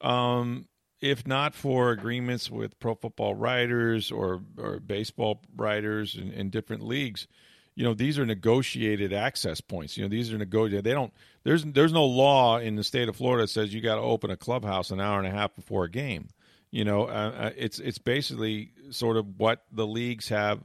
um, 0.00 0.66
if 1.00 1.26
not 1.26 1.54
for 1.54 1.90
agreements 1.90 2.50
with 2.50 2.78
pro 2.80 2.94
football 2.94 3.34
writers 3.34 4.10
or 4.10 4.42
or 4.56 4.80
baseball 4.80 5.42
writers 5.56 6.16
in, 6.16 6.30
in 6.32 6.50
different 6.50 6.82
leagues, 6.84 7.26
you 7.74 7.84
know 7.84 7.94
these 7.94 8.18
are 8.18 8.26
negotiated 8.26 9.12
access 9.12 9.60
points. 9.60 9.96
You 9.96 10.04
know 10.04 10.08
these 10.08 10.32
are 10.32 10.38
negotiated. 10.38 10.84
They 10.84 10.92
don't. 10.94 11.12
There's 11.44 11.64
there's 11.64 11.92
no 11.92 12.04
law 12.04 12.58
in 12.58 12.76
the 12.76 12.84
state 12.84 13.08
of 13.08 13.16
Florida 13.16 13.44
that 13.44 13.48
says 13.48 13.72
you 13.72 13.80
got 13.80 13.96
to 13.96 14.00
open 14.02 14.30
a 14.30 14.36
clubhouse 14.36 14.90
an 14.90 15.00
hour 15.00 15.18
and 15.18 15.26
a 15.26 15.30
half 15.30 15.54
before 15.54 15.84
a 15.84 15.90
game. 15.90 16.28
You 16.70 16.84
know, 16.84 17.04
uh, 17.04 17.32
uh, 17.38 17.50
it's 17.56 17.78
it's 17.78 17.98
basically 17.98 18.72
sort 18.90 19.16
of 19.16 19.38
what 19.38 19.64
the 19.72 19.86
leagues 19.86 20.28
have 20.28 20.60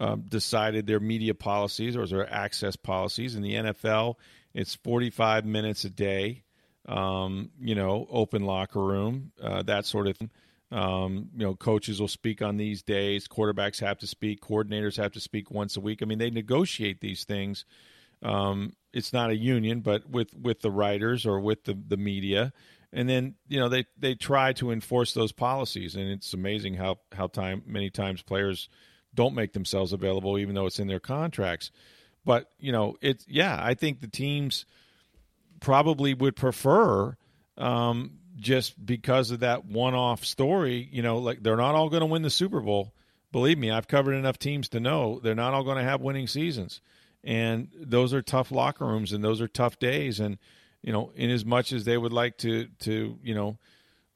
um, 0.00 0.24
decided 0.26 0.86
their 0.86 0.98
media 0.98 1.34
policies 1.34 1.94
or 1.94 2.06
their 2.06 2.28
access 2.32 2.74
policies. 2.74 3.36
In 3.36 3.42
the 3.42 3.54
NFL, 3.54 4.14
it's 4.54 4.74
45 4.76 5.44
minutes 5.44 5.84
a 5.84 5.90
day, 5.90 6.42
um, 6.88 7.50
you 7.60 7.74
know, 7.74 8.06
open 8.10 8.44
locker 8.44 8.82
room, 8.82 9.32
uh, 9.40 9.62
that 9.64 9.84
sort 9.84 10.08
of 10.08 10.16
thing. 10.16 10.30
Um, 10.72 11.30
you 11.36 11.44
know, 11.44 11.54
coaches 11.54 12.00
will 12.00 12.08
speak 12.08 12.42
on 12.42 12.56
these 12.56 12.82
days. 12.82 13.28
Quarterbacks 13.28 13.80
have 13.80 13.98
to 13.98 14.06
speak. 14.06 14.40
Coordinators 14.40 14.96
have 14.96 15.12
to 15.12 15.20
speak 15.20 15.50
once 15.50 15.76
a 15.76 15.80
week. 15.80 16.00
I 16.00 16.06
mean, 16.06 16.18
they 16.18 16.30
negotiate 16.30 17.00
these 17.00 17.24
things. 17.24 17.64
Um, 18.22 18.74
it's 18.92 19.12
not 19.12 19.30
a 19.30 19.36
union, 19.36 19.80
but 19.80 20.08
with 20.08 20.34
with 20.34 20.60
the 20.60 20.70
writers 20.70 21.26
or 21.26 21.40
with 21.40 21.64
the 21.64 21.76
the 21.88 21.96
media, 21.96 22.52
and 22.92 23.08
then 23.08 23.34
you 23.48 23.58
know 23.58 23.68
they 23.68 23.86
they 23.98 24.14
try 24.14 24.52
to 24.54 24.70
enforce 24.70 25.12
those 25.12 25.32
policies. 25.32 25.96
And 25.96 26.08
it's 26.08 26.34
amazing 26.34 26.74
how 26.74 27.00
how 27.12 27.26
time 27.26 27.62
many 27.66 27.90
times 27.90 28.22
players 28.22 28.68
don't 29.14 29.34
make 29.34 29.52
themselves 29.52 29.92
available, 29.92 30.38
even 30.38 30.54
though 30.54 30.66
it's 30.66 30.78
in 30.78 30.88
their 30.88 31.00
contracts. 31.00 31.70
But 32.24 32.50
you 32.58 32.72
know, 32.72 32.96
it's 33.00 33.26
yeah. 33.28 33.58
I 33.60 33.74
think 33.74 34.00
the 34.00 34.08
teams 34.08 34.66
probably 35.60 36.14
would 36.14 36.36
prefer 36.36 37.16
um, 37.56 38.18
just 38.36 38.84
because 38.84 39.30
of 39.30 39.40
that 39.40 39.64
one-off 39.64 40.24
story. 40.24 40.88
You 40.92 41.02
know, 41.02 41.18
like 41.18 41.42
they're 41.42 41.56
not 41.56 41.74
all 41.74 41.88
going 41.88 42.00
to 42.00 42.06
win 42.06 42.22
the 42.22 42.30
Super 42.30 42.60
Bowl. 42.60 42.92
Believe 43.32 43.58
me, 43.58 43.70
I've 43.70 43.88
covered 43.88 44.14
enough 44.14 44.38
teams 44.38 44.68
to 44.70 44.80
know 44.80 45.20
they're 45.22 45.34
not 45.34 45.54
all 45.54 45.64
going 45.64 45.78
to 45.78 45.84
have 45.84 46.00
winning 46.00 46.26
seasons, 46.26 46.80
and 47.22 47.68
those 47.78 48.12
are 48.12 48.22
tough 48.22 48.50
locker 48.50 48.86
rooms 48.86 49.12
and 49.12 49.22
those 49.22 49.40
are 49.40 49.48
tough 49.48 49.78
days. 49.78 50.20
And 50.20 50.38
you 50.82 50.92
know, 50.92 51.12
in 51.14 51.30
as 51.30 51.44
much 51.44 51.72
as 51.72 51.84
they 51.84 51.96
would 51.96 52.12
like 52.12 52.38
to 52.38 52.66
to 52.80 53.18
you 53.22 53.34
know 53.34 53.58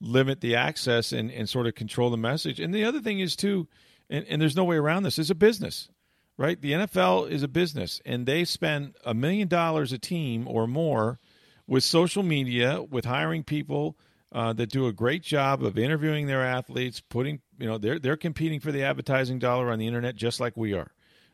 limit 0.00 0.40
the 0.40 0.57
access 0.57 1.12
and, 1.12 1.30
and 1.30 1.48
sort 1.48 1.66
of 1.66 1.74
control 1.74 2.11
the 2.11 2.16
message. 2.16 2.61
And 2.61 2.74
the 2.74 2.85
other 2.85 3.00
thing 3.00 3.20
is 3.20 3.37
too, 3.37 3.66
and, 4.10 4.24
and 4.28 4.40
there's 4.40 4.56
no 4.56 4.64
way 4.64 4.76
around 4.76 5.02
this, 5.02 5.18
It's 5.18 5.30
a 5.30 5.34
business, 5.34 5.88
right? 6.36 6.60
The 6.60 6.72
NFL 6.72 7.30
is 7.30 7.42
a 7.42 7.48
business 7.48 8.00
and 8.04 8.26
they 8.26 8.44
spend 8.44 8.94
a 9.04 9.14
million 9.14 9.48
dollars 9.48 9.92
a 9.92 9.98
team 9.98 10.46
or 10.48 10.66
more 10.66 11.18
with 11.66 11.84
social 11.84 12.22
media, 12.22 12.82
with 12.82 13.04
hiring 13.04 13.42
people 13.42 13.96
uh, 14.32 14.52
that 14.52 14.70
do 14.70 14.86
a 14.86 14.92
great 14.92 15.22
job 15.22 15.62
of 15.62 15.78
interviewing 15.78 16.26
their 16.26 16.44
athletes, 16.44 17.00
putting, 17.00 17.40
you 17.58 17.66
know, 17.66 17.78
they're, 17.78 17.98
they're 17.98 18.16
competing 18.16 18.60
for 18.60 18.72
the 18.72 18.82
advertising 18.82 19.38
dollar 19.38 19.70
on 19.70 19.78
the 19.78 19.86
internet 19.86 20.16
just 20.16 20.40
like 20.40 20.56
we 20.56 20.74
are, 20.74 20.90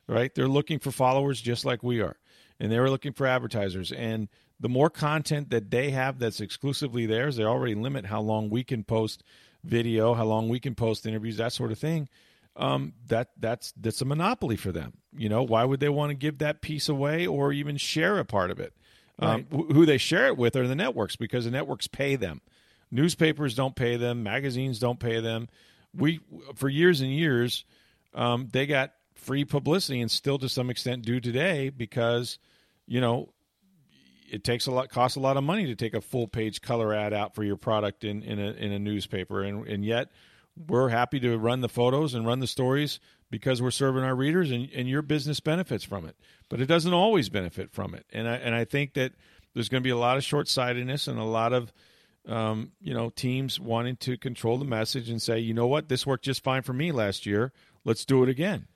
right? 0.06 0.35
They're 0.35 0.48
looking 0.48 0.78
for 0.78 0.90
followers 0.90 1.40
just 1.40 1.64
like 1.64 1.83
we 1.83 2.00
are. 2.00 2.16
And 2.62 2.70
they're 2.70 2.90
looking 2.90 3.14
for 3.14 3.26
advertisers. 3.26 3.90
And 3.90 4.28
the 4.61 4.68
more 4.68 4.90
content 4.90 5.48
that 5.48 5.70
they 5.70 5.90
have 5.90 6.18
that's 6.18 6.40
exclusively 6.40 7.06
theirs, 7.06 7.37
they 7.37 7.44
already 7.44 7.74
limit 7.74 8.04
how 8.04 8.20
long 8.20 8.50
we 8.50 8.62
can 8.62 8.85
post 8.85 9.24
video, 9.64 10.12
how 10.12 10.26
long 10.26 10.48
we 10.50 10.61
can 10.61 10.74
post 10.74 11.06
interviews, 11.06 11.38
that 11.38 11.54
sort 11.54 11.72
of 11.72 11.78
thing. 11.78 12.09
Um, 12.61 12.92
that 13.07 13.31
that's 13.38 13.73
that's 13.81 14.03
a 14.03 14.05
monopoly 14.05 14.57
for 14.57 14.70
them. 14.70 14.92
You 15.16 15.31
know, 15.31 15.42
why 15.42 15.64
would 15.64 15.81
they 15.81 15.88
want 15.88 16.11
to 16.11 16.14
give 16.14 16.38
that 16.38 16.61
piece 16.61 16.90
away 16.90 17.27
or 17.27 17.55
even 17.55 17.79
share 17.79 18.18
a 18.18 18.25
part 18.25 18.51
of 18.51 18.61
it? 18.61 18.75
Um, 19.18 19.46
wh- 19.51 19.73
who 19.73 19.87
they 19.87 19.96
share 19.96 20.27
it 20.27 20.37
with 20.37 20.57
are 20.57 20.68
the 20.68 20.75
networks 20.75 21.16
because 21.16 21.46
the 21.46 21.51
networks 21.51 21.87
pay 21.87 22.16
them. 22.16 22.42
Newspapers 22.90 23.55
don't 23.55 23.75
pay 23.75 23.96
them. 23.96 24.23
Magazines 24.23 24.79
don't 24.79 25.01
pay 25.01 25.20
them. 25.20 25.49
We 25.96 26.20
for 26.55 26.68
years 26.68 27.01
and 27.01 27.11
years, 27.11 27.64
um, 28.14 28.49
they 28.53 28.66
got 28.66 28.92
free 29.14 29.46
publicity 29.46 30.03
and 30.03 30.11
still 30.11 30.38
to 30.38 30.49
some 30.49 30.68
extent 30.68 31.05
do 31.05 31.18
today 31.18 31.70
because 31.70 32.38
you 32.87 33.01
know 33.01 33.31
it 34.31 34.44
takes 34.44 34.66
a 34.66 34.70
lot 34.70 34.90
costs 34.90 35.16
a 35.16 35.20
lot 35.20 35.38
of 35.38 35.44
money 35.44 35.66
to 35.66 35.75
take 35.75 35.94
a 35.94 36.01
full 36.01 36.29
page 36.29 36.61
color 36.61 36.92
ad 36.92 37.14
out 37.14 37.35
for 37.35 37.42
your 37.42 37.57
product 37.57 38.05
in 38.05 38.23
in 38.23 38.38
a 38.38 38.53
in 38.53 38.70
a 38.70 38.79
newspaper 38.79 39.42
and 39.42 39.66
and 39.66 39.85
yet 39.85 40.11
we're 40.68 40.88
happy 40.88 41.20
to 41.20 41.38
run 41.38 41.61
the 41.61 41.68
photos 41.68 42.14
and 42.14 42.27
run 42.27 42.40
the 42.40 42.46
stories 42.46 43.01
because 43.31 43.62
we're 43.62 43.70
serving 43.70 44.03
our 44.03 44.14
readers 44.14 44.51
and, 44.51 44.68
and 44.75 44.88
your 44.88 45.03
business 45.03 45.40
benefits 45.40 45.85
from 45.85 46.05
it. 46.05 46.16
But 46.49 46.61
it 46.61 46.66
doesn't 46.66 46.92
always 46.92 47.29
benefit 47.29 47.73
from 47.73 47.94
it. 47.94 48.07
And 48.12 48.29
I 48.29 48.37
and 48.37 48.55
I 48.55 48.64
think 48.64 48.94
that 48.94 49.12
there's 49.55 49.68
going 49.68 49.83
to 49.83 49.87
be 49.87 49.90
a 49.90 49.96
lot 49.96 50.16
of 50.16 50.25
short 50.25 50.49
sightedness 50.49 51.09
and 51.09 51.18
a 51.18 51.25
lot 51.25 51.53
of 51.53 51.73
um, 52.27 52.73
you 52.81 52.92
know 52.92 53.11
teams 53.11 53.59
wanting 53.59 53.96
to 53.96 54.16
control 54.16 54.59
the 54.59 54.64
message 54.64 55.09
and 55.09 55.23
say 55.23 55.38
you 55.38 55.55
know 55.55 55.66
what? 55.66 55.88
This 55.88 56.07
worked 56.07 56.25
just 56.25 56.42
fine 56.42 56.62
for 56.62 56.73
me 56.73 56.92
last 56.92 57.27
year. 57.27 57.53
Let's 57.85 58.05
do 58.05 58.23
it 58.23 58.29
again. 58.29 58.66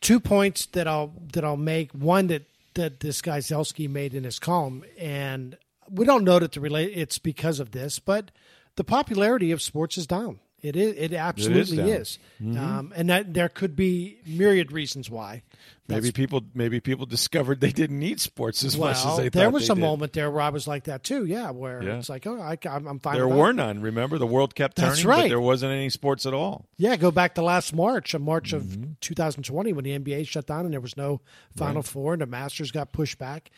Two 0.00 0.20
points 0.20 0.66
that 0.66 0.86
I'll 0.86 1.12
that 1.32 1.44
I'll 1.44 1.56
make. 1.56 1.92
One 1.92 2.28
that 2.28 2.44
that 2.74 3.00
this 3.00 3.20
guy 3.20 3.38
Sielski 3.38 3.88
made 3.90 4.14
in 4.14 4.24
his 4.24 4.38
column, 4.38 4.84
and 4.98 5.56
we 5.90 6.04
don't 6.04 6.24
know 6.24 6.38
that 6.38 6.52
the 6.52 6.60
relate 6.60 6.92
it's 6.94 7.18
because 7.18 7.58
of 7.58 7.72
this, 7.72 7.98
but 7.98 8.30
the 8.76 8.84
popularity 8.84 9.50
of 9.50 9.60
sports 9.60 9.98
is 9.98 10.06
down. 10.06 10.38
It 10.60 10.74
is. 10.74 10.94
It 10.96 11.12
absolutely 11.12 11.76
down. 11.76 11.88
is, 11.88 12.18
um, 12.40 12.92
and 12.96 13.10
that 13.10 13.32
there 13.32 13.48
could 13.48 13.76
be 13.76 14.18
myriad 14.26 14.72
reasons 14.72 15.08
why. 15.08 15.42
maybe 15.86 16.10
people 16.10 16.42
maybe 16.52 16.80
people 16.80 17.06
discovered 17.06 17.60
they 17.60 17.70
didn't 17.70 17.98
need 18.00 18.18
sports 18.20 18.64
as 18.64 18.76
much 18.76 18.96
as 18.96 19.04
they 19.04 19.08
thought. 19.08 19.16
Well, 19.16 19.30
there 19.30 19.50
was 19.50 19.68
they 19.68 19.72
a 19.72 19.76
did. 19.76 19.80
moment 19.80 20.12
there 20.14 20.30
where 20.32 20.42
I 20.42 20.48
was 20.48 20.66
like 20.66 20.84
that 20.84 21.04
too. 21.04 21.24
Yeah, 21.26 21.50
where 21.52 21.80
Yeah. 21.82 21.98
it's 21.98 22.08
like, 22.08 22.26
oh, 22.26 22.40
I, 22.40 22.58
I'm 22.68 22.88
I'm 22.88 22.98
fine. 22.98 23.14
There 23.14 23.28
were 23.28 23.52
none. 23.52 23.80
Remember, 23.82 24.18
the 24.18 24.26
world 24.26 24.56
kept 24.56 24.76
turning, 24.78 24.90
That's 24.90 25.02
but 25.04 25.08
right. 25.08 25.28
there 25.28 25.40
wasn't 25.40 25.72
any 25.72 25.90
sports 25.90 26.26
at 26.26 26.34
all. 26.34 26.66
Yeah, 26.76 26.96
go 26.96 27.12
back 27.12 27.36
to 27.36 27.42
last 27.42 27.72
March, 27.72 28.14
uh, 28.14 28.18
March 28.18 28.52
Mm-hmm. 28.52 28.82
of 28.82 29.00
2020, 29.00 29.72
when 29.72 29.84
the 29.84 29.96
NBA 29.96 30.26
shut 30.26 30.46
down 30.46 30.64
and 30.64 30.72
there 30.74 30.80
was 30.80 30.96
no 30.96 31.20
Final 31.56 31.82
Four, 31.82 32.14
and 32.14 32.22
the 32.22 32.26
Masters 32.26 32.72
got 32.72 32.92
pushed 32.92 33.18
back, 33.18 33.52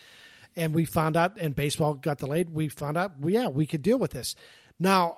and 0.54 0.74
we 0.74 0.84
found 0.84 1.16
out, 1.16 1.38
and 1.40 1.54
baseball 1.56 1.94
got 1.94 2.18
delayed. 2.18 2.50
We 2.50 2.68
found 2.68 2.98
out, 2.98 3.18
well, 3.18 3.32
yeah, 3.32 3.48
we 3.48 3.64
could 3.64 3.80
deal 3.80 3.98
with 3.98 4.10
this. 4.10 4.34
Now, 4.78 5.16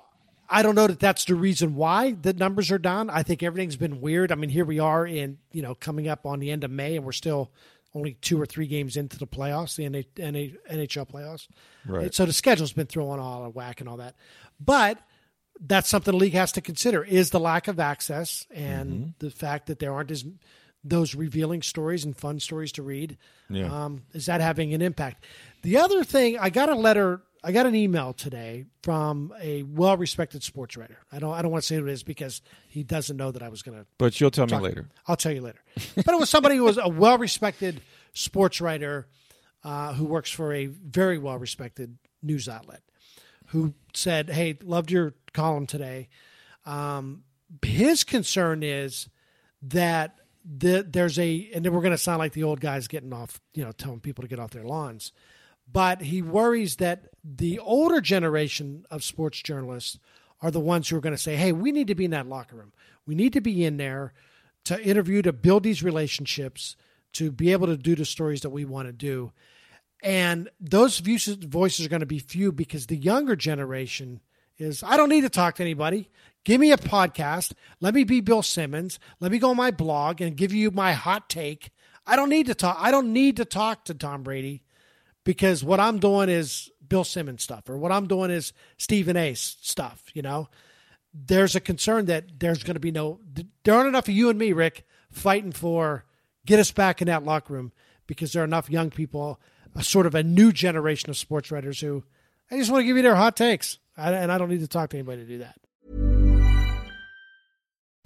I 0.49 0.61
don't 0.61 0.75
know 0.75 0.87
that 0.87 0.99
that's 0.99 1.25
the 1.25 1.35
reason 1.35 1.75
why 1.75 2.11
the 2.11 2.33
numbers 2.33 2.69
are 2.71 2.77
down. 2.77 3.09
I 3.09 3.23
think 3.23 3.41
everything's 3.43 3.75
been 3.75 4.01
weird. 4.01 4.31
I 4.31 4.35
mean, 4.35 4.49
here 4.49 4.65
we 4.65 4.79
are 4.79 5.05
in 5.05 5.37
you 5.51 5.61
know 5.61 5.75
coming 5.75 6.07
up 6.07 6.25
on 6.25 6.39
the 6.39 6.51
end 6.51 6.63
of 6.63 6.71
May, 6.71 6.95
and 6.95 7.05
we're 7.05 7.11
still 7.11 7.51
only 7.95 8.15
two 8.21 8.41
or 8.41 8.45
three 8.45 8.65
games 8.67 8.97
into 8.97 9.19
the 9.19 9.27
playoffs, 9.27 9.75
the 9.75 9.83
NHL 9.83 11.07
playoffs. 11.09 11.47
Right. 11.85 12.13
So 12.13 12.25
the 12.25 12.33
schedule's 12.33 12.73
been 12.73 12.87
thrown 12.87 13.19
all 13.19 13.43
out 13.43 13.47
of 13.47 13.55
whack 13.55 13.81
and 13.81 13.87
all 13.89 13.97
that. 13.97 14.15
But 14.59 14.97
that's 15.59 15.89
something 15.89 16.11
the 16.11 16.17
league 16.17 16.33
has 16.33 16.51
to 16.53 16.61
consider 16.61 17.03
is 17.03 17.29
the 17.29 17.39
lack 17.39 17.67
of 17.67 17.79
access 17.79 18.47
and 18.51 18.91
Mm-hmm. 18.91 19.09
the 19.19 19.29
fact 19.29 19.67
that 19.67 19.77
there 19.77 19.93
aren't 19.93 20.09
as 20.09 20.25
those 20.83 21.13
revealing 21.15 21.61
stories 21.61 22.03
and 22.03 22.17
fun 22.17 22.39
stories 22.39 22.71
to 22.73 22.81
read. 22.83 23.17
Yeah. 23.49 23.67
Um, 23.85 24.01
is 24.13 24.25
that 24.25 24.41
having 24.41 24.73
an 24.73 24.81
impact? 24.81 25.23
The 25.61 25.77
other 25.77 26.03
thing, 26.03 26.37
I 26.39 26.49
got 26.49 26.69
a 26.69 26.75
letter, 26.75 27.21
I 27.43 27.51
got 27.51 27.65
an 27.65 27.75
email 27.75 28.13
today 28.13 28.65
from 28.83 29.33
a 29.41 29.63
well-respected 29.63 30.43
sports 30.43 30.77
writer. 30.77 30.99
I 31.11 31.19
don't, 31.19 31.33
I 31.33 31.41
don't 31.41 31.51
want 31.51 31.63
to 31.63 31.67
say 31.67 31.75
who 31.75 31.85
it 31.85 31.91
is 31.91 32.01
because 32.01 32.41
he 32.69 32.83
doesn't 32.83 33.17
know 33.17 33.31
that 33.31 33.43
I 33.43 33.49
was 33.49 33.61
going 33.61 33.77
to 33.77 33.85
But 33.97 34.19
you'll 34.21 34.31
tell 34.31 34.47
me 34.47 34.57
later. 34.57 34.87
I'll 35.07 35.17
tell 35.17 35.33
you 35.33 35.41
later. 35.41 35.59
But 35.95 36.07
it 36.07 36.19
was 36.19 36.29
somebody 36.29 36.55
who 36.55 36.63
was 36.63 36.77
a 36.77 36.87
well 36.87 37.17
respected 37.17 37.81
sports 38.13 38.61
writer 38.61 39.07
uh, 39.63 39.93
who 39.93 40.05
works 40.05 40.29
for 40.31 40.53
a 40.53 40.67
very 40.67 41.17
well 41.17 41.37
respected 41.37 41.97
news 42.21 42.47
outlet 42.47 42.81
who 43.47 43.73
said, 43.93 44.29
Hey, 44.29 44.57
loved 44.63 44.89
your 44.89 45.13
column 45.33 45.67
today. 45.67 46.07
Um, 46.65 47.23
his 47.61 48.03
concern 48.05 48.63
is 48.63 49.09
that 49.63 50.17
the, 50.45 50.85
there's 50.89 51.19
a, 51.19 51.49
and 51.53 51.65
then 51.65 51.73
we're 51.73 51.81
going 51.81 51.91
to 51.91 51.97
sound 51.97 52.19
like 52.19 52.33
the 52.33 52.43
old 52.43 52.61
guys 52.61 52.87
getting 52.87 53.13
off, 53.13 53.41
you 53.53 53.63
know, 53.63 53.71
telling 53.73 53.99
people 53.99 54.21
to 54.21 54.27
get 54.27 54.39
off 54.39 54.51
their 54.51 54.63
lawns. 54.63 55.11
But 55.71 56.01
he 56.01 56.21
worries 56.21 56.75
that 56.77 57.07
the 57.23 57.59
older 57.59 58.01
generation 58.01 58.85
of 58.91 59.03
sports 59.03 59.41
journalists 59.41 59.97
are 60.41 60.51
the 60.51 60.59
ones 60.59 60.89
who 60.89 60.97
are 60.97 61.01
going 61.01 61.15
to 61.15 61.21
say, 61.21 61.35
hey, 61.35 61.51
we 61.51 61.71
need 61.71 61.87
to 61.87 61.95
be 61.95 62.05
in 62.05 62.11
that 62.11 62.27
locker 62.27 62.57
room. 62.57 62.73
We 63.05 63.15
need 63.15 63.33
to 63.33 63.41
be 63.41 63.63
in 63.63 63.77
there 63.77 64.13
to 64.65 64.81
interview, 64.81 65.21
to 65.21 65.33
build 65.33 65.63
these 65.63 65.83
relationships, 65.83 66.75
to 67.13 67.31
be 67.31 67.51
able 67.51 67.67
to 67.67 67.77
do 67.77 67.95
the 67.95 68.05
stories 68.05 68.41
that 68.41 68.49
we 68.49 68.65
want 68.65 68.87
to 68.87 68.93
do. 68.93 69.31
And 70.01 70.49
those 70.59 70.99
voices 70.99 71.85
are 71.85 71.89
going 71.89 72.01
to 72.01 72.05
be 72.05 72.19
few 72.19 72.51
because 72.51 72.87
the 72.87 72.97
younger 72.97 73.35
generation 73.35 74.19
is, 74.57 74.83
I 74.83 74.97
don't 74.97 75.09
need 75.09 75.21
to 75.21 75.29
talk 75.29 75.55
to 75.55 75.63
anybody. 75.63 76.09
Give 76.43 76.59
me 76.59 76.71
a 76.71 76.77
podcast. 76.77 77.53
Let 77.79 77.93
me 77.93 78.03
be 78.03 78.19
Bill 78.19 78.43
Simmons. 78.43 78.99
Let 79.21 79.31
me 79.31 79.39
go 79.39 79.51
on 79.51 79.57
my 79.57 79.71
blog 79.71 80.19
and 80.19 80.35
give 80.35 80.53
you 80.53 80.71
my 80.71 80.91
hot 80.91 81.29
take. 81.29 81.71
I 82.05 82.17
don't 82.17 82.29
need 82.29 82.47
to 82.47 82.55
talk. 82.55 82.77
I 82.79 82.91
don't 82.91 83.13
need 83.13 83.37
to 83.37 83.45
talk 83.45 83.85
to 83.85 83.93
Tom 83.93 84.23
Brady 84.23 84.63
because 85.23 85.63
what 85.63 85.79
I'm 85.79 85.99
doing 85.99 86.29
is 86.29 86.71
Bill 86.87 87.03
Simmons 87.03 87.43
stuff 87.43 87.69
or 87.69 87.77
what 87.77 87.91
I'm 87.91 88.07
doing 88.07 88.31
is 88.31 88.53
Stephen 88.77 89.17
A 89.17 89.33
stuff, 89.33 90.03
you 90.13 90.21
know. 90.21 90.49
There's 91.13 91.55
a 91.55 91.59
concern 91.59 92.05
that 92.05 92.39
there's 92.39 92.63
going 92.63 92.73
to 92.73 92.79
be 92.79 92.91
no 92.91 93.19
there 93.63 93.75
aren't 93.75 93.87
enough 93.87 94.07
of 94.07 94.15
you 94.15 94.29
and 94.29 94.39
me, 94.39 94.51
Rick, 94.51 94.85
fighting 95.11 95.51
for 95.51 96.05
get 96.45 96.59
us 96.59 96.71
back 96.71 97.01
in 97.01 97.07
that 97.07 97.23
locker 97.23 97.53
room 97.53 97.71
because 98.07 98.33
there 98.33 98.41
are 98.41 98.45
enough 98.45 98.69
young 98.69 98.89
people, 98.89 99.39
a 99.75 99.83
sort 99.83 100.05
of 100.05 100.15
a 100.15 100.23
new 100.23 100.51
generation 100.51 101.09
of 101.09 101.17
sports 101.17 101.51
writers 101.51 101.79
who 101.79 102.03
I 102.49 102.57
just 102.57 102.71
want 102.71 102.81
to 102.81 102.85
give 102.85 102.97
you 102.97 103.03
their 103.03 103.15
hot 103.15 103.35
takes. 103.35 103.77
I, 103.95 104.11
and 104.13 104.31
I 104.31 104.37
don't 104.37 104.49
need 104.49 104.59
to 104.61 104.67
talk 104.67 104.89
to 104.89 104.97
anybody 104.97 105.21
to 105.21 105.27
do 105.27 105.37
that. 105.39 105.55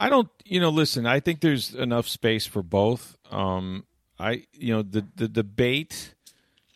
I 0.00 0.08
don't, 0.08 0.28
you 0.46 0.60
know, 0.60 0.70
listen, 0.70 1.04
I 1.06 1.20
think 1.20 1.40
there's 1.40 1.74
enough 1.74 2.08
space 2.08 2.46
for 2.46 2.62
both. 2.62 3.16
Um, 3.30 3.84
I, 4.18 4.44
you 4.52 4.72
know, 4.72 4.82
the, 4.82 5.06
the 5.14 5.28
debate 5.28 6.14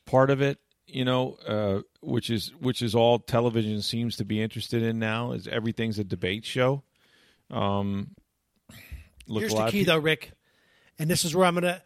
part 0.04 0.28
of 0.28 0.42
it, 0.42 0.58
you 0.86 1.06
know, 1.06 1.38
uh, 1.48 1.80
which 2.02 2.28
is, 2.28 2.52
which 2.60 2.82
is 2.82 2.94
all 2.94 3.18
television 3.18 3.80
seems 3.80 4.16
to 4.16 4.26
be 4.26 4.42
interested 4.42 4.82
in 4.82 4.98
now 4.98 5.32
is 5.32 5.48
everything's 5.48 5.98
a 5.98 6.04
debate 6.04 6.44
show. 6.44 6.82
Um, 7.50 8.10
look, 9.26 9.40
Here's 9.40 9.54
the 9.54 9.70
key, 9.70 9.84
though, 9.84 9.98
Rick, 9.98 10.32
and 10.98 11.10
this 11.10 11.24
is 11.24 11.34
where 11.34 11.46
I'm 11.46 11.54
going 11.54 11.64
to. 11.64 11.82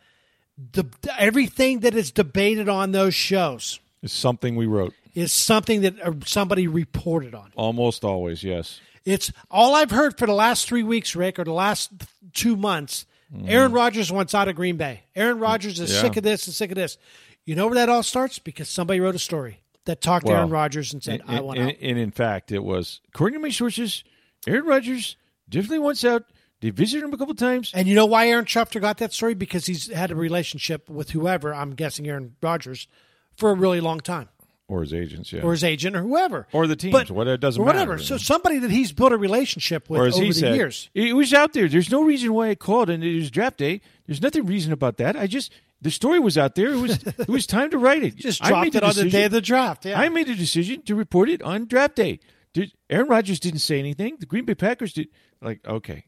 The, 0.73 0.87
everything 1.17 1.81
that 1.81 1.95
is 1.95 2.11
debated 2.11 2.69
on 2.69 2.91
those 2.91 3.15
shows 3.15 3.79
is 4.03 4.13
something 4.13 4.57
we 4.57 4.67
wrote 4.67 4.93
is 5.19 5.33
something 5.33 5.83
that 5.83 6.01
uh, 6.01 6.13
somebody 6.25 6.67
reported 6.67 7.35
on. 7.35 7.53
almost 7.57 8.05
always. 8.05 8.43
Yes. 8.43 8.81
It's 9.05 9.33
all 9.51 9.75
I've 9.75 9.91
heard 9.91 10.19
for 10.19 10.27
the 10.27 10.35
last 10.35 10.69
three 10.69 10.83
weeks, 10.83 11.17
Rick, 11.17 11.39
or 11.39 11.45
the 11.45 11.53
last 11.53 11.91
two 12.35 12.57
months. 12.57 13.07
Aaron 13.47 13.73
Rodgers 13.73 14.11
wants 14.11 14.35
out 14.35 14.49
of 14.49 14.57
Green 14.57 14.77
Bay. 14.77 15.03
Aaron 15.15 15.39
Rodgers 15.39 15.81
is. 15.81 15.93
Yeah. 15.93 16.01
sick 16.01 16.17
of 16.17 16.23
this 16.23 16.47
and 16.47 16.55
sick 16.55 16.71
of 16.71 16.77
this. 16.77 16.97
You 17.45 17.57
know 17.57 17.67
where 17.67 17.75
that 17.75 17.89
all 17.89 18.03
starts? 18.03 18.39
Because 18.39 18.69
somebody 18.69 19.01
wrote 19.01 19.15
a 19.15 19.19
story 19.19 19.61
that 19.85 20.01
talked 20.01 20.27
to 20.27 20.33
Aaron 20.33 20.51
Rodgers 20.51 20.93
and 20.93 21.03
said, 21.03 21.21
and, 21.27 21.39
"I 21.39 21.41
want 21.41 21.59
and, 21.59 21.71
out." 21.71 21.77
and 21.81 21.99
in 21.99 22.11
fact, 22.11 22.53
it 22.53 22.63
was 22.65 23.01
according 23.09 23.39
to 23.39 23.43
my 23.43 23.51
sources, 23.51 24.03
Aaron 24.47 24.65
Rodgers 24.65 25.17
definitely 25.49 25.81
wants 25.81 26.05
out. 26.05 26.25
They 26.61 26.71
visited 26.71 27.05
him 27.05 27.13
a 27.13 27.19
couple 27.19 27.35
times. 27.35 27.71
And 27.75 27.87
you 27.87 27.95
know 27.95 28.07
why 28.07 28.29
Aaron 28.29 28.45
Schefter 28.45 28.81
got 28.81 28.99
that 28.99 29.13
story? 29.13 29.35
Because 29.35 29.67
he's 29.67 29.93
had 29.93 30.11
a 30.11 30.17
relationship 30.17 30.89
with 30.89 31.11
whoever, 31.11 31.55
I'm 31.55 31.75
guessing 31.75 32.09
Aaron 32.09 32.35
Rodgers, 32.43 32.89
for 33.37 33.51
a 33.51 33.55
really 33.55 33.81
long 33.81 34.01
time. 34.01 34.29
Or 34.69 34.83
his 34.83 34.93
agents, 34.93 35.33
yeah, 35.33 35.41
Or 35.43 35.53
his 35.53 35.65
agent 35.65 35.97
or 35.97 36.03
whoever. 36.03 36.47
Or 36.53 36.67
the 36.67 36.77
teams, 36.77 36.93
But- 36.93 37.11
whatever, 37.11 37.35
it 37.35 37.41
doesn't 37.41 37.65
whatever. 37.65 37.93
matter, 37.95 38.05
So 38.05 38.19
somebody 38.19 38.59
that 38.59 38.71
he's 38.71 38.93
built 38.93 39.13
a 39.13 39.17
relationship 39.17 39.89
with 39.89 40.01
or 40.01 40.07
as 40.07 40.15
over 40.17 40.25
he 40.25 40.31
the 40.31 40.35
said, 40.39 40.55
years. 40.57 40.91
it 40.95 41.17
was 41.17 41.33
out 41.35 41.55
there. 41.55 41.69
There's 41.69 41.91
no 41.91 42.03
reason 42.05 42.33
why 42.35 42.51
I 42.51 42.55
called, 42.55 42.91
and 42.91 43.03
it 43.03 43.15
was 43.17 43.31
draft 43.31 43.57
day. 43.57 43.81
There's 44.07 44.21
nothing 44.23 44.45
reason 44.47 44.73
about 44.73 44.99
that. 44.99 45.17
I 45.17 45.27
just 45.27 45.53
the 45.81 45.91
story 45.91 46.19
was 46.19 46.37
out 46.37 46.55
there. 46.55 46.69
It 46.75 46.77
was 46.81 46.99
it 47.07 47.29
was 47.29 47.47
time 47.47 47.71
to 47.71 47.79
write 47.79 48.03
it. 48.03 48.17
Just 48.29 48.45
I 48.45 48.61
made 48.63 48.75
it 48.75 48.83
on 48.83 48.95
the 48.95 49.09
day 49.09 49.25
of 49.25 49.33
the 49.33 49.41
draft. 49.41 49.85
Yeah. 49.87 49.99
I 50.01 50.09
made 50.09 50.29
a 50.29 50.35
decision 50.35 50.83
to 50.83 50.95
report 50.97 51.29
it 51.31 51.41
on 51.41 51.67
draft 51.67 51.95
day. 51.97 52.19
Did, 52.53 52.73
Aaron 52.91 53.07
Rodgers 53.09 53.39
didn't 53.39 53.61
say 53.61 53.79
anything. 53.79 54.17
The 54.19 54.27
Green 54.27 54.45
Bay 54.45 54.55
Packers 54.57 54.93
did. 54.93 55.09
Like 55.41 55.61
okay, 55.67 56.05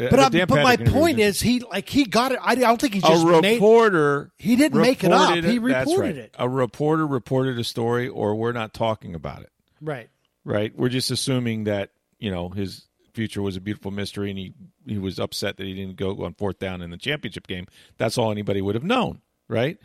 Uh, 0.00 0.08
but 0.10 0.18
I, 0.18 0.28
Dan 0.30 0.46
but 0.46 0.62
my 0.62 0.76
point 0.76 1.18
is, 1.18 1.40
he 1.40 1.60
like 1.60 1.88
he 1.88 2.04
got 2.04 2.32
it. 2.32 2.38
I, 2.40 2.52
I 2.52 2.54
don't 2.54 2.80
think 2.80 2.94
he 2.94 3.00
a 3.00 3.02
just 3.02 3.26
made. 3.26 3.54
reporter. 3.54 4.32
He 4.38 4.56
didn't 4.56 4.80
make 4.80 5.04
it 5.04 5.12
up. 5.12 5.36
He 5.44 5.58
reported 5.58 6.00
right. 6.00 6.16
it. 6.16 6.34
A 6.38 6.48
reporter 6.48 7.06
reported 7.06 7.58
a 7.58 7.64
story, 7.64 8.08
or 8.08 8.34
we're 8.34 8.52
not 8.52 8.72
talking 8.72 9.14
about 9.14 9.42
it. 9.42 9.50
Right. 9.80 10.08
right? 10.44 10.76
We're 10.76 10.88
just 10.88 11.10
assuming 11.10 11.64
that 11.64 11.90
you 12.18 12.30
know 12.30 12.48
his 12.48 12.86
future 13.12 13.42
was 13.42 13.56
a 13.56 13.60
beautiful 13.60 13.90
mystery, 13.90 14.30
and 14.30 14.38
he 14.38 14.54
he 14.86 14.98
was 14.98 15.18
upset 15.18 15.56
that 15.58 15.66
he 15.66 15.74
didn't 15.74 15.96
go 15.96 16.24
on 16.24 16.34
fourth 16.34 16.58
down 16.58 16.82
in 16.82 16.90
the 16.90 16.96
championship 16.96 17.46
game. 17.46 17.66
That's 17.98 18.16
all 18.16 18.30
anybody 18.30 18.62
would 18.62 18.74
have 18.74 18.84
known, 18.84 19.20
right? 19.48 19.78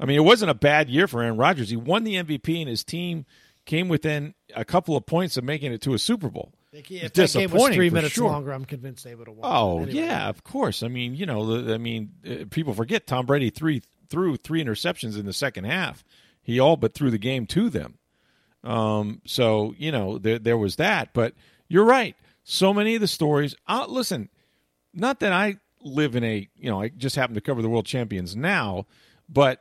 I 0.00 0.06
mean, 0.06 0.16
it 0.16 0.24
wasn't 0.24 0.50
a 0.50 0.54
bad 0.54 0.88
year 0.88 1.06
for 1.06 1.22
Aaron 1.22 1.36
Rodgers. 1.36 1.70
He 1.70 1.76
won 1.76 2.04
the 2.04 2.14
MVP, 2.14 2.60
and 2.60 2.68
his 2.68 2.84
team 2.84 3.26
came 3.66 3.88
within 3.88 4.34
a 4.56 4.64
couple 4.64 4.96
of 4.96 5.06
points 5.06 5.36
of 5.36 5.44
making 5.44 5.72
it 5.72 5.82
to 5.82 5.94
a 5.94 5.98
Super 5.98 6.30
Bowl. 6.30 6.52
If 6.72 6.90
It's 6.90 7.32
that 7.32 7.38
game 7.38 7.50
was 7.50 7.74
three 7.74 7.90
minutes 7.90 8.14
sure. 8.14 8.30
longer, 8.30 8.52
I'm 8.52 8.64
convinced 8.64 9.02
they 9.04 9.14
would 9.14 9.26
have 9.26 9.36
won. 9.36 9.50
Oh 9.52 9.78
Anyway. 9.82 9.92
yeah, 9.92 10.28
of 10.28 10.44
course. 10.44 10.82
I 10.82 10.88
mean, 10.88 11.14
you 11.16 11.26
know, 11.26 11.62
the- 11.62 11.74
I 11.74 11.78
mean, 11.78 12.10
uh, 12.28 12.44
people 12.50 12.74
forget 12.74 13.06
Tom 13.06 13.26
Brady 13.26 13.50
three 13.50 13.82
threw 14.08 14.36
three 14.36 14.62
interceptions 14.62 15.18
in 15.18 15.26
the 15.26 15.32
second 15.32 15.64
half. 15.64 16.04
He 16.42 16.58
all 16.60 16.76
but 16.76 16.94
threw 16.94 17.10
the 17.10 17.18
game 17.18 17.46
to 17.48 17.70
them. 17.70 17.98
Um, 18.62 19.20
so 19.26 19.74
you 19.78 19.90
know, 19.90 20.18
there 20.18 20.38
there 20.38 20.58
was 20.58 20.76
that. 20.76 21.12
But 21.12 21.34
you're 21.68 21.84
right. 21.84 22.14
So 22.44 22.72
many 22.72 22.94
of 22.94 23.00
the 23.00 23.08
stories. 23.08 23.54
Uh, 23.66 23.86
listen, 23.88 24.28
not 24.94 25.20
that 25.20 25.32
I 25.32 25.56
live 25.82 26.14
in 26.14 26.24
a 26.24 26.48
you 26.56 26.70
know 26.70 26.80
I 26.80 26.88
just 26.88 27.16
happen 27.16 27.34
to 27.34 27.40
cover 27.40 27.62
the 27.62 27.68
world 27.68 27.86
champions 27.86 28.36
now, 28.36 28.86
but 29.28 29.60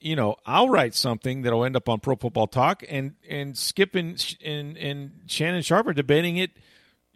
you 0.00 0.16
know 0.16 0.36
I'll 0.46 0.68
write 0.68 0.94
something 0.94 1.42
that'll 1.42 1.64
end 1.64 1.76
up 1.76 1.88
on 1.88 2.00
Pro 2.00 2.16
Football 2.16 2.46
Talk, 2.46 2.82
and 2.88 3.14
and 3.28 3.56
Skip 3.56 3.94
and 3.94 4.36
and, 4.44 4.76
and 4.76 5.12
Shannon 5.26 5.62
Sharpe 5.62 5.88
are 5.88 5.92
debating 5.92 6.36
it 6.36 6.50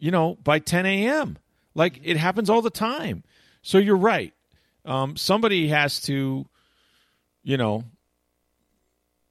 you 0.05 0.11
know, 0.11 0.37
by 0.45 0.59
10 0.59 0.87
a.m. 0.87 1.39
Like 1.74 2.01
it 2.03 2.16
happens 2.16 2.51
all 2.51 2.62
the 2.62 2.70
time. 2.70 3.24
So 3.62 3.78
you're 3.78 3.97
right. 3.97 4.32
Um, 4.85 5.16
somebody 5.16 5.68
has 5.68 6.01
to, 6.03 6.47
you 7.43 7.57
know, 7.57 7.85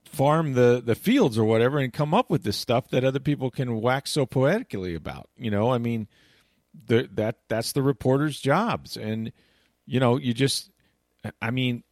farm 0.03 0.53
the 0.53 0.81
the 0.83 0.95
fields 0.95 1.37
or 1.37 1.43
whatever 1.43 1.79
and 1.79 1.93
come 1.93 2.13
up 2.13 2.29
with 2.29 2.43
this 2.43 2.57
stuff 2.57 2.89
that 2.89 3.03
other 3.03 3.19
people 3.19 3.51
can 3.51 3.81
wax 3.81 4.11
so 4.11 4.25
poetically 4.25 4.95
about. 4.95 5.29
You 5.37 5.51
know, 5.51 5.71
I 5.71 5.77
mean, 5.77 6.07
the, 6.87 7.07
that 7.13 7.37
that's 7.49 7.71
the 7.73 7.83
reporters' 7.83 8.39
jobs, 8.39 8.97
and 8.97 9.31
you 9.85 9.99
know, 9.99 10.17
you 10.17 10.33
just, 10.33 10.71
I 11.39 11.51
mean, 11.51 11.83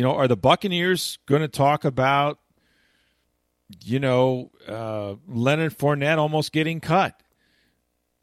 you 0.00 0.06
know, 0.06 0.14
are 0.14 0.26
the 0.26 0.34
Buccaneers 0.34 1.18
going 1.26 1.42
to 1.42 1.48
talk 1.48 1.84
about, 1.84 2.38
you 3.84 4.00
know, 4.00 4.50
uh, 4.66 5.16
Leonard 5.28 5.76
Fournette 5.76 6.16
almost 6.16 6.52
getting 6.52 6.80
cut? 6.80 7.22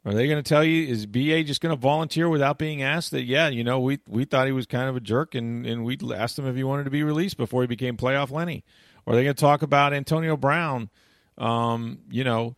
Are 0.04 0.12
they 0.12 0.26
going 0.26 0.42
to 0.42 0.48
tell 0.48 0.64
you 0.64 0.88
is 0.88 1.06
BA 1.06 1.44
just 1.44 1.60
going 1.60 1.72
to 1.72 1.80
volunteer 1.80 2.28
without 2.28 2.58
being 2.58 2.82
asked 2.82 3.12
that 3.12 3.22
yeah, 3.22 3.46
you 3.46 3.62
know, 3.62 3.78
we 3.78 4.00
we 4.08 4.24
thought 4.24 4.46
he 4.46 4.52
was 4.52 4.66
kind 4.66 4.88
of 4.88 4.96
a 4.96 5.00
jerk 5.00 5.36
and 5.36 5.64
and 5.66 5.84
we 5.84 5.96
asked 6.12 6.36
him 6.36 6.48
if 6.48 6.56
he 6.56 6.64
wanted 6.64 6.82
to 6.82 6.90
be 6.90 7.04
released 7.04 7.36
before 7.36 7.60
he 7.60 7.68
became 7.68 7.96
playoff 7.96 8.32
Lenny? 8.32 8.64
Or 9.06 9.12
are 9.12 9.16
they 9.16 9.22
going 9.22 9.36
to 9.36 9.40
talk 9.40 9.62
about 9.62 9.92
Antonio 9.92 10.36
Brown 10.36 10.90
um, 11.36 12.00
you 12.10 12.24
know, 12.24 12.56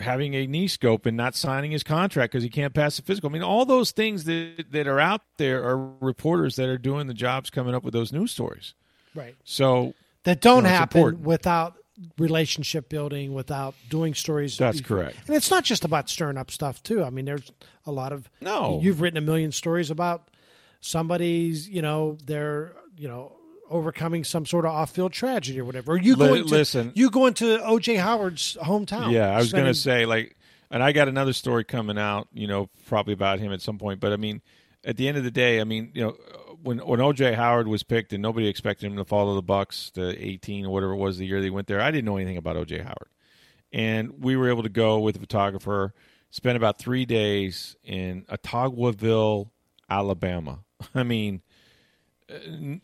having 0.00 0.34
a 0.34 0.46
knee 0.46 0.68
scope 0.68 1.06
and 1.06 1.16
not 1.16 1.34
signing 1.34 1.70
his 1.70 1.82
contract 1.82 2.32
because 2.32 2.42
he 2.42 2.50
can't 2.50 2.74
pass 2.74 2.96
the 2.96 3.02
physical. 3.02 3.30
I 3.30 3.32
mean, 3.32 3.42
all 3.42 3.64
those 3.64 3.92
things 3.92 4.24
that 4.24 4.64
that 4.70 4.86
are 4.86 5.00
out 5.00 5.22
there 5.38 5.64
are 5.64 5.76
reporters 6.00 6.56
that 6.56 6.68
are 6.68 6.78
doing 6.78 7.06
the 7.06 7.14
jobs 7.14 7.50
coming 7.50 7.74
up 7.74 7.84
with 7.84 7.94
those 7.94 8.12
news 8.12 8.32
stories. 8.32 8.74
Right. 9.14 9.36
So 9.44 9.94
that 10.24 10.40
don't 10.40 10.58
you 10.58 10.62
know, 10.62 10.68
happen 10.68 11.22
without 11.22 11.76
relationship 12.18 12.88
building, 12.88 13.34
without 13.34 13.74
doing 13.88 14.14
stories. 14.14 14.58
That's 14.58 14.80
correct. 14.80 15.16
And 15.26 15.36
it's 15.36 15.50
not 15.50 15.64
just 15.64 15.84
about 15.84 16.10
stirring 16.10 16.36
up 16.36 16.50
stuff 16.50 16.82
too. 16.82 17.04
I 17.04 17.10
mean, 17.10 17.24
there's 17.24 17.52
a 17.86 17.92
lot 17.92 18.12
of 18.12 18.28
No. 18.40 18.80
You've 18.82 19.00
written 19.00 19.16
a 19.16 19.20
million 19.20 19.52
stories 19.52 19.90
about 19.90 20.28
somebody's, 20.80 21.68
you 21.68 21.82
know, 21.82 22.18
their, 22.24 22.74
you 22.96 23.08
know. 23.08 23.36
Overcoming 23.70 24.24
some 24.24 24.46
sort 24.46 24.64
of 24.64 24.72
off-field 24.72 25.12
tragedy 25.12 25.60
or 25.60 25.64
whatever. 25.64 25.92
Or 25.92 25.96
you 25.96 26.16
Li- 26.16 26.28
go 26.28 26.34
into 26.34 26.48
listen. 26.50 26.92
you 26.94 27.10
go 27.10 27.26
into 27.26 27.58
OJ 27.58 27.98
Howard's 27.98 28.56
hometown. 28.62 29.10
Yeah, 29.12 29.30
I 29.30 29.38
was 29.38 29.52
going 29.52 29.64
to 29.64 29.74
say 29.74 30.06
like, 30.06 30.36
and 30.70 30.82
I 30.82 30.92
got 30.92 31.08
another 31.08 31.32
story 31.32 31.64
coming 31.64 31.98
out, 31.98 32.28
you 32.32 32.46
know, 32.46 32.68
probably 32.86 33.14
about 33.14 33.38
him 33.38 33.52
at 33.52 33.62
some 33.62 33.78
point. 33.78 34.00
But 34.00 34.12
I 34.12 34.16
mean, 34.16 34.42
at 34.84 34.96
the 34.96 35.08
end 35.08 35.16
of 35.16 35.24
the 35.24 35.30
day, 35.30 35.60
I 35.60 35.64
mean, 35.64 35.92
you 35.94 36.02
know, 36.02 36.16
when 36.62 36.78
when 36.78 37.00
OJ 37.00 37.34
Howard 37.34 37.68
was 37.68 37.82
picked 37.82 38.12
and 38.12 38.22
nobody 38.22 38.48
expected 38.48 38.86
him 38.86 38.96
to 38.96 39.04
follow 39.04 39.34
the 39.34 39.42
Bucks 39.42 39.90
to 39.92 40.16
18 40.18 40.66
or 40.66 40.70
whatever 40.70 40.92
it 40.92 40.96
was 40.96 41.18
the 41.18 41.26
year 41.26 41.40
they 41.40 41.50
went 41.50 41.66
there, 41.66 41.80
I 41.80 41.90
didn't 41.90 42.04
know 42.04 42.16
anything 42.16 42.36
about 42.36 42.56
OJ 42.56 42.82
Howard, 42.82 43.08
and 43.72 44.22
we 44.22 44.36
were 44.36 44.48
able 44.48 44.62
to 44.62 44.68
go 44.68 44.98
with 44.98 45.16
a 45.16 45.20
photographer, 45.20 45.94
spend 46.30 46.56
about 46.56 46.78
three 46.78 47.04
days 47.06 47.76
in 47.82 48.24
Autaugaville, 48.30 49.50
Alabama. 49.88 50.60
I 50.94 51.02
mean, 51.02 51.42
an 52.28 52.80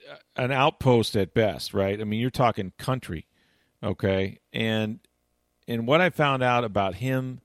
outpost 0.52 1.16
at 1.16 1.34
best, 1.34 1.72
right? 1.74 2.00
I 2.00 2.04
mean, 2.04 2.20
you're 2.20 2.30
talking 2.30 2.72
country, 2.78 3.26
okay? 3.82 4.38
And 4.52 5.00
and 5.66 5.86
what 5.86 6.00
I 6.00 6.10
found 6.10 6.42
out 6.42 6.64
about 6.64 6.96
him, 6.96 7.40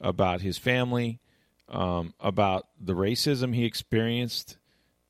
about 0.00 0.42
his 0.42 0.58
family, 0.58 1.20
um, 1.68 2.14
about 2.20 2.66
the 2.78 2.94
racism 2.94 3.54
he 3.54 3.64
experienced 3.64 4.58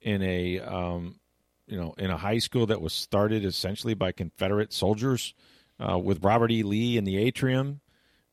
in 0.00 0.22
a 0.22 0.60
um, 0.60 1.18
you 1.66 1.76
know 1.78 1.94
in 1.98 2.10
a 2.10 2.16
high 2.16 2.38
school 2.38 2.66
that 2.66 2.80
was 2.80 2.92
started 2.92 3.44
essentially 3.44 3.94
by 3.94 4.12
Confederate 4.12 4.72
soldiers 4.72 5.34
uh, 5.78 5.98
with 5.98 6.24
Robert 6.24 6.50
E. 6.50 6.62
Lee 6.62 6.96
in 6.96 7.04
the 7.04 7.18
atrium, 7.18 7.80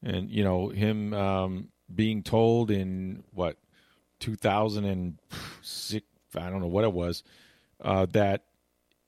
and 0.04 0.30
you 0.30 0.44
know 0.44 0.70
him 0.70 1.14
um, 1.14 1.70
being 1.94 2.24
told 2.24 2.72
in 2.72 3.24
what 3.34 3.58
2006 4.20 6.06
I 6.36 6.50
don't 6.50 6.62
know 6.62 6.68
what 6.68 6.84
it 6.84 6.94
was 6.94 7.24
uh, 7.82 8.06
that 8.12 8.44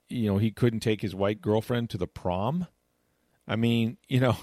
you 0.09 0.31
know 0.31 0.37
he 0.37 0.51
couldn't 0.51 0.79
take 0.81 1.01
his 1.01 1.15
white 1.15 1.41
girlfriend 1.41 1.89
to 1.91 1.97
the 1.97 2.07
prom. 2.07 2.67
I 3.47 3.55
mean, 3.55 3.97
you 4.07 4.19
know, 4.19 4.37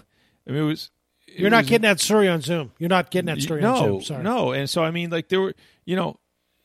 I 0.46 0.50
mean 0.50 0.62
it 0.62 0.66
was. 0.66 0.90
it 1.26 1.40
You're 1.40 1.50
not 1.50 1.64
was- 1.64 1.70
getting 1.70 1.82
that 1.82 2.00
story 2.00 2.28
on 2.28 2.40
Zoom. 2.40 2.72
You're 2.78 2.88
not 2.88 3.10
getting 3.10 3.26
that 3.26 3.40
story 3.40 3.60
no, 3.60 3.74
on 3.74 3.78
Zoom. 3.78 4.02
Sorry. 4.02 4.22
No, 4.22 4.52
and 4.52 4.68
so 4.68 4.82
I 4.84 4.90
mean, 4.90 5.10
like 5.10 5.28
there 5.28 5.40
were, 5.40 5.54
you 5.84 5.96
know, 5.96 6.18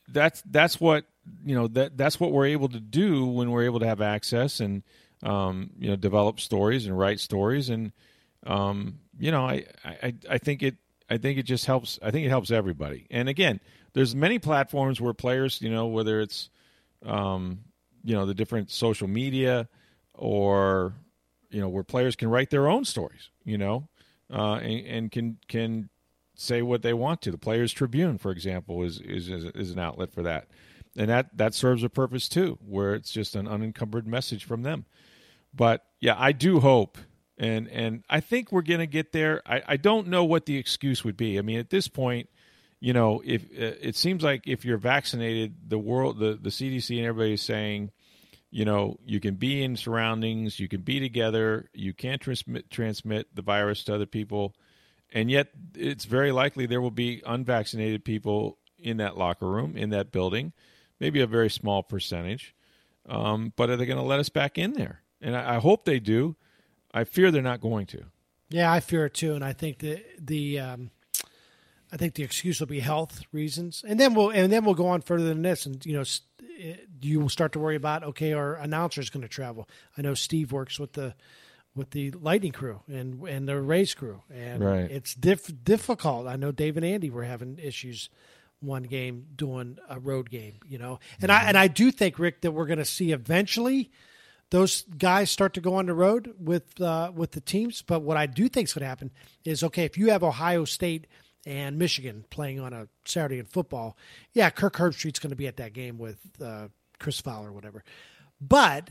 that's 0.08 0.42
that's 0.42 0.80
what 0.80 1.04
you 1.44 1.54
know 1.54 1.68
that 1.68 1.96
that's 1.96 2.18
what 2.18 2.32
we're 2.32 2.46
able 2.46 2.68
to 2.68 2.80
do 2.80 3.26
when 3.26 3.50
we're 3.50 3.64
able 3.64 3.80
to 3.80 3.86
have 3.86 4.00
access 4.00 4.60
and 4.60 4.82
um, 5.22 5.70
you 5.78 5.88
know 5.88 5.96
develop 5.96 6.40
stories 6.40 6.86
and 6.86 6.98
write 6.98 7.20
stories 7.20 7.70
and 7.70 7.92
um, 8.46 8.98
you 9.18 9.30
know 9.30 9.46
I, 9.46 9.64
I 9.84 10.14
I 10.28 10.38
think 10.38 10.62
it 10.62 10.76
I 11.08 11.18
think 11.18 11.38
it 11.38 11.44
just 11.44 11.66
helps 11.66 11.98
I 12.02 12.10
think 12.10 12.26
it 12.26 12.30
helps 12.30 12.50
everybody 12.50 13.06
and 13.10 13.28
again 13.28 13.60
there's 13.92 14.16
many 14.16 14.38
platforms 14.38 15.00
where 15.00 15.14
players 15.14 15.60
you 15.62 15.70
know 15.70 15.86
whether 15.86 16.20
it's 16.20 16.50
um, 17.04 17.60
you 18.04 18.14
know 18.14 18.26
the 18.26 18.34
different 18.34 18.70
social 18.70 19.08
media 19.08 19.68
or 20.14 20.94
you 21.50 21.60
know 21.60 21.68
where 21.68 21.82
players 21.82 22.16
can 22.16 22.28
write 22.28 22.50
their 22.50 22.68
own 22.68 22.84
stories 22.84 23.30
you 23.44 23.58
know 23.58 23.88
uh, 24.32 24.54
and, 24.54 24.86
and 24.86 25.12
can 25.12 25.38
can 25.48 25.88
say 26.34 26.62
what 26.62 26.82
they 26.82 26.94
want 26.94 27.22
to. 27.22 27.30
The 27.30 27.38
players 27.38 27.72
tribune 27.72 28.18
for 28.18 28.30
example 28.30 28.82
is 28.82 29.00
is 29.00 29.28
is, 29.28 29.70
an 29.70 29.78
outlet 29.78 30.12
for 30.12 30.22
that. 30.22 30.48
And 30.96 31.08
that 31.08 31.36
that 31.36 31.54
serves 31.54 31.82
a 31.82 31.88
purpose 31.88 32.28
too 32.28 32.58
where 32.66 32.94
it's 32.94 33.10
just 33.10 33.34
an 33.36 33.46
unencumbered 33.46 34.06
message 34.06 34.44
from 34.44 34.62
them. 34.62 34.86
But 35.54 35.84
yeah 36.00 36.16
i 36.18 36.32
do 36.32 36.60
hope 36.60 36.98
and 37.38 37.68
and 37.68 38.02
i 38.08 38.20
think 38.20 38.50
we're 38.50 38.62
to 38.62 38.86
get 38.86 39.12
there. 39.12 39.42
I, 39.46 39.62
I 39.68 39.76
don't 39.76 40.08
know 40.08 40.24
what 40.24 40.46
the 40.46 40.56
excuse 40.56 41.04
would 41.04 41.16
be. 41.16 41.38
I 41.38 41.42
mean 41.42 41.58
at 41.58 41.70
this 41.70 41.88
point 41.88 42.28
you 42.82 42.92
know 42.92 43.22
if 43.24 43.42
uh, 43.44 43.76
it 43.80 43.96
seems 43.96 44.22
like 44.22 44.46
if 44.46 44.64
you're 44.64 44.78
vaccinated 44.78 45.54
the 45.68 45.78
world 45.78 46.18
the, 46.18 46.38
the 46.40 46.50
cdc 46.50 46.96
and 46.96 47.06
everybody 47.06 47.34
is 47.34 47.42
saying 47.42 47.90
you 48.50 48.64
know 48.64 48.96
you 49.04 49.20
can 49.20 49.34
be 49.36 49.62
in 49.62 49.76
surroundings 49.76 50.58
you 50.58 50.68
can 50.68 50.80
be 50.80 51.00
together 51.00 51.68
you 51.72 51.94
can't 51.94 52.20
transmit 52.20 52.70
transmit 52.70 53.26
the 53.34 53.42
virus 53.42 53.84
to 53.84 53.94
other 53.94 54.06
people 54.06 54.54
and 55.12 55.30
yet 55.30 55.48
it's 55.74 56.04
very 56.04 56.32
likely 56.32 56.66
there 56.66 56.80
will 56.80 56.90
be 56.90 57.22
unvaccinated 57.26 58.04
people 58.04 58.58
in 58.78 58.96
that 58.96 59.16
locker 59.16 59.48
room 59.48 59.76
in 59.76 59.90
that 59.90 60.10
building 60.10 60.52
maybe 61.00 61.20
a 61.20 61.26
very 61.26 61.50
small 61.50 61.82
percentage 61.82 62.54
um, 63.08 63.52
but 63.56 63.70
are 63.70 63.76
they 63.76 63.86
going 63.86 63.98
to 63.98 64.04
let 64.04 64.20
us 64.20 64.28
back 64.28 64.58
in 64.58 64.72
there? 64.74 65.02
And 65.20 65.36
I, 65.36 65.56
I 65.56 65.58
hope 65.58 65.84
they 65.84 66.00
do. 66.00 66.36
I 66.92 67.04
fear 67.04 67.30
they're 67.30 67.42
not 67.42 67.60
going 67.60 67.86
to. 67.86 68.04
Yeah, 68.50 68.72
I 68.72 68.80
fear 68.80 69.06
it 69.06 69.14
too, 69.14 69.34
and 69.34 69.44
I 69.44 69.54
think 69.54 69.78
the 69.78 70.04
the 70.18 70.60
um, 70.60 70.90
I 71.92 71.96
think 71.98 72.14
the 72.14 72.22
excuse 72.22 72.58
will 72.58 72.66
be 72.66 72.80
health 72.80 73.22
reasons, 73.32 73.84
and 73.86 74.00
then 74.00 74.14
we'll 74.14 74.30
and 74.30 74.50
then 74.50 74.64
we'll 74.64 74.74
go 74.74 74.88
on 74.88 75.02
further 75.02 75.24
than 75.26 75.42
this, 75.42 75.66
and 75.66 75.84
you 75.84 75.92
know, 75.92 76.04
eh, 76.58 76.76
you 77.02 77.20
will 77.20 77.28
start 77.28 77.52
to 77.52 77.58
worry 77.58 77.76
about 77.76 78.02
okay, 78.02 78.32
our 78.32 78.54
announcer 78.54 79.00
is 79.00 79.10
going 79.10 79.22
to 79.22 79.28
travel. 79.28 79.68
I 79.98 80.02
know 80.02 80.14
Steve 80.14 80.52
works 80.52 80.80
with 80.80 80.94
the 80.94 81.14
with 81.74 81.90
the 81.90 82.10
Lightning 82.12 82.52
crew 82.52 82.80
and 82.88 83.22
and 83.28 83.46
the 83.46 83.60
Rays 83.60 83.92
crew, 83.94 84.22
and 84.32 84.64
Right. 84.64 84.90
it's 84.90 85.14
diff, 85.14 85.50
difficult. 85.64 86.26
I 86.26 86.36
know 86.36 86.50
Dave 86.50 86.76
and 86.78 86.86
Andy 86.86 87.10
were 87.10 87.24
having 87.24 87.58
issues 87.58 88.08
one 88.60 88.84
game 88.84 89.26
doing 89.34 89.76
a 89.88 89.98
road 89.98 90.30
game, 90.30 90.60
you 90.66 90.78
know, 90.78 90.98
and 91.20 91.30
I 91.30 91.44
and 91.44 91.58
I 91.58 91.68
do 91.68 91.90
think 91.90 92.18
Rick 92.18 92.40
that 92.40 92.52
we're 92.52 92.66
going 92.66 92.78
to 92.78 92.84
see 92.86 93.12
eventually 93.12 93.90
those 94.50 94.82
guys 94.98 95.30
start 95.30 95.54
to 95.54 95.60
go 95.60 95.74
on 95.74 95.86
the 95.86 95.94
road 95.94 96.34
with 96.38 96.80
uh, 96.80 97.10
with 97.14 97.32
the 97.32 97.40
teams. 97.40 97.82
But 97.82 98.00
what 98.00 98.16
I 98.16 98.26
do 98.26 98.48
think 98.48 98.68
is 98.68 98.74
going 98.74 98.82
to 98.82 98.88
happen 98.88 99.10
is 99.44 99.62
okay 99.64 99.84
if 99.84 99.98
you 99.98 100.10
have 100.10 100.22
Ohio 100.22 100.64
State 100.64 101.06
and 101.44 101.78
Michigan 101.78 102.24
playing 102.30 102.60
on 102.60 102.72
a 102.72 102.88
Saturday 103.04 103.38
in 103.38 103.46
football, 103.46 103.96
yeah, 104.32 104.50
Kirk 104.50 104.74
Herbstreit's 104.74 105.18
going 105.18 105.30
to 105.30 105.36
be 105.36 105.46
at 105.46 105.56
that 105.56 105.72
game 105.72 105.98
with 105.98 106.18
uh, 106.42 106.68
Chris 106.98 107.20
Fowler 107.20 107.48
or 107.48 107.52
whatever. 107.52 107.82
But 108.40 108.90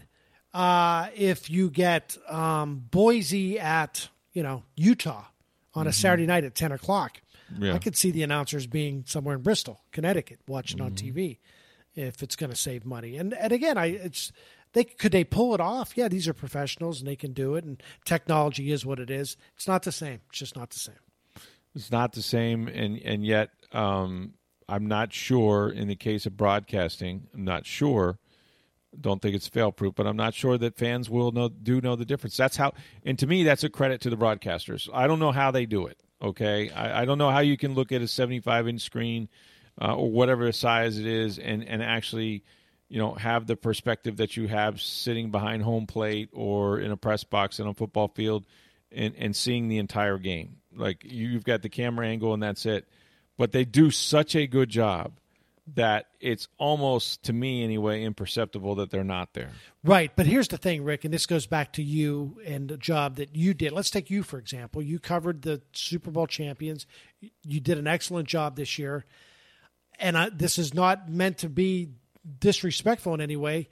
uh, 0.53 1.07
if 1.15 1.49
you 1.49 1.69
get 1.69 2.17
um, 2.29 2.83
Boise 2.91 3.59
at 3.59 4.09
you 4.33 4.43
know 4.43 4.63
Utah 4.75 5.25
on 5.73 5.87
a 5.87 5.93
Saturday 5.93 6.25
night 6.25 6.43
at 6.43 6.55
ten 6.55 6.71
o'clock, 6.71 7.21
Yeah. 7.57 7.73
I 7.73 7.77
could 7.79 7.95
see 7.95 8.11
the 8.11 8.23
announcers 8.23 8.67
being 8.67 9.03
somewhere 9.07 9.35
in 9.35 9.41
Bristol, 9.41 9.81
Connecticut, 9.91 10.39
watching 10.47 10.81
on 10.81 10.91
TV 10.91 11.39
if 11.95 12.23
it's 12.23 12.35
going 12.37 12.49
to 12.49 12.55
save 12.55 12.85
money. 12.85 13.17
And 13.17 13.33
and 13.33 13.51
again, 13.53 13.77
I 13.77 13.87
it's 13.87 14.31
they 14.73 14.83
could 14.85 15.11
they 15.11 15.23
pull 15.23 15.53
it 15.53 15.59
off? 15.61 15.97
Yeah, 15.97 16.07
these 16.07 16.27
are 16.27 16.33
professionals 16.33 16.99
and 16.99 17.07
they 17.07 17.15
can 17.17 17.33
do 17.33 17.55
it. 17.55 17.63
And 17.63 17.81
technology 18.05 18.71
is 18.71 18.85
what 18.85 18.99
it 18.99 19.09
is. 19.09 19.35
It's 19.55 19.67
not 19.67 19.83
the 19.83 19.91
same. 19.91 20.19
It's 20.29 20.39
just 20.39 20.55
not 20.57 20.69
the 20.69 20.79
same. 20.79 20.95
It's 21.75 21.91
not 21.91 22.13
the 22.13 22.21
same, 22.21 22.67
and 22.67 22.99
and 22.99 23.25
yet 23.25 23.49
um, 23.71 24.33
I'm 24.67 24.87
not 24.87 25.13
sure. 25.13 25.69
In 25.69 25.87
the 25.87 25.95
case 25.95 26.25
of 26.25 26.37
broadcasting, 26.37 27.27
I'm 27.33 27.43
not 27.43 27.65
sure. 27.65 28.19
Don't 28.99 29.21
think 29.21 29.35
it's 29.35 29.47
fail 29.47 29.71
proof, 29.71 29.95
but 29.95 30.05
I'm 30.05 30.17
not 30.17 30.33
sure 30.33 30.57
that 30.57 30.75
fans 30.75 31.09
will 31.09 31.31
know 31.31 31.49
do 31.49 31.79
know 31.79 31.95
the 31.95 32.05
difference. 32.05 32.35
That's 32.35 32.57
how, 32.57 32.73
and 33.05 33.17
to 33.19 33.27
me, 33.27 33.43
that's 33.43 33.63
a 33.63 33.69
credit 33.69 34.01
to 34.01 34.09
the 34.09 34.17
broadcasters. 34.17 34.89
I 34.93 35.07
don't 35.07 35.19
know 35.19 35.31
how 35.31 35.51
they 35.51 35.65
do 35.65 35.87
it. 35.87 35.97
Okay, 36.21 36.69
I, 36.71 37.01
I 37.01 37.05
don't 37.05 37.17
know 37.17 37.31
how 37.31 37.39
you 37.39 37.57
can 37.57 37.73
look 37.73 37.91
at 37.91 38.01
a 38.01 38.07
75 38.07 38.67
inch 38.67 38.81
screen 38.81 39.29
uh, 39.81 39.95
or 39.95 40.11
whatever 40.11 40.51
size 40.51 40.97
it 40.97 41.05
is, 41.05 41.39
and 41.39 41.63
and 41.67 41.81
actually, 41.81 42.43
you 42.89 42.97
know, 42.97 43.13
have 43.13 43.47
the 43.47 43.55
perspective 43.55 44.17
that 44.17 44.35
you 44.35 44.47
have 44.47 44.81
sitting 44.81 45.31
behind 45.31 45.63
home 45.63 45.87
plate 45.87 46.29
or 46.33 46.79
in 46.79 46.91
a 46.91 46.97
press 46.97 47.23
box 47.23 47.59
in 47.59 47.67
a 47.67 47.73
football 47.73 48.09
field, 48.09 48.45
and 48.91 49.15
and 49.17 49.35
seeing 49.35 49.69
the 49.69 49.77
entire 49.77 50.17
game. 50.17 50.60
Like 50.75 51.03
you've 51.03 51.43
got 51.43 51.61
the 51.61 51.69
camera 51.69 52.07
angle 52.07 52.33
and 52.33 52.41
that's 52.41 52.65
it. 52.65 52.87
But 53.37 53.51
they 53.51 53.65
do 53.65 53.91
such 53.91 54.35
a 54.35 54.47
good 54.47 54.69
job 54.69 55.13
that 55.75 56.07
it's 56.19 56.47
almost 56.57 57.23
to 57.23 57.33
me 57.33 57.63
anyway 57.63 58.03
imperceptible 58.03 58.75
that 58.75 58.89
they're 58.89 59.03
not 59.03 59.33
there. 59.33 59.51
Right. 59.83 60.11
But 60.15 60.25
here's 60.25 60.47
the 60.47 60.57
thing, 60.57 60.83
Rick, 60.83 61.05
and 61.05 61.13
this 61.13 61.25
goes 61.25 61.45
back 61.45 61.73
to 61.73 61.83
you 61.83 62.39
and 62.45 62.67
the 62.67 62.77
job 62.77 63.17
that 63.17 63.35
you 63.35 63.53
did. 63.53 63.71
Let's 63.71 63.89
take 63.89 64.09
you, 64.09 64.23
for 64.23 64.37
example. 64.37 64.81
You 64.81 64.99
covered 64.99 65.43
the 65.43 65.61
Super 65.73 66.11
Bowl 66.11 66.27
champions. 66.27 66.85
You 67.43 67.59
did 67.59 67.77
an 67.77 67.87
excellent 67.87 68.27
job 68.27 68.55
this 68.55 68.77
year. 68.77 69.05
And 69.99 70.17
I, 70.17 70.29
this 70.29 70.57
is 70.57 70.73
not 70.73 71.09
meant 71.09 71.39
to 71.39 71.49
be 71.49 71.91
disrespectful 72.39 73.13
in 73.13 73.21
any 73.21 73.37
way. 73.37 73.69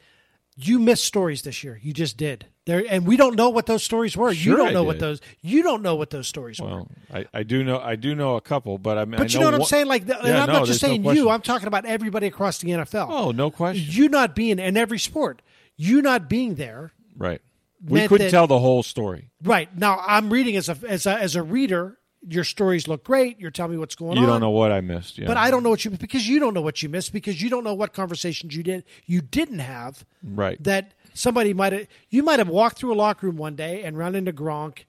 You 0.61 0.77
missed 0.79 1.05
stories 1.05 1.41
this 1.43 1.63
year. 1.63 1.79
You 1.81 1.93
just 1.93 2.17
did. 2.17 2.45
There, 2.65 2.83
and 2.89 3.07
we 3.07 3.15
don't 3.17 3.35
know 3.35 3.49
what 3.49 3.65
those 3.65 3.81
stories 3.81 4.17
were. 4.17 4.33
Sure 4.33 4.51
you 4.51 4.57
don't 4.57 4.67
I 4.69 4.73
know 4.73 4.83
what 4.83 4.99
those. 4.99 5.21
You 5.41 5.63
don't 5.63 5.81
know 5.81 5.95
what 5.95 6.09
those 6.09 6.27
stories 6.27 6.59
were. 6.59 6.67
Well, 6.67 6.91
I, 7.13 7.25
I 7.33 7.43
do 7.43 7.63
know 7.63 7.79
I 7.79 7.95
do 7.95 8.13
know 8.13 8.35
a 8.35 8.41
couple, 8.41 8.77
but 8.77 8.97
I 8.97 9.05
mean, 9.05 9.17
But 9.17 9.29
I 9.29 9.33
you 9.33 9.39
know 9.39 9.45
what 9.45 9.53
I'm 9.53 9.59
one- 9.61 9.69
saying? 9.69 9.87
Like, 9.87 10.01
and 10.01 10.09
Yeah, 10.09 10.41
I'm 10.43 10.47
no, 10.47 10.53
not 10.53 10.65
just 10.65 10.81
there's 10.81 10.99
no 10.99 11.03
saying 11.11 11.15
you. 11.17 11.29
I'm 11.29 11.41
talking 11.41 11.67
about 11.67 11.85
everybody 11.85 12.27
across 12.27 12.57
the 12.59 12.69
NFL. 12.71 13.07
Oh, 13.09 13.31
no 13.31 13.49
question. 13.51 13.85
You 13.89 14.09
not 14.09 14.35
being 14.35 14.59
in 14.59 14.75
every 14.75 14.99
sport. 14.99 15.41
You 15.77 16.01
not 16.01 16.29
being 16.29 16.55
there. 16.55 16.91
Right. 17.17 17.41
We 17.87 18.07
couldn't 18.07 18.25
that- 18.27 18.31
tell 18.31 18.47
the 18.47 18.59
whole 18.59 18.83
story. 18.83 19.31
Right 19.41 19.75
now, 19.77 20.03
I'm 20.05 20.29
reading 20.29 20.57
as 20.57 20.67
a 20.67 20.77
as 20.87 21.05
a, 21.05 21.13
as 21.17 21.35
a 21.37 21.41
reader. 21.43 21.97
Your 22.27 22.43
stories 22.43 22.87
look 22.87 23.03
great. 23.05 23.39
You're 23.39 23.49
telling 23.51 23.71
me 23.71 23.77
what's 23.77 23.95
going 23.95 24.13
You 24.13 24.17
on. 24.17 24.23
You 24.23 24.27
don't 24.27 24.41
know 24.41 24.49
what 24.49 24.71
I 24.73 24.81
missed. 24.81 25.17
Yeah. 25.17 25.27
But 25.27 25.37
I 25.37 25.49
don't 25.49 25.63
know 25.63 25.69
what 25.69 25.85
you 25.85 25.91
because 25.91 26.27
you 26.27 26.39
don't 26.39 26.53
know 26.53 26.61
what 26.61 26.83
you 26.83 26.89
missed 26.89 27.13
because 27.13 27.41
you 27.41 27.49
don't 27.49 27.63
know 27.63 27.73
what 27.73 27.93
conversations 27.93 28.55
you 28.55 28.61
did 28.63 28.83
you 29.05 29.21
didn't 29.21 29.59
have 29.59 30.05
Right. 30.21 30.61
that 30.63 30.93
somebody 31.13 31.53
might 31.53 31.71
have 31.73 31.87
you 32.09 32.21
might 32.23 32.39
have 32.39 32.49
walked 32.49 32.77
through 32.77 32.93
a 32.93 32.95
locker 32.95 33.25
room 33.27 33.37
one 33.37 33.55
day 33.55 33.83
and 33.83 33.97
run 33.97 34.15
into 34.15 34.33
Gronk 34.33 34.79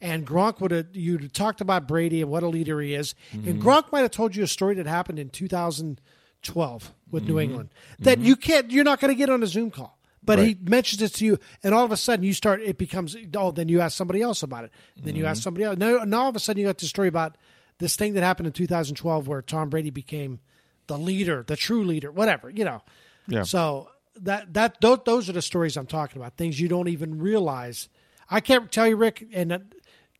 and 0.00 0.26
Gronk 0.26 0.60
would 0.60 0.72
have 0.72 0.88
you'd 0.92 1.22
have 1.22 1.32
talked 1.32 1.62
about 1.62 1.88
Brady 1.88 2.20
and 2.20 2.30
what 2.30 2.42
a 2.42 2.48
leader 2.48 2.78
he 2.82 2.92
is 2.94 3.14
Mm-hmm. 3.32 3.48
and 3.48 3.62
Gronk 3.62 3.90
might 3.90 4.00
have 4.02 4.10
told 4.10 4.36
you 4.36 4.42
a 4.44 4.46
story 4.46 4.74
that 4.74 4.86
happened 4.86 5.18
in 5.18 5.30
2012 5.30 6.92
with 7.10 7.22
Mm-hmm. 7.22 7.32
New 7.32 7.40
England 7.40 7.68
that 8.00 8.18
you 8.18 8.36
can't 8.36 8.70
you're 8.70 8.84
not 8.84 9.00
going 9.00 9.10
to 9.12 9.14
get 9.16 9.30
on 9.30 9.42
a 9.42 9.46
Zoom 9.46 9.70
call 9.70 9.98
but 10.24 10.38
he 10.38 10.56
mentions 10.62 11.02
it 11.02 11.12
to 11.14 11.24
you 11.24 11.38
and 11.62 11.74
all 11.74 11.84
of 11.84 11.92
a 11.92 11.96
sudden 11.96 12.24
you 12.24 12.32
start 12.32 12.60
it 12.62 12.78
becomes 12.78 13.16
oh 13.36 13.50
then 13.50 13.68
you 13.68 13.80
ask 13.80 13.96
somebody 13.96 14.22
else 14.22 14.42
about 14.42 14.64
it 14.64 14.70
then 15.02 15.14
you 15.16 15.26
ask 15.26 15.38
Mm-hmm. 15.38 15.42
somebody 15.44 15.64
else 15.64 15.76
now, 15.78 16.04
now 16.04 16.22
all 16.22 16.28
of 16.28 16.36
a 16.36 16.40
sudden 16.40 16.60
you 16.60 16.66
got 16.66 16.78
the 16.78 16.86
story 16.86 17.08
about 17.08 17.36
this 17.78 17.96
thing 17.96 18.14
that 18.14 18.22
happened 18.22 18.46
in 18.46 18.52
2012 18.52 19.26
where 19.28 19.42
Tom 19.42 19.68
Brady 19.70 19.90
became 19.90 20.40
the 20.86 20.98
leader 20.98 21.44
the 21.46 21.56
true 21.56 21.84
leader 21.84 22.10
whatever 22.12 22.48
you 22.50 22.64
know 22.64 22.82
Yeah. 23.26 23.42
so 23.42 23.88
that 24.20 24.54
that 24.54 24.80
those, 24.80 25.00
those 25.04 25.28
are 25.28 25.32
the 25.32 25.42
stories 25.42 25.76
I'm 25.76 25.86
talking 25.86 26.22
about. 26.22 26.36
Things 26.36 26.60
you 26.60 26.68
don't 26.68 26.86
even 26.88 27.18
realize. 27.18 27.88
I 28.30 28.38
can't 28.40 28.70
tell 28.70 28.86
you, 28.86 28.94
Rick, 28.96 29.26
and 29.34 29.74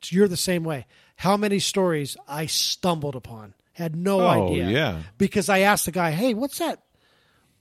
you're 0.09 0.27
the 0.27 0.35
same 0.35 0.65
way. 0.65 0.85
How 1.15 1.37
many 1.37 1.59
stories 1.59 2.17
I 2.27 2.45
stumbled 2.47 3.15
upon, 3.15 3.53
had 3.71 3.95
no 3.95 4.19
Oh, 4.19 4.27
idea. 4.49 4.67
yeah. 4.67 5.01
Because 5.17 5.47
I 5.47 5.59
asked 5.59 5.85
the 5.85 5.93
guy, 5.93 6.11
"Hey, 6.11 6.33
what's 6.33 6.57
that? 6.57 6.81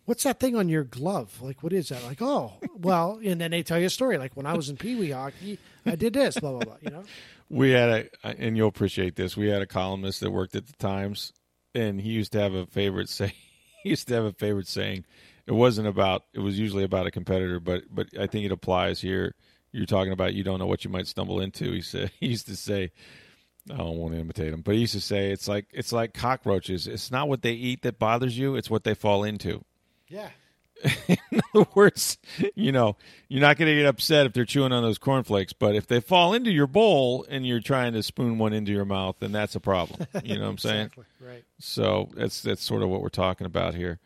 What's 0.06 0.24
that 0.24 0.38
thing 0.38 0.54
on 0.54 0.68
your 0.68 0.84
glove? 0.84 1.40
Like, 1.40 1.62
what 1.62 1.72
is 1.72 1.88
that?" 1.88 2.02
Like, 2.04 2.20
"Oh, 2.20 2.54
well," 2.76 3.20
and 3.24 3.40
then 3.40 3.50
they 3.50 3.62
tell 3.62 3.78
you 3.78 3.86
a 3.86 3.90
story. 3.90 4.18
Like 4.18 4.36
when 4.36 4.46
I 4.46 4.54
was 4.54 4.68
in 4.68 4.76
Pee 4.76 4.96
Wee 4.96 5.10
hockey, 5.10 5.58
I 5.86 5.96
did 5.96 6.12
this, 6.12 6.38
blah 6.38 6.52
blah 6.52 6.64
blah. 6.64 6.76
You 6.82 6.90
know. 6.90 7.04
We 7.50 7.70
had 7.70 7.88
a, 7.88 8.08
and 8.24 8.56
you'll 8.56 8.68
appreciate 8.68 9.16
this. 9.16 9.36
We 9.36 9.48
had 9.48 9.62
a 9.62 9.66
columnist 9.66 10.20
that 10.20 10.30
worked 10.30 10.56
at 10.56 10.66
the 10.66 10.72
Times, 10.74 11.32
and 11.74 12.00
he 12.00 12.10
used 12.10 12.32
to 12.32 12.40
have 12.40 12.54
a 12.54 12.66
favorite 12.66 13.08
say. 13.08 13.34
He 13.82 13.90
used 13.90 14.08
to 14.08 14.14
have 14.14 14.24
a 14.24 14.32
favorite 14.32 14.66
saying. 14.66 15.04
It 15.46 15.52
wasn't 15.52 15.88
about. 15.88 16.22
It 16.32 16.38
was 16.38 16.58
usually 16.58 16.84
about 16.84 17.06
a 17.06 17.10
competitor, 17.10 17.60
but 17.60 17.82
but 17.90 18.06
I 18.18 18.26
think 18.26 18.46
it 18.46 18.52
applies 18.52 18.98
here. 18.98 19.34
You're 19.72 19.84
talking 19.84 20.12
about 20.12 20.32
you 20.32 20.42
don't 20.42 20.58
know 20.58 20.66
what 20.66 20.84
you 20.84 20.90
might 20.90 21.06
stumble 21.06 21.38
into. 21.38 21.70
He 21.70 21.82
said 21.82 22.10
he 22.20 22.28
used 22.28 22.46
to 22.46 22.56
say. 22.56 22.92
I 23.70 23.78
don't 23.78 23.96
want 23.96 24.12
to 24.12 24.20
imitate 24.20 24.52
him, 24.52 24.60
but 24.60 24.74
he 24.74 24.82
used 24.82 24.92
to 24.92 25.00
say 25.00 25.30
it's 25.30 25.48
like 25.48 25.66
it's 25.72 25.90
like 25.92 26.12
cockroaches. 26.12 26.86
It's 26.86 27.10
not 27.10 27.28
what 27.28 27.40
they 27.40 27.52
eat 27.52 27.82
that 27.82 27.98
bothers 27.98 28.36
you; 28.36 28.56
it's 28.56 28.68
what 28.68 28.84
they 28.84 28.94
fall 28.94 29.24
into. 29.24 29.64
Yeah. 30.14 30.28
In 31.08 31.40
other 31.54 31.66
words, 31.74 32.18
you 32.54 32.70
know, 32.70 32.96
you're 33.28 33.40
not 33.40 33.56
going 33.56 33.68
to 33.68 33.76
get 33.76 33.86
upset 33.86 34.26
if 34.26 34.32
they're 34.32 34.44
chewing 34.44 34.72
on 34.72 34.82
those 34.82 34.98
cornflakes, 34.98 35.52
but 35.52 35.74
if 35.74 35.86
they 35.86 36.00
fall 36.00 36.34
into 36.34 36.50
your 36.50 36.66
bowl 36.66 37.24
and 37.28 37.46
you're 37.46 37.60
trying 37.60 37.94
to 37.94 38.02
spoon 38.02 38.38
one 38.38 38.52
into 38.52 38.70
your 38.70 38.84
mouth, 38.84 39.16
then 39.18 39.32
that's 39.32 39.54
a 39.54 39.60
problem. 39.60 40.06
You 40.22 40.36
know 40.36 40.42
what 40.42 40.50
I'm 40.50 40.58
saying? 40.58 40.90
Right. 41.20 41.44
So 41.58 42.10
that's 42.14 42.42
that's 42.42 42.62
sort 42.62 42.82
of 42.82 42.90
what 42.90 43.00
we're 43.02 43.08
talking 43.08 43.46
about 43.46 43.74
here. 43.74 43.98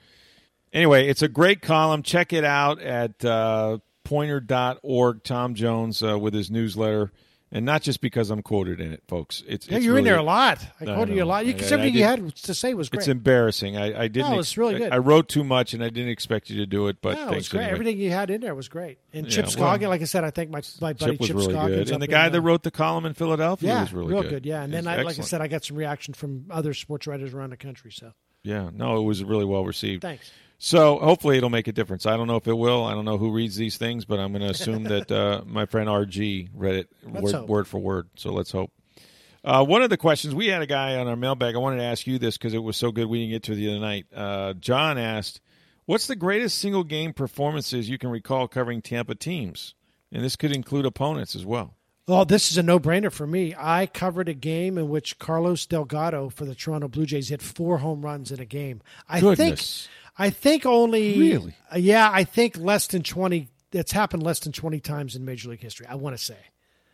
Anyway, 0.72 1.08
it's 1.08 1.22
a 1.22 1.28
great 1.28 1.62
column. 1.62 2.02
Check 2.02 2.32
it 2.32 2.44
out 2.44 2.80
at 2.80 3.24
uh, 3.24 3.78
poynter.org. 4.04 5.24
Tom 5.24 5.54
Jones 5.54 6.02
uh, 6.02 6.18
with 6.18 6.34
his 6.34 6.50
newsletter. 6.50 7.10
And 7.50 7.64
not 7.64 7.80
just 7.80 8.02
because 8.02 8.30
I'm 8.30 8.42
quoted 8.42 8.78
in 8.78 8.92
it, 8.92 9.02
folks. 9.08 9.42
It's, 9.48 9.66
Yeah, 9.66 9.76
it's 9.76 9.86
you're 9.86 9.96
in 9.96 10.04
there 10.04 10.18
a 10.18 10.22
lot. 10.22 10.62
I 10.80 10.84
I 10.84 10.94
quoted 10.94 11.16
you 11.16 11.24
a 11.24 11.24
lot. 11.24 11.46
You, 11.46 11.52
I- 11.52 11.54
because 11.54 11.72
I 11.72 11.76
everything 11.76 11.94
you 11.98 12.04
had 12.04 12.36
to 12.36 12.54
say 12.54 12.74
was 12.74 12.90
great. 12.90 12.98
It's 13.00 13.08
embarrassing. 13.08 13.78
I, 13.78 14.02
I 14.02 14.08
didn't. 14.08 14.32
No, 14.32 14.38
it's 14.38 14.58
really 14.58 14.76
good. 14.76 14.92
I, 14.92 14.96
I 14.96 14.98
wrote 14.98 15.28
too 15.30 15.44
much, 15.44 15.72
and 15.72 15.82
I 15.82 15.88
didn't 15.88 16.10
expect 16.10 16.50
you 16.50 16.58
to 16.58 16.66
do 16.66 16.88
it. 16.88 16.98
But 17.00 17.14
no, 17.16 17.30
it 17.30 17.36
was 17.36 17.48
great. 17.48 17.60
anyway. 17.62 17.72
Everything 17.72 17.98
you 17.98 18.10
had 18.10 18.28
in 18.28 18.42
there 18.42 18.54
was 18.54 18.68
great. 18.68 18.98
And 19.14 19.26
Chip 19.30 19.46
Yeah, 19.46 19.60
well- 19.60 19.78
Scoggin, 19.78 19.88
like 19.88 20.02
I 20.02 20.04
said, 20.04 20.24
I 20.24 20.30
think 20.30 20.50
my 20.50 20.60
my 20.80 20.92
buddy 20.92 21.16
Chip 21.16 21.26
Chip 21.28 21.36
really 21.36 21.52
Scoggins 21.54 21.76
good, 21.76 21.88
up 21.88 21.92
and 21.94 22.02
the 22.02 22.06
guy 22.06 22.26
uh, 22.26 22.30
that 22.30 22.40
wrote 22.42 22.64
the 22.64 22.70
column 22.70 23.06
in 23.06 23.14
Philadelphia 23.14 23.68
yeah, 23.68 23.80
was 23.80 23.92
really 23.94 24.12
real 24.12 24.22
good. 24.24 24.44
Yeah, 24.44 24.62
and 24.62 24.72
then 24.72 24.86
I, 24.86 25.00
like 25.02 25.18
I 25.18 25.22
said, 25.22 25.40
I 25.40 25.48
got 25.48 25.64
some 25.64 25.78
reaction 25.78 26.12
from 26.12 26.46
other 26.50 26.74
sports 26.74 27.06
writers 27.06 27.32
around 27.32 27.50
the 27.50 27.56
country. 27.56 27.92
So 27.92 28.12
yeah, 28.42 28.68
no, 28.74 28.98
it 29.00 29.04
was 29.04 29.24
really 29.24 29.46
well 29.46 29.64
received. 29.64 30.02
thanks. 30.02 30.30
So 30.58 30.98
hopefully 30.98 31.36
it'll 31.38 31.50
make 31.50 31.68
a 31.68 31.72
difference. 31.72 32.04
I 32.04 32.16
don't 32.16 32.26
know 32.26 32.36
if 32.36 32.48
it 32.48 32.56
will. 32.56 32.84
I 32.84 32.92
don't 32.92 33.04
know 33.04 33.16
who 33.16 33.30
reads 33.30 33.54
these 33.54 33.76
things, 33.76 34.04
but 34.04 34.18
I'm 34.18 34.32
going 34.32 34.42
to 34.42 34.50
assume 34.50 34.82
that 34.84 35.10
uh, 35.10 35.42
my 35.46 35.66
friend 35.66 35.88
RG 35.88 36.50
read 36.52 36.74
it 36.74 36.88
word, 37.04 37.48
word 37.48 37.68
for 37.68 37.78
word. 37.78 38.08
So 38.16 38.32
let's 38.32 38.50
hope. 38.50 38.72
Uh, 39.44 39.64
one 39.64 39.82
of 39.82 39.90
the 39.90 39.96
questions 39.96 40.34
we 40.34 40.48
had 40.48 40.60
a 40.60 40.66
guy 40.66 40.96
on 40.96 41.06
our 41.06 41.16
mailbag. 41.16 41.54
I 41.54 41.58
wanted 41.58 41.76
to 41.76 41.84
ask 41.84 42.06
you 42.08 42.18
this 42.18 42.36
because 42.36 42.54
it 42.54 42.58
was 42.58 42.76
so 42.76 42.90
good 42.90 43.06
we 43.06 43.20
didn't 43.20 43.30
get 43.30 43.42
to 43.44 43.52
it 43.52 43.54
the 43.54 43.70
other 43.70 43.78
night. 43.78 44.06
Uh, 44.12 44.52
John 44.54 44.98
asked, 44.98 45.40
"What's 45.86 46.08
the 46.08 46.16
greatest 46.16 46.58
single 46.58 46.82
game 46.82 47.12
performances 47.12 47.88
you 47.88 47.96
can 47.96 48.10
recall 48.10 48.48
covering 48.48 48.82
Tampa 48.82 49.14
teams?" 49.14 49.74
And 50.10 50.24
this 50.24 50.34
could 50.34 50.52
include 50.52 50.86
opponents 50.86 51.36
as 51.36 51.46
well. 51.46 51.76
Well, 52.08 52.24
this 52.24 52.50
is 52.50 52.56
a 52.56 52.62
no-brainer 52.62 53.12
for 53.12 53.26
me. 53.26 53.54
I 53.56 53.84
covered 53.84 54.30
a 54.30 54.34
game 54.34 54.78
in 54.78 54.88
which 54.88 55.18
Carlos 55.18 55.66
Delgado 55.66 56.30
for 56.30 56.46
the 56.46 56.54
Toronto 56.54 56.88
Blue 56.88 57.04
Jays 57.04 57.28
hit 57.28 57.42
four 57.42 57.78
home 57.78 58.02
runs 58.02 58.32
in 58.32 58.40
a 58.40 58.46
game. 58.46 58.80
I 59.06 59.20
Goodness. 59.20 59.86
think, 59.86 59.97
I 60.18 60.30
think 60.30 60.66
only 60.66 61.18
Really? 61.18 61.54
uh, 61.72 61.78
yeah, 61.78 62.10
I 62.12 62.24
think 62.24 62.56
less 62.58 62.86
than 62.88 63.02
twenty. 63.02 63.48
It's 63.72 63.92
happened 63.92 64.22
less 64.22 64.40
than 64.40 64.52
twenty 64.52 64.80
times 64.80 65.14
in 65.14 65.24
Major 65.24 65.50
League 65.50 65.60
history. 65.60 65.86
I 65.86 65.94
want 65.94 66.16
to 66.16 66.22
say. 66.22 66.36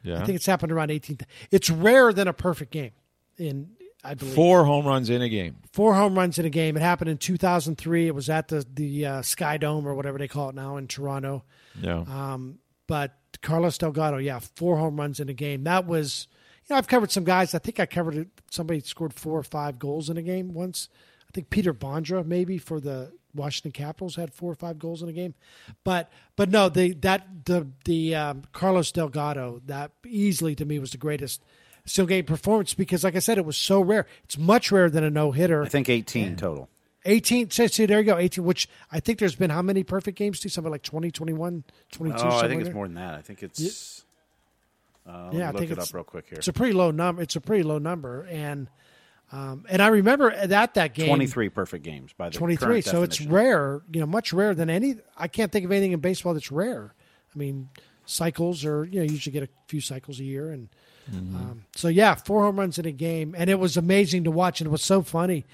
Yeah, 0.02 0.20
I 0.20 0.24
think 0.26 0.36
it's 0.36 0.46
happened 0.46 0.72
around 0.72 0.90
eighteen. 0.90 1.18
It's 1.50 1.70
rarer 1.70 2.12
than 2.12 2.28
a 2.28 2.32
perfect 2.32 2.70
game. 2.72 2.92
In 3.38 3.70
I 4.04 4.14
believe 4.14 4.34
four 4.34 4.64
home 4.64 4.86
runs 4.86 5.08
in 5.08 5.22
a 5.22 5.28
game. 5.28 5.56
four 5.72 5.94
home 5.94 6.14
runs 6.16 6.38
in 6.38 6.44
a 6.44 6.50
game. 6.50 6.76
It 6.76 6.82
happened 6.82 7.08
in 7.10 7.16
2003. 7.16 8.06
It 8.06 8.14
was 8.14 8.28
at 8.28 8.48
the 8.48 8.66
the 8.70 9.06
uh, 9.06 9.22
Sky 9.22 9.56
Dome 9.56 9.86
or 9.88 9.94
whatever 9.94 10.18
they 10.18 10.28
call 10.28 10.50
it 10.50 10.54
now 10.54 10.76
in 10.76 10.86
Toronto. 10.88 11.42
Yeah, 11.80 12.04
Um, 12.06 12.58
but 12.86 13.16
Carlos 13.40 13.78
Delgado, 13.78 14.18
yeah, 14.18 14.40
four 14.56 14.76
home 14.76 14.96
runs 15.00 15.20
in 15.20 15.28
a 15.30 15.32
game. 15.32 15.64
That 15.64 15.86
was, 15.86 16.28
you 16.68 16.74
know, 16.74 16.76
I've 16.78 16.86
covered 16.86 17.10
some 17.10 17.24
guys. 17.24 17.54
I 17.54 17.58
think 17.58 17.80
I 17.80 17.86
covered 17.86 18.14
it. 18.16 18.28
Somebody 18.50 18.80
scored 18.80 19.14
four 19.14 19.38
or 19.38 19.42
five 19.42 19.78
goals 19.78 20.10
in 20.10 20.16
a 20.18 20.22
game 20.22 20.52
once. 20.52 20.88
I 21.34 21.38
think 21.42 21.50
Peter 21.50 21.74
Bondra 21.74 22.24
maybe 22.24 22.58
for 22.58 22.78
the 22.78 23.12
Washington 23.34 23.72
Capitals 23.72 24.14
had 24.14 24.32
four 24.32 24.52
or 24.52 24.54
five 24.54 24.78
goals 24.78 25.02
in 25.02 25.08
a 25.08 25.12
game. 25.12 25.34
But 25.82 26.12
but 26.36 26.48
no, 26.48 26.68
the 26.68 26.92
that 27.00 27.44
the 27.46 27.66
the 27.84 28.14
um, 28.14 28.42
Carlos 28.52 28.92
Delgado 28.92 29.60
that 29.66 29.90
easily 30.06 30.54
to 30.54 30.64
me 30.64 30.78
was 30.78 30.92
the 30.92 30.98
greatest 30.98 31.42
single 31.86 32.08
game 32.08 32.24
performance 32.24 32.72
because, 32.72 33.02
like 33.02 33.16
I 33.16 33.18
said, 33.18 33.36
it 33.36 33.44
was 33.44 33.56
so 33.56 33.80
rare. 33.80 34.06
It's 34.22 34.38
much 34.38 34.70
rarer 34.70 34.88
than 34.88 35.02
a 35.02 35.10
no 35.10 35.32
hitter. 35.32 35.64
I 35.64 35.68
think 35.68 35.88
18 35.88 36.36
total. 36.36 36.68
18 37.04 37.50
so, 37.50 37.66
so 37.66 37.84
there 37.84 37.98
you 37.98 38.04
go 38.06 38.16
18 38.16 38.42
which 38.42 38.66
i 38.90 38.98
think 38.98 39.18
there's 39.18 39.34
been 39.34 39.50
how 39.50 39.60
many 39.60 39.82
perfect 39.84 40.16
games 40.16 40.40
too 40.40 40.48
something 40.48 40.70
like 40.70 40.82
20 40.82 41.10
21 41.10 41.62
22 41.92 42.16
Oh, 42.18 42.28
I 42.38 42.48
think 42.48 42.60
it's 42.62 42.68
there? 42.68 42.74
more 42.74 42.86
than 42.86 42.94
that. 42.94 43.12
I 43.12 43.20
think 43.20 43.42
it's. 43.42 44.06
Uh, 45.06 45.24
let 45.26 45.32
Yeah, 45.34 45.38
me 45.38 45.42
I 45.42 45.46
look 45.50 45.58
think 45.58 45.70
it 45.70 45.72
it's- 45.72 45.88
up 45.90 45.94
real 45.94 46.04
quick 46.04 46.26
here. 46.30 46.38
it's 46.38 46.48
a 46.48 46.52
pretty 46.54 46.72
low 46.72 46.90
number 46.90 47.20
it's 47.20 47.36
a 47.36 47.42
pretty 47.42 47.62
low 47.62 47.76
number 47.78 48.22
and 48.30 48.68
um, 49.32 49.64
and 49.68 49.80
i 49.82 49.88
remember 49.88 50.30
at 50.30 50.74
that 50.74 50.94
game 50.94 51.08
23 51.08 51.48
perfect 51.48 51.84
games 51.84 52.12
by 52.12 52.28
the 52.28 52.36
23 52.36 52.80
so 52.82 53.02
it's 53.02 53.20
rare 53.20 53.82
you 53.92 54.00
know 54.00 54.06
much 54.06 54.32
rarer 54.32 54.54
than 54.54 54.70
any 54.70 54.96
i 55.16 55.26
can't 55.28 55.50
think 55.50 55.64
of 55.64 55.72
anything 55.72 55.92
in 55.92 56.00
baseball 56.00 56.34
that's 56.34 56.52
rare. 56.52 56.94
I 57.34 57.38
mean 57.38 57.68
cycles 58.06 58.64
are 58.64 58.84
you 58.84 59.00
know 59.00 59.04
you 59.04 59.12
usually 59.12 59.32
get 59.32 59.42
a 59.42 59.48
few 59.66 59.80
cycles 59.80 60.20
a 60.20 60.24
year 60.24 60.50
and 60.50 60.68
um, 61.12 61.64
so 61.74 61.88
yeah 61.88 62.14
four 62.14 62.42
home 62.42 62.58
runs 62.58 62.78
in 62.78 62.86
a 62.86 62.92
game 62.92 63.34
and 63.36 63.50
it 63.50 63.58
was 63.58 63.76
amazing 63.76 64.24
to 64.24 64.30
watch 64.30 64.60
and 64.60 64.68
it 64.68 64.70
was 64.70 64.82
so 64.82 65.02
funny. 65.02 65.44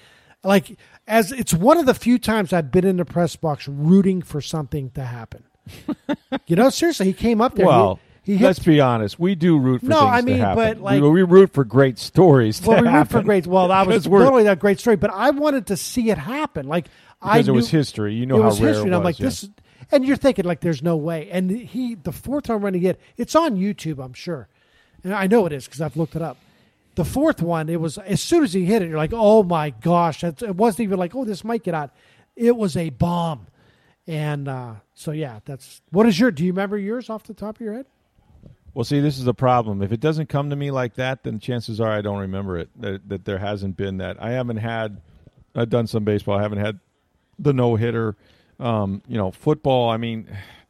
Like 0.43 0.77
as 1.07 1.31
it's 1.31 1.53
one 1.53 1.77
of 1.77 1.85
the 1.85 1.93
few 1.93 2.17
times 2.19 2.51
i've 2.53 2.71
been 2.71 2.85
in 2.85 2.97
the 2.97 3.05
press 3.05 3.35
box 3.35 3.67
rooting 3.67 4.21
for 4.21 4.41
something 4.41 4.89
to 4.91 5.03
happen. 5.03 5.43
You 6.47 6.55
know 6.55 6.69
seriously 6.69 7.05
he 7.07 7.13
came 7.13 7.39
up 7.41 7.55
there 7.55 7.65
well, 7.65 7.95
he, 7.95 8.01
he 8.31 8.37
hit 8.37 8.45
let's 8.45 8.59
be 8.59 8.79
honest. 8.81 9.19
We 9.19 9.35
do 9.35 9.57
root 9.57 9.81
for 9.81 9.87
No, 9.87 9.99
things 9.99 10.11
I 10.11 10.21
mean, 10.21 10.37
to 10.37 10.45
happen. 10.45 10.55
but, 10.55 10.81
like- 10.81 11.01
we, 11.01 11.09
we 11.09 11.23
root 11.23 11.53
for 11.53 11.63
great 11.63 11.97
stories. 11.99 12.59
To 12.61 12.69
well, 12.69 12.81
we 12.81 12.87
root 12.89 13.07
for 13.09 13.21
great. 13.21 13.47
Well, 13.47 13.67
that 13.69 13.87
was 13.87 14.07
not 14.07 14.21
only 14.21 14.43
that 14.43 14.59
great 14.59 14.79
story, 14.79 14.95
but 14.95 15.11
I 15.11 15.29
wanted 15.31 15.67
to 15.67 15.77
see 15.77 16.09
it 16.09 16.17
happen. 16.17 16.67
Like 16.67 16.87
I 17.21 17.37
because 17.37 17.47
it 17.47 17.51
was 17.51 17.69
history. 17.69 18.13
You 18.15 18.25
know 18.25 18.37
it 18.37 18.41
how 18.41 18.47
was 18.49 18.61
rare 18.61 18.69
history. 18.69 18.83
it 18.83 18.87
and 18.87 18.95
I'm 18.95 19.03
was, 19.03 19.05
like, 19.05 19.19
yeah. 19.19 19.25
this, 19.25 19.49
and 19.91 20.05
you're 20.05 20.17
thinking 20.17 20.45
like, 20.45 20.61
there's 20.61 20.81
no 20.81 20.95
way. 20.95 21.29
And 21.31 21.51
he, 21.51 21.95
the 21.95 22.11
fourth 22.11 22.47
home 22.47 22.63
run 22.63 22.73
he 22.73 22.79
hit, 22.79 22.99
it's 23.17 23.35
on 23.35 23.57
YouTube, 23.57 24.03
I'm 24.03 24.13
sure, 24.13 24.47
and 25.03 25.13
I 25.13 25.27
know 25.27 25.45
it 25.45 25.51
is 25.53 25.65
because 25.65 25.81
I've 25.81 25.97
looked 25.97 26.15
it 26.15 26.21
up. 26.21 26.37
The 26.95 27.05
fourth 27.05 27.41
one, 27.41 27.69
it 27.69 27.79
was 27.79 27.97
as 27.99 28.21
soon 28.21 28.43
as 28.43 28.53
he 28.53 28.65
hit 28.65 28.81
it, 28.81 28.89
you're 28.89 28.97
like, 28.97 29.13
oh 29.13 29.43
my 29.43 29.69
gosh, 29.69 30.23
it 30.23 30.55
wasn't 30.55 30.81
even 30.81 30.99
like, 30.99 31.15
oh, 31.15 31.23
this 31.25 31.43
might 31.43 31.63
get 31.63 31.73
out. 31.73 31.91
It 32.35 32.55
was 32.55 32.75
a 32.75 32.89
bomb, 32.89 33.47
and 34.07 34.47
uh, 34.47 34.73
so 34.93 35.11
yeah, 35.11 35.39
that's 35.45 35.81
what 35.91 36.05
is 36.05 36.19
your? 36.19 36.31
Do 36.31 36.43
you 36.43 36.51
remember 36.51 36.77
yours 36.77 37.09
off 37.09 37.23
the 37.23 37.33
top 37.33 37.55
of 37.57 37.61
your 37.61 37.73
head? 37.75 37.85
Well, 38.73 38.85
see, 38.85 38.99
this 39.01 39.19
is 39.19 39.27
a 39.27 39.33
problem. 39.33 39.81
If 39.81 39.91
it 39.91 39.99
doesn't 39.99 40.29
come 40.29 40.49
to 40.49 40.55
me 40.55 40.71
like 40.71 40.95
that, 40.95 41.23
then 41.23 41.39
chances 41.39 41.81
are 41.81 41.91
I 41.91 42.01
don't 42.01 42.19
remember 42.19 42.57
it. 42.57 42.69
That, 42.79 43.07
that 43.09 43.25
there 43.25 43.37
hasn't 43.37 43.75
been 43.75 43.97
that. 43.97 44.21
I 44.21 44.31
haven't 44.31 44.57
had. 44.57 45.01
I've 45.53 45.69
done 45.69 45.87
some 45.87 46.05
baseball. 46.05 46.37
I 46.37 46.41
haven't 46.41 46.59
had 46.59 46.79
the 47.37 47.51
no 47.53 47.75
hitter. 47.75 48.15
Um, 48.59 49.01
you 49.07 49.17
know, 49.17 49.31
football. 49.31 49.89
I 49.89 49.97
mean, 49.97 50.27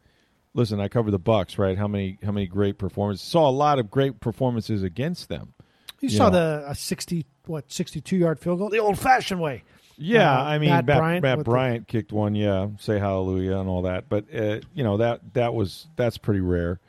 listen, 0.53 0.79
I 0.79 0.87
cover 0.87 1.11
the 1.11 1.19
Bucks, 1.19 1.57
right? 1.57 1.77
How 1.77 1.87
many 1.87 2.17
how 2.23 2.31
many 2.31 2.47
great 2.47 2.77
performances? 2.77 3.25
Saw 3.27 3.47
a 3.47 3.51
lot 3.51 3.77
of 3.79 3.91
great 3.91 4.19
performances 4.19 4.81
against 4.83 5.29
them. 5.29 5.53
You, 5.99 6.09
You 6.09 6.17
saw 6.17 6.29
know. 6.29 6.59
the 6.59 6.69
a 6.69 6.75
sixty 6.75 7.25
what 7.45 7.71
sixty 7.71 8.01
two 8.01 8.17
yard 8.17 8.39
field 8.39 8.59
goal, 8.59 8.69
the 8.69 8.79
old 8.79 8.97
fashioned 8.97 9.39
way. 9.41 9.63
Yeah, 9.97 10.35
Uh, 10.39 10.43
I 10.45 10.57
mean, 10.57 10.71
Matt 10.71 10.85
Matt, 10.87 10.97
Bryant 10.97 11.21
Matt 11.23 11.37
with 11.37 11.45
the- 11.45 11.83
kicked 11.87 12.11
one. 12.11 12.33
Yeah, 12.33 12.69
say 12.79 12.97
hallelujah 12.97 13.57
and 13.59 13.69
all 13.69 13.83
that. 13.83 14.09
But 14.09 14.25
uh, 14.33 14.59
you 14.73 14.83
know 14.83 14.97
that 14.97 15.33
that 15.35 15.53
was 15.53 15.85
that's 15.95 16.17
pretty 16.17 16.39
rare. 16.39 16.79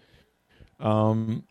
Um, 0.83 1.45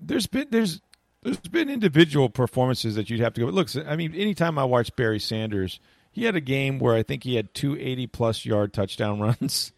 there's 0.00 0.26
been 0.26 0.48
there's 0.50 0.80
there's 1.22 1.38
been 1.38 1.68
individual 1.70 2.28
performances 2.28 2.96
that 2.96 3.08
you'd 3.10 3.20
have 3.20 3.34
to 3.34 3.42
go. 3.42 3.46
Look, 3.46 3.68
I 3.86 3.96
mean, 3.96 4.14
anytime 4.14 4.58
I 4.58 4.64
watch 4.64 4.94
Barry 4.96 5.20
Sanders, 5.20 5.78
he 6.10 6.24
had 6.24 6.34
a 6.34 6.40
game 6.40 6.78
where 6.78 6.94
I 6.94 7.02
think 7.02 7.24
he 7.24 7.36
had 7.36 7.54
two 7.54 7.76
80 7.78 8.06
plus 8.08 8.44
yard 8.44 8.72
touchdown 8.72 9.20
runs, 9.40 9.72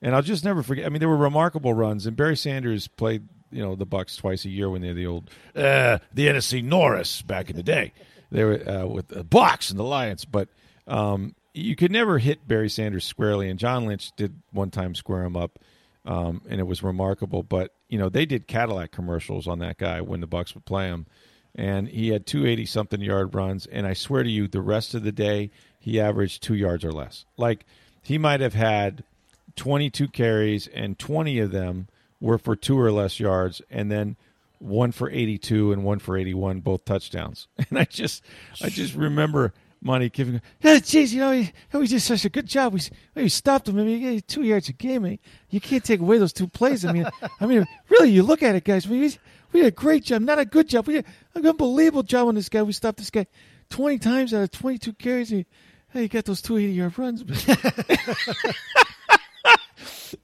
and 0.00 0.14
I'll 0.14 0.22
just 0.22 0.44
never 0.44 0.62
forget. 0.62 0.86
I 0.86 0.88
mean, 0.88 1.00
they 1.00 1.06
were 1.06 1.16
remarkable 1.16 1.74
runs, 1.74 2.06
and 2.06 2.16
Barry 2.16 2.36
Sanders 2.36 2.88
played 2.88 3.28
you 3.50 3.62
know 3.62 3.74
the 3.74 3.86
Bucks 3.86 4.16
twice 4.16 4.44
a 4.44 4.50
year 4.50 4.70
when 4.70 4.82
they're 4.82 4.94
the 4.94 5.06
old 5.06 5.30
uh, 5.54 5.98
the 6.12 6.28
NFC 6.28 6.62
Norris 6.62 7.22
back 7.22 7.50
in 7.50 7.56
the 7.56 7.62
day. 7.62 7.92
They 8.30 8.44
were 8.44 8.68
uh, 8.68 8.86
with 8.86 9.08
the 9.08 9.24
Bucks 9.24 9.70
and 9.70 9.78
the 9.78 9.84
Lions, 9.84 10.24
but 10.24 10.48
um, 10.86 11.34
you 11.54 11.76
could 11.76 11.90
never 11.90 12.18
hit 12.18 12.46
Barry 12.46 12.68
Sanders 12.68 13.04
squarely. 13.04 13.48
And 13.48 13.58
John 13.58 13.86
Lynch 13.86 14.12
did 14.16 14.34
one 14.52 14.70
time 14.70 14.94
square 14.94 15.24
him 15.24 15.36
up, 15.36 15.58
um, 16.04 16.42
and 16.48 16.60
it 16.60 16.64
was 16.64 16.82
remarkable. 16.82 17.42
But 17.42 17.72
you 17.88 17.98
know 17.98 18.08
they 18.08 18.26
did 18.26 18.46
Cadillac 18.46 18.90
commercials 18.90 19.46
on 19.46 19.58
that 19.60 19.78
guy 19.78 20.00
when 20.00 20.20
the 20.20 20.26
Bucks 20.26 20.54
would 20.54 20.64
play 20.64 20.86
him, 20.86 21.06
and 21.54 21.88
he 21.88 22.08
had 22.08 22.26
two 22.26 22.46
eighty 22.46 22.66
something 22.66 23.00
yard 23.00 23.34
runs. 23.34 23.66
And 23.66 23.86
I 23.86 23.94
swear 23.94 24.22
to 24.22 24.30
you, 24.30 24.48
the 24.48 24.60
rest 24.60 24.94
of 24.94 25.02
the 25.02 25.12
day 25.12 25.50
he 25.78 26.00
averaged 26.00 26.42
two 26.42 26.54
yards 26.54 26.84
or 26.84 26.92
less. 26.92 27.24
Like 27.36 27.64
he 28.02 28.18
might 28.18 28.40
have 28.40 28.54
had 28.54 29.04
twenty 29.56 29.90
two 29.90 30.08
carries, 30.08 30.66
and 30.68 30.98
twenty 30.98 31.38
of 31.38 31.50
them 31.50 31.88
were 32.20 32.38
for 32.38 32.56
two 32.56 32.78
or 32.78 32.90
less 32.90 33.20
yards, 33.20 33.62
and 33.70 33.90
then 33.90 34.16
one 34.60 34.90
for 34.90 35.08
82 35.08 35.72
and 35.72 35.84
one 35.84 36.00
for 36.00 36.16
81 36.16 36.62
both 36.62 36.84
touchdowns 36.84 37.46
and 37.58 37.78
i 37.78 37.84
just 37.84 38.24
i 38.60 38.68
just 38.68 38.92
remember 38.94 39.52
money 39.80 40.08
giving 40.08 40.40
yeah 40.60 40.78
geez 40.78 41.14
you 41.14 41.20
know 41.20 41.30
he, 41.30 41.52
he 41.70 41.86
did 41.86 42.00
such 42.00 42.24
a 42.24 42.28
good 42.28 42.46
job. 42.46 42.74
We, 42.74 42.80
we 43.14 43.28
stopped 43.28 43.68
him. 43.68 43.78
I 43.78 43.82
mean 43.82 44.00
he 44.00 44.20
two 44.20 44.42
yards 44.42 44.68
a 44.68 44.72
game. 44.72 45.04
I 45.04 45.18
you 45.50 45.60
can't 45.60 45.84
take 45.84 46.00
away 46.00 46.18
those 46.18 46.32
two 46.32 46.48
plays. 46.48 46.84
I 46.84 46.92
mean 46.92 47.06
i 47.40 47.46
mean 47.46 47.66
really 47.88 48.10
you 48.10 48.22
look 48.22 48.42
at 48.42 48.54
it 48.54 48.64
guys. 48.64 48.88
We, 48.88 49.00
we 49.52 49.60
did 49.60 49.66
a 49.66 49.70
great 49.70 50.04
job 50.04 50.22
not 50.22 50.38
a 50.38 50.44
good 50.44 50.68
job. 50.68 50.86
We 50.86 50.94
did 50.94 51.06
an 51.34 51.46
unbelievable 51.46 52.02
job 52.02 52.28
on 52.28 52.34
this 52.34 52.48
guy. 52.48 52.62
We 52.62 52.72
stopped 52.72 52.98
this 52.98 53.10
guy 53.10 53.26
20 53.70 53.98
times 53.98 54.34
out 54.34 54.42
of 54.42 54.50
22 54.50 54.94
carries. 54.94 55.30
And 55.32 55.44
hey, 55.90 56.02
he 56.02 56.08
got 56.08 56.24
those 56.24 56.42
two 56.42 56.56
80 56.56 56.72
yard 56.72 56.98
runs 56.98 57.22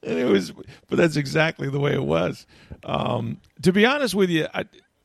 and 0.02 0.18
it 0.18 0.24
was 0.26 0.52
but 0.88 0.98
that's 0.98 1.16
exactly 1.16 1.68
the 1.68 1.80
way 1.80 1.92
it 1.94 2.05
was. 2.05 2.46
Um, 2.84 3.40
to 3.62 3.72
be 3.72 3.86
honest 3.86 4.14
with 4.14 4.30
you 4.30 4.46
I, 4.52 4.64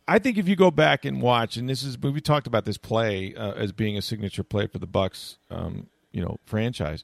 I 0.09 0.19
think 0.19 0.37
if 0.37 0.47
you 0.47 0.55
go 0.55 0.71
back 0.71 1.05
and 1.05 1.21
watch 1.21 1.57
and 1.57 1.69
this 1.69 1.83
is 1.83 1.97
we 1.97 2.19
talked 2.21 2.47
about 2.47 2.65
this 2.65 2.77
play 2.77 3.33
uh, 3.35 3.53
as 3.53 3.71
being 3.71 3.97
a 3.97 4.01
signature 4.01 4.43
play 4.43 4.67
for 4.67 4.79
the 4.79 4.87
bucks 4.87 5.37
um, 5.49 5.87
you 6.11 6.21
know 6.21 6.37
franchise 6.45 7.03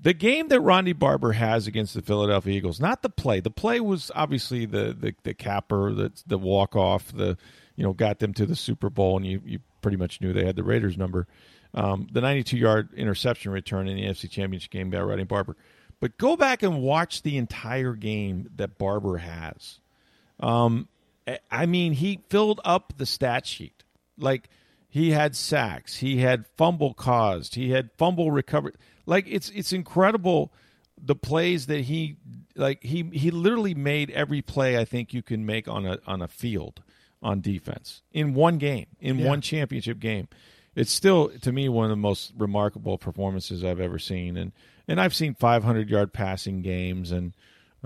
the 0.00 0.12
game 0.12 0.48
that 0.48 0.60
Ronde 0.60 0.98
Barber 0.98 1.32
has 1.32 1.66
against 1.66 1.94
the 1.94 2.02
Philadelphia 2.02 2.54
Eagles, 2.54 2.80
not 2.80 3.02
the 3.02 3.08
play. 3.08 3.40
The 3.40 3.50
play 3.50 3.80
was 3.80 4.10
obviously 4.14 4.66
the 4.66 4.94
the, 4.98 5.14
the 5.22 5.34
capper, 5.34 5.92
the 5.92 6.12
the 6.26 6.38
walk 6.38 6.76
off, 6.76 7.12
the 7.12 7.38
you 7.76 7.84
know 7.84 7.92
got 7.92 8.18
them 8.18 8.34
to 8.34 8.46
the 8.46 8.56
Super 8.56 8.90
Bowl, 8.90 9.16
and 9.16 9.26
you 9.26 9.40
you 9.44 9.60
pretty 9.80 9.96
much 9.96 10.20
knew 10.20 10.32
they 10.32 10.44
had 10.44 10.56
the 10.56 10.64
Raiders 10.64 10.98
number. 10.98 11.26
Um, 11.74 12.08
the 12.10 12.20
92 12.20 12.56
yard 12.56 12.88
interception 12.94 13.52
return 13.52 13.88
in 13.88 13.96
the 13.96 14.04
NFC 14.04 14.30
Championship 14.30 14.70
game 14.70 14.90
by 14.90 15.00
Ronde 15.00 15.28
Barber. 15.28 15.56
But 16.00 16.18
go 16.18 16.36
back 16.36 16.62
and 16.62 16.82
watch 16.82 17.22
the 17.22 17.38
entire 17.38 17.94
game 17.94 18.50
that 18.56 18.78
Barber 18.78 19.18
has. 19.18 19.80
Um, 20.40 20.88
I- 21.50 21.66
mean, 21.66 21.92
he 21.92 22.20
filled 22.28 22.60
up 22.64 22.94
the 22.96 23.06
stat 23.06 23.46
sheet. 23.46 23.84
Like 24.18 24.48
he 24.88 25.10
had 25.10 25.36
sacks, 25.36 25.96
he 25.96 26.18
had 26.18 26.46
fumble 26.56 26.94
caused, 26.94 27.54
he 27.54 27.70
had 27.70 27.90
fumble 27.98 28.30
recovered. 28.30 28.76
Like 29.04 29.26
it's 29.28 29.50
it's 29.50 29.72
incredible 29.72 30.52
the 31.00 31.14
plays 31.14 31.66
that 31.66 31.82
he 31.82 32.16
like 32.54 32.82
he 32.82 33.02
he 33.12 33.30
literally 33.30 33.74
made 33.74 34.10
every 34.12 34.40
play 34.42 34.78
I 34.78 34.84
think 34.84 35.12
you 35.12 35.22
can 35.22 35.44
make 35.44 35.68
on 35.68 35.84
a 35.86 35.98
on 36.06 36.22
a 36.22 36.28
field 36.28 36.82
on 37.22 37.40
defense 37.40 38.02
in 38.12 38.34
one 38.34 38.58
game 38.58 38.86
in 39.00 39.22
one 39.24 39.40
championship 39.40 39.98
game. 39.98 40.28
It's 40.74 40.92
still 40.92 41.28
to 41.28 41.52
me 41.52 41.68
one 41.68 41.84
of 41.84 41.90
the 41.90 41.96
most 41.96 42.32
remarkable 42.36 42.98
performances 42.98 43.64
I've 43.64 43.80
ever 43.80 43.98
seen, 43.98 44.36
and 44.36 44.52
and 44.88 45.00
I've 45.00 45.14
seen 45.14 45.34
500 45.34 45.90
yard 45.90 46.12
passing 46.12 46.62
games 46.62 47.10
and 47.10 47.34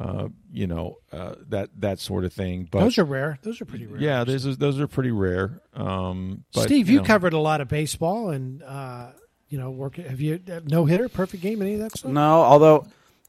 uh, 0.01 0.29
you 0.51 0.67
know 0.67 0.97
uh, 1.13 1.35
that 1.51 1.69
that 1.79 2.01
sort 2.01 2.25
of 2.25 2.33
thing. 2.33 2.67
But 2.71 2.81
Those 2.81 2.97
are 2.99 3.05
rare. 3.05 3.39
Those 3.43 3.61
are 3.61 3.67
pretty 3.67 3.87
rare. 3.87 4.01
yeah, 4.01 4.25
those 4.25 4.47
are, 4.47 4.57
those 4.57 4.81
are 4.81 4.87
pretty 4.89 5.11
rare. 5.11 5.61
Um, 5.75 6.45
but, 6.55 6.63
Steve, 6.63 6.89
you, 6.89 6.99
know, 7.01 7.05
covered 7.05 7.35
a 7.35 7.39
lot 7.39 7.61
of 7.61 7.69
baseball 7.69 8.31
and 8.31 8.63
uh, 8.63 9.09
you 9.51 9.59
know 9.59 9.71
work. 9.71 9.97
Have 9.97 10.21
you 10.21 10.41
no 10.65 10.87
hitter, 10.87 11.09
perfect 11.11 11.43
game, 11.43 11.61
any 11.61 11.75
of 11.75 11.81
that 11.81 11.99
stuff? 11.99 12.11
No, 12.11 12.43
although 12.43 12.87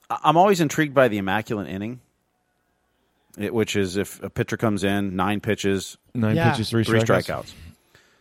I- 0.10 0.20
I'm 0.24 0.38
always 0.38 0.62
intrigued 0.62 0.94
by 0.94 1.10
the 1.10 1.18
immaculate 1.18 1.68
inning, 1.68 2.00
it, 3.38 3.54
which 3.54 3.76
is 3.76 3.98
if 3.98 4.22
a 4.24 4.30
pitcher 4.30 4.56
comes 4.58 4.84
in, 4.84 5.16
nine 5.16 5.42
pitches, 5.42 5.98
nine 6.14 6.36
Yeah. 6.36 6.52
pitches, 6.52 6.70
three, 6.70 6.84
three 6.84 7.00
strikeouts. 7.00 7.26
strikeouts. 7.26 7.54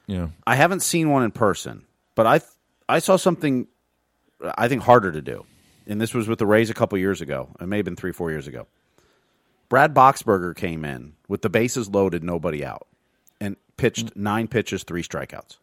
Yeah, 0.07 0.29
I 0.45 0.57
haven't 0.57 0.81
seen 0.81 1.09
one 1.11 1.23
in 1.23 1.31
person, 1.31 1.85
but 2.17 2.27
I 2.27 2.41
I 2.89 2.99
saw 2.99 3.17
something 3.17 3.69
I 4.59 4.67
think 4.67 4.83
harder 4.83 5.13
to 5.13 5.23
do, 5.23 5.45
and 5.91 6.01
this 6.01 6.15
was 6.15 6.29
with 6.29 6.39
the 6.39 6.47
Rays 6.47 6.71
a 6.71 6.75
couple 6.75 6.97
years 6.99 7.21
ago. 7.21 7.49
It 7.61 7.67
may 7.67 7.77
have 7.77 7.85
been 7.85 7.97
three 7.97 8.13
four 8.13 8.31
years 8.31 8.47
ago. 8.47 8.67
Brad 9.69 9.95
Boxberger 9.95 10.55
came 10.57 10.85
in 10.85 11.15
with 11.29 11.43
the 11.43 11.51
bases 11.51 11.89
loaded, 11.89 12.25
nobody 12.25 12.65
out, 12.65 12.89
and 13.41 13.57
pitched 13.77 14.07
mm. 14.07 14.17
nine 14.17 14.49
pitches, 14.49 14.83
three 14.85 15.03
strikeouts. 15.03 15.59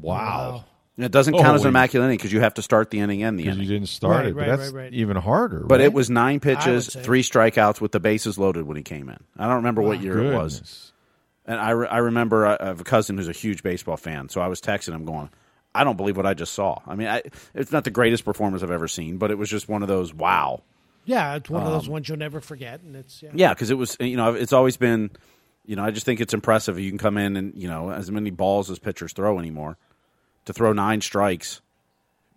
wow. 0.00 0.64
And 0.96 1.04
it 1.04 1.12
doesn't 1.12 1.34
count 1.34 1.56
as 1.56 1.62
an 1.62 1.68
immaculate 1.68 2.06
inning 2.06 2.16
because 2.16 2.32
you 2.32 2.40
have 2.40 2.54
to 2.54 2.62
start 2.62 2.90
the 2.90 3.00
inning 3.00 3.22
and 3.22 3.38
the 3.38 3.44
Because 3.44 3.58
you 3.58 3.66
didn't 3.66 3.88
start 3.88 4.16
Right, 4.16 4.26
it, 4.28 4.34
but 4.34 4.40
right, 4.40 4.56
that's 4.56 4.72
right, 4.72 4.84
right. 4.84 4.94
even 4.94 5.18
harder. 5.18 5.60
But 5.60 5.80
right? 5.80 5.84
it 5.84 5.92
was 5.92 6.08
nine 6.08 6.40
pitches, 6.40 6.88
three 6.88 7.22
strikeouts 7.22 7.82
with 7.82 7.92
the 7.92 8.00
bases 8.00 8.38
loaded 8.38 8.66
when 8.66 8.78
he 8.78 8.82
came 8.82 9.10
in. 9.10 9.18
I 9.36 9.46
don't 9.46 9.56
remember 9.56 9.82
what 9.82 10.00
year 10.00 10.18
it 10.18 10.34
was. 10.34 10.92
And 11.44 11.60
I, 11.60 11.70
re- 11.70 11.88
I 11.88 11.98
remember 11.98 12.46
I 12.46 12.56
I 12.58 12.66
have 12.68 12.80
a 12.80 12.84
cousin 12.84 13.18
who's 13.18 13.28
a 13.28 13.32
huge 13.32 13.62
baseball 13.62 13.98
fan, 13.98 14.30
so 14.30 14.40
I 14.40 14.48
was 14.48 14.62
texting 14.62 14.94
him 14.94 15.04
going, 15.04 15.28
I 15.80 15.84
don't 15.84 15.96
believe 15.96 16.16
what 16.16 16.26
I 16.26 16.34
just 16.34 16.52
saw. 16.52 16.78
I 16.86 16.94
mean, 16.94 17.08
I, 17.08 17.22
it's 17.54 17.72
not 17.72 17.84
the 17.84 17.90
greatest 17.90 18.24
performance 18.24 18.62
I've 18.62 18.70
ever 18.70 18.88
seen, 18.88 19.18
but 19.18 19.30
it 19.30 19.38
was 19.38 19.48
just 19.50 19.68
one 19.68 19.82
of 19.82 19.88
those 19.88 20.12
wow. 20.14 20.62
Yeah, 21.04 21.36
it's 21.36 21.48
one 21.48 21.62
of 21.62 21.68
Um, 21.68 21.74
those 21.74 21.88
ones 21.88 22.08
you'll 22.08 22.18
never 22.18 22.40
forget, 22.40 22.80
and 22.82 22.96
it's 22.96 23.22
yeah. 23.22 23.30
Yeah, 23.34 23.54
because 23.54 23.70
it 23.70 23.74
was, 23.78 23.96
you 24.00 24.16
know, 24.16 24.34
it's 24.34 24.52
always 24.52 24.76
been, 24.76 25.10
you 25.64 25.76
know, 25.76 25.84
I 25.84 25.90
just 25.92 26.04
think 26.06 26.20
it's 26.20 26.34
impressive. 26.34 26.78
You 26.80 26.90
can 26.90 26.98
come 26.98 27.16
in 27.16 27.36
and, 27.36 27.54
you 27.54 27.68
know, 27.68 27.90
as 27.92 28.10
many 28.10 28.30
balls 28.30 28.70
as 28.70 28.78
pitchers 28.80 29.12
throw 29.12 29.38
anymore. 29.38 29.76
To 30.46 30.52
throw 30.52 30.72
nine 30.72 31.00
strikes, 31.00 31.60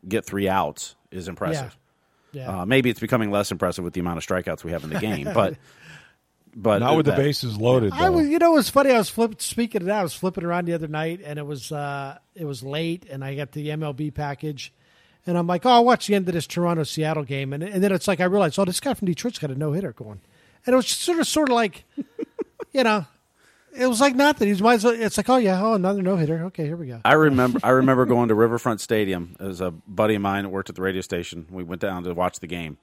get 0.08 0.26
three 0.26 0.48
outs 0.48 0.96
is 1.12 1.28
impressive. 1.28 1.78
yeah. 2.32 2.62
Uh, 2.62 2.66
maybe 2.66 2.90
it's 2.90 3.00
becoming 3.00 3.32
less 3.32 3.52
impressive 3.52 3.84
with 3.84 3.94
the 3.94 4.00
amount 4.02 4.18
of 4.18 4.26
strikeouts 4.26 4.64
we 4.64 4.72
have 4.72 4.84
in 4.84 4.90
the 4.92 5.00
game, 5.00 5.30
but. 5.34 5.56
But 6.56 6.80
Not 6.80 6.98
with 6.98 7.06
the 7.06 7.14
bases 7.14 7.58
loaded. 7.58 7.94
I 7.94 8.06
though. 8.06 8.14
was, 8.14 8.28
you 8.28 8.40
know, 8.40 8.54
it 8.54 8.56
was 8.56 8.70
funny. 8.70 8.92
I 8.92 8.98
was 8.98 9.10
flipping, 9.10 9.38
speaking 9.40 9.82
of 9.82 9.88
that. 9.88 10.00
I 10.00 10.04
was 10.04 10.14
flipping 10.14 10.44
around 10.44 10.66
the 10.66 10.74
other 10.74 10.88
night, 10.88 11.22
and 11.24 11.38
it 11.38 11.46
was 11.46 11.72
uh, 11.72 12.18
it 12.36 12.46
was 12.46 12.64
late, 12.64 13.06
and 13.10 13.24
I 13.24 13.36
got 13.36 13.52
the 13.52 13.68
MLB 13.68 14.14
package, 14.14 14.74
and 15.28 15.38
I'm 15.38 15.48
like, 15.48 15.66
oh, 15.66 15.70
I'll 15.70 15.86
watch 15.86 16.08
the 16.08 16.16
end 16.16 16.28
of 16.28 16.34
this 16.34 16.48
Toronto 16.48 16.84
Seattle 16.84 17.24
game, 17.24 17.54
and 17.54 17.64
and 17.64 17.84
then 17.84 17.92
it's 17.92 18.08
like 18.08 18.20
I 18.20 18.26
realized, 18.26 18.58
oh, 18.58 18.66
this 18.66 18.80
guy 18.80 18.94
from 18.94 19.08
Detroit's 19.08 19.38
got 19.38 19.52
a 19.52 19.56
no 19.56 19.74
hitter 19.74 19.94
going, 19.94 20.22
and 20.66 20.74
it 20.74 20.76
was 20.76 20.88
sort 20.88 21.20
of 21.20 21.28
sort 21.28 21.50
of 21.50 21.56
like, 21.56 21.86
you 22.74 22.84
know, 22.84 23.06
it 23.74 23.88
was 23.88 24.02
like 24.02 24.16
nothing. 24.16 24.48
He's 24.48 24.62
might 24.62 24.76
as 24.76 24.84
well, 24.84 24.94
it's 24.94 25.18
like, 25.18 25.30
oh 25.30 25.38
yeah, 25.38 25.62
oh 25.62 25.74
another 25.76 26.02
no 26.02 26.16
hitter. 26.16 26.46
Okay, 26.46 26.66
here 26.66 26.78
we 26.78 26.88
go. 26.88 27.02
I 27.06 27.14
remember 27.14 27.60
I 27.64 27.70
remember 27.70 28.06
going 28.06 28.30
to 28.30 28.36
Riverfront 28.36 28.82
Stadium 28.82 29.36
as 29.40 29.62
a 29.62 29.72
buddy 29.72 30.16
of 30.16 30.22
mine 30.22 30.44
that 30.44 30.50
worked 30.50 30.70
at 30.70 30.76
the 30.76 30.82
radio 30.82 31.02
station. 31.02 31.46
We 31.52 31.64
went 31.64 31.82
down 31.82 32.04
to 32.06 32.14
watch 32.14 32.40
the 32.40 32.48
game, 32.48 32.78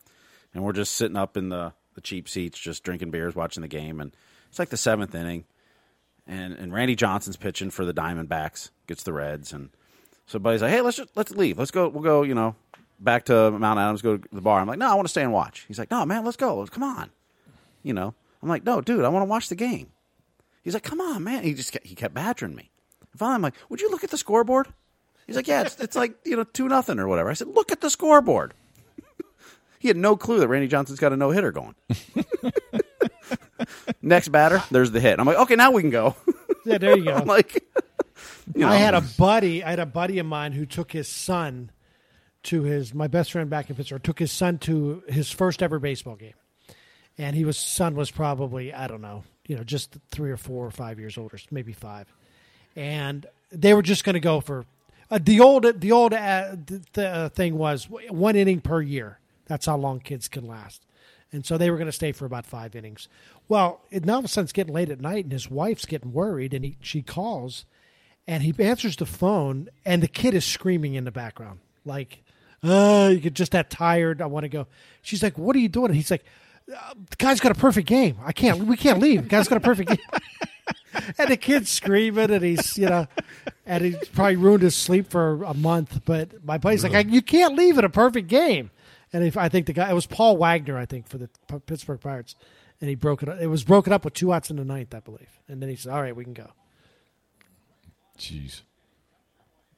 and 0.54 0.62
we're 0.62 0.72
just 0.72 0.94
sitting 0.94 1.16
up 1.16 1.36
in 1.36 1.48
the, 1.48 1.72
the 1.96 2.00
cheap 2.00 2.28
seats, 2.28 2.58
just 2.58 2.84
drinking 2.84 3.10
beers, 3.10 3.34
watching 3.34 3.62
the 3.62 3.68
game. 3.68 4.00
And 4.00 4.14
it's 4.48 4.60
like 4.60 4.68
the 4.68 4.76
seventh 4.76 5.12
inning, 5.14 5.44
and 6.26 6.54
and 6.54 6.72
Randy 6.72 6.94
Johnson's 6.94 7.36
pitching 7.36 7.70
for 7.70 7.84
the 7.84 7.92
Diamondbacks, 7.92 8.70
gets 8.86 9.02
the 9.02 9.12
Reds, 9.12 9.52
and 9.52 9.70
so 10.26 10.38
buddy's 10.38 10.62
like, 10.62 10.70
hey, 10.70 10.80
let's 10.80 10.98
just, 10.98 11.10
let's 11.16 11.32
leave, 11.32 11.58
let's 11.58 11.72
go, 11.72 11.88
we'll 11.88 12.02
go, 12.02 12.22
you 12.22 12.34
know, 12.34 12.54
back 13.00 13.24
to 13.24 13.50
Mount 13.50 13.78
Adams, 13.78 14.02
go 14.02 14.16
to 14.16 14.28
the 14.32 14.40
bar. 14.40 14.60
I'm 14.60 14.68
like, 14.68 14.78
no, 14.78 14.90
I 14.90 14.94
want 14.94 15.06
to 15.06 15.10
stay 15.10 15.22
and 15.22 15.32
watch. 15.32 15.64
He's 15.66 15.78
like, 15.78 15.90
no, 15.90 16.04
man, 16.04 16.24
let's 16.24 16.36
go, 16.36 16.64
come 16.66 16.84
on, 16.84 17.10
you 17.82 17.92
know. 17.92 18.14
I'm 18.42 18.48
like, 18.48 18.64
no, 18.64 18.80
dude, 18.80 19.04
I 19.04 19.08
want 19.08 19.22
to 19.22 19.28
watch 19.28 19.48
the 19.48 19.56
game. 19.56 19.88
He's 20.62 20.74
like, 20.74 20.82
come 20.84 21.00
on, 21.00 21.24
man. 21.24 21.42
He 21.42 21.54
just 21.54 21.72
kept, 21.72 21.86
he 21.86 21.94
kept 21.94 22.14
badgering 22.14 22.54
me. 22.54 22.70
Finally, 23.16 23.34
I'm 23.36 23.42
like, 23.42 23.54
would 23.68 23.80
you 23.80 23.90
look 23.90 24.04
at 24.04 24.10
the 24.10 24.18
scoreboard? 24.18 24.68
He's 25.26 25.36
like, 25.36 25.48
yeah, 25.48 25.62
it's, 25.62 25.80
it's 25.80 25.96
like 25.96 26.14
you 26.24 26.36
know 26.36 26.44
two 26.44 26.68
nothing 26.68 26.98
or 26.98 27.08
whatever. 27.08 27.30
I 27.30 27.34
said, 27.34 27.48
look 27.48 27.72
at 27.72 27.80
the 27.80 27.90
scoreboard. 27.90 28.54
He 29.86 29.88
had 29.88 29.96
no 29.96 30.16
clue 30.16 30.40
that 30.40 30.48
Randy 30.48 30.66
Johnson's 30.66 30.98
got 30.98 31.12
a 31.12 31.16
no 31.16 31.30
hitter 31.30 31.52
going. 31.52 31.76
Next 34.02 34.30
batter, 34.30 34.60
there's 34.72 34.90
the 34.90 34.98
hit. 34.98 35.20
I'm 35.20 35.26
like, 35.26 35.36
okay, 35.36 35.54
now 35.54 35.70
we 35.70 35.80
can 35.80 35.90
go. 35.90 36.16
Yeah, 36.64 36.78
there 36.78 36.98
you 36.98 37.04
go. 37.04 37.12
I'm 37.14 37.28
like, 37.28 37.64
you 38.52 38.62
know, 38.62 38.68
I 38.68 38.78
had 38.78 38.94
a 38.94 39.00
buddy. 39.00 39.62
I 39.62 39.70
had 39.70 39.78
a 39.78 39.86
buddy 39.86 40.18
of 40.18 40.26
mine 40.26 40.50
who 40.50 40.66
took 40.66 40.90
his 40.90 41.06
son 41.06 41.70
to 42.42 42.64
his 42.64 42.92
my 42.92 43.06
best 43.06 43.30
friend 43.30 43.48
back 43.48 43.70
in 43.70 43.76
Pittsburgh 43.76 44.02
took 44.02 44.18
his 44.18 44.32
son 44.32 44.58
to 44.58 45.04
his 45.06 45.30
first 45.30 45.62
ever 45.62 45.78
baseball 45.78 46.16
game, 46.16 46.34
and 47.16 47.36
he 47.36 47.44
was 47.44 47.56
son 47.56 47.94
was 47.94 48.10
probably 48.10 48.74
I 48.74 48.88
don't 48.88 49.02
know, 49.02 49.22
you 49.46 49.56
know, 49.56 49.62
just 49.62 49.96
three 50.10 50.32
or 50.32 50.36
four 50.36 50.66
or 50.66 50.72
five 50.72 50.98
years 50.98 51.16
older, 51.16 51.38
maybe 51.52 51.72
five, 51.72 52.12
and 52.74 53.24
they 53.52 53.72
were 53.72 53.82
just 53.82 54.02
going 54.02 54.14
to 54.14 54.20
go 54.20 54.40
for 54.40 54.64
uh, 55.12 55.20
the 55.22 55.38
old 55.38 55.80
the 55.80 55.92
old 55.92 56.12
uh, 56.12 56.56
the, 56.66 56.82
the 56.94 57.08
uh, 57.08 57.28
thing 57.28 57.56
was 57.56 57.88
one 58.10 58.34
inning 58.34 58.60
per 58.60 58.82
year. 58.82 59.20
That's 59.46 59.66
how 59.66 59.76
long 59.76 60.00
kids 60.00 60.28
can 60.28 60.46
last. 60.46 60.82
And 61.32 61.44
so 61.44 61.58
they 61.58 61.70
were 61.70 61.76
going 61.76 61.86
to 61.86 61.92
stay 61.92 62.12
for 62.12 62.24
about 62.24 62.46
five 62.46 62.76
innings. 62.76 63.08
Well, 63.48 63.80
it, 63.90 64.04
now 64.04 64.14
all 64.14 64.18
of 64.20 64.24
a 64.24 64.28
sudden 64.28 64.44
it's 64.44 64.52
getting 64.52 64.74
late 64.74 64.90
at 64.90 65.00
night, 65.00 65.24
and 65.24 65.32
his 65.32 65.50
wife's 65.50 65.84
getting 65.84 66.12
worried, 66.12 66.54
and 66.54 66.64
he, 66.64 66.76
she 66.80 67.02
calls, 67.02 67.64
and 68.26 68.42
he 68.42 68.54
answers 68.58 68.96
the 68.96 69.06
phone, 69.06 69.68
and 69.84 70.02
the 70.02 70.08
kid 70.08 70.34
is 70.34 70.44
screaming 70.44 70.94
in 70.94 71.04
the 71.04 71.10
background, 71.10 71.60
like, 71.84 72.22
"Oh, 72.62 73.08
you 73.08 73.18
get 73.18 73.34
just 73.34 73.52
that 73.52 73.70
tired. 73.70 74.22
I 74.22 74.26
want 74.26 74.44
to 74.44 74.48
go." 74.48 74.66
She's 75.02 75.22
like, 75.22 75.36
"What 75.36 75.56
are 75.56 75.58
you 75.58 75.68
doing?" 75.68 75.86
And 75.86 75.96
he's 75.96 76.10
like, 76.10 76.24
uh, 76.72 76.94
"The 77.10 77.16
guy's 77.16 77.40
got 77.40 77.52
a 77.52 77.56
perfect 77.56 77.88
game. 77.88 78.16
I 78.24 78.32
can't. 78.32 78.60
We 78.60 78.76
can't 78.76 79.00
leave. 79.00 79.22
The 79.24 79.28
guy's 79.28 79.48
got 79.48 79.58
a 79.58 79.60
perfect 79.60 79.90
game." 79.90 80.20
and 81.18 81.28
the 81.28 81.36
kid's 81.36 81.70
screaming, 81.70 82.30
and 82.30 82.42
he's 82.42 82.78
you 82.78 82.88
know, 82.88 83.06
and 83.66 83.84
he 83.84 83.96
probably 84.12 84.36
ruined 84.36 84.62
his 84.62 84.76
sleep 84.76 85.10
for 85.10 85.42
a 85.42 85.54
month. 85.54 86.02
But 86.04 86.44
my 86.44 86.58
buddy's 86.58 86.84
like, 86.84 87.08
"You 87.08 87.22
can't 87.22 87.56
leave 87.56 87.78
in 87.78 87.84
a 87.84 87.90
perfect 87.90 88.28
game." 88.28 88.70
And 89.16 89.24
if, 89.24 89.36
I 89.38 89.48
think 89.48 89.64
the 89.66 89.72
guy 89.72 89.88
it 89.90 89.94
was 89.94 90.04
Paul 90.06 90.36
Wagner, 90.36 90.76
I 90.76 90.84
think, 90.84 91.08
for 91.08 91.16
the 91.16 91.30
P- 91.48 91.58
Pittsburgh 91.64 92.00
Pirates, 92.00 92.34
and 92.80 92.90
he 92.90 92.94
broke 92.96 93.22
it. 93.22 93.28
up. 93.30 93.40
It 93.40 93.46
was 93.46 93.64
broken 93.64 93.92
up 93.92 94.04
with 94.04 94.12
two 94.12 94.30
outs 94.32 94.50
in 94.50 94.56
the 94.56 94.64
ninth, 94.64 94.94
I 94.94 95.00
believe. 95.00 95.40
And 95.48 95.62
then 95.62 95.70
he 95.70 95.76
said, 95.76 95.92
"All 95.92 96.02
right, 96.02 96.14
we 96.14 96.22
can 96.24 96.34
go." 96.34 96.50
Jeez. 98.18 98.60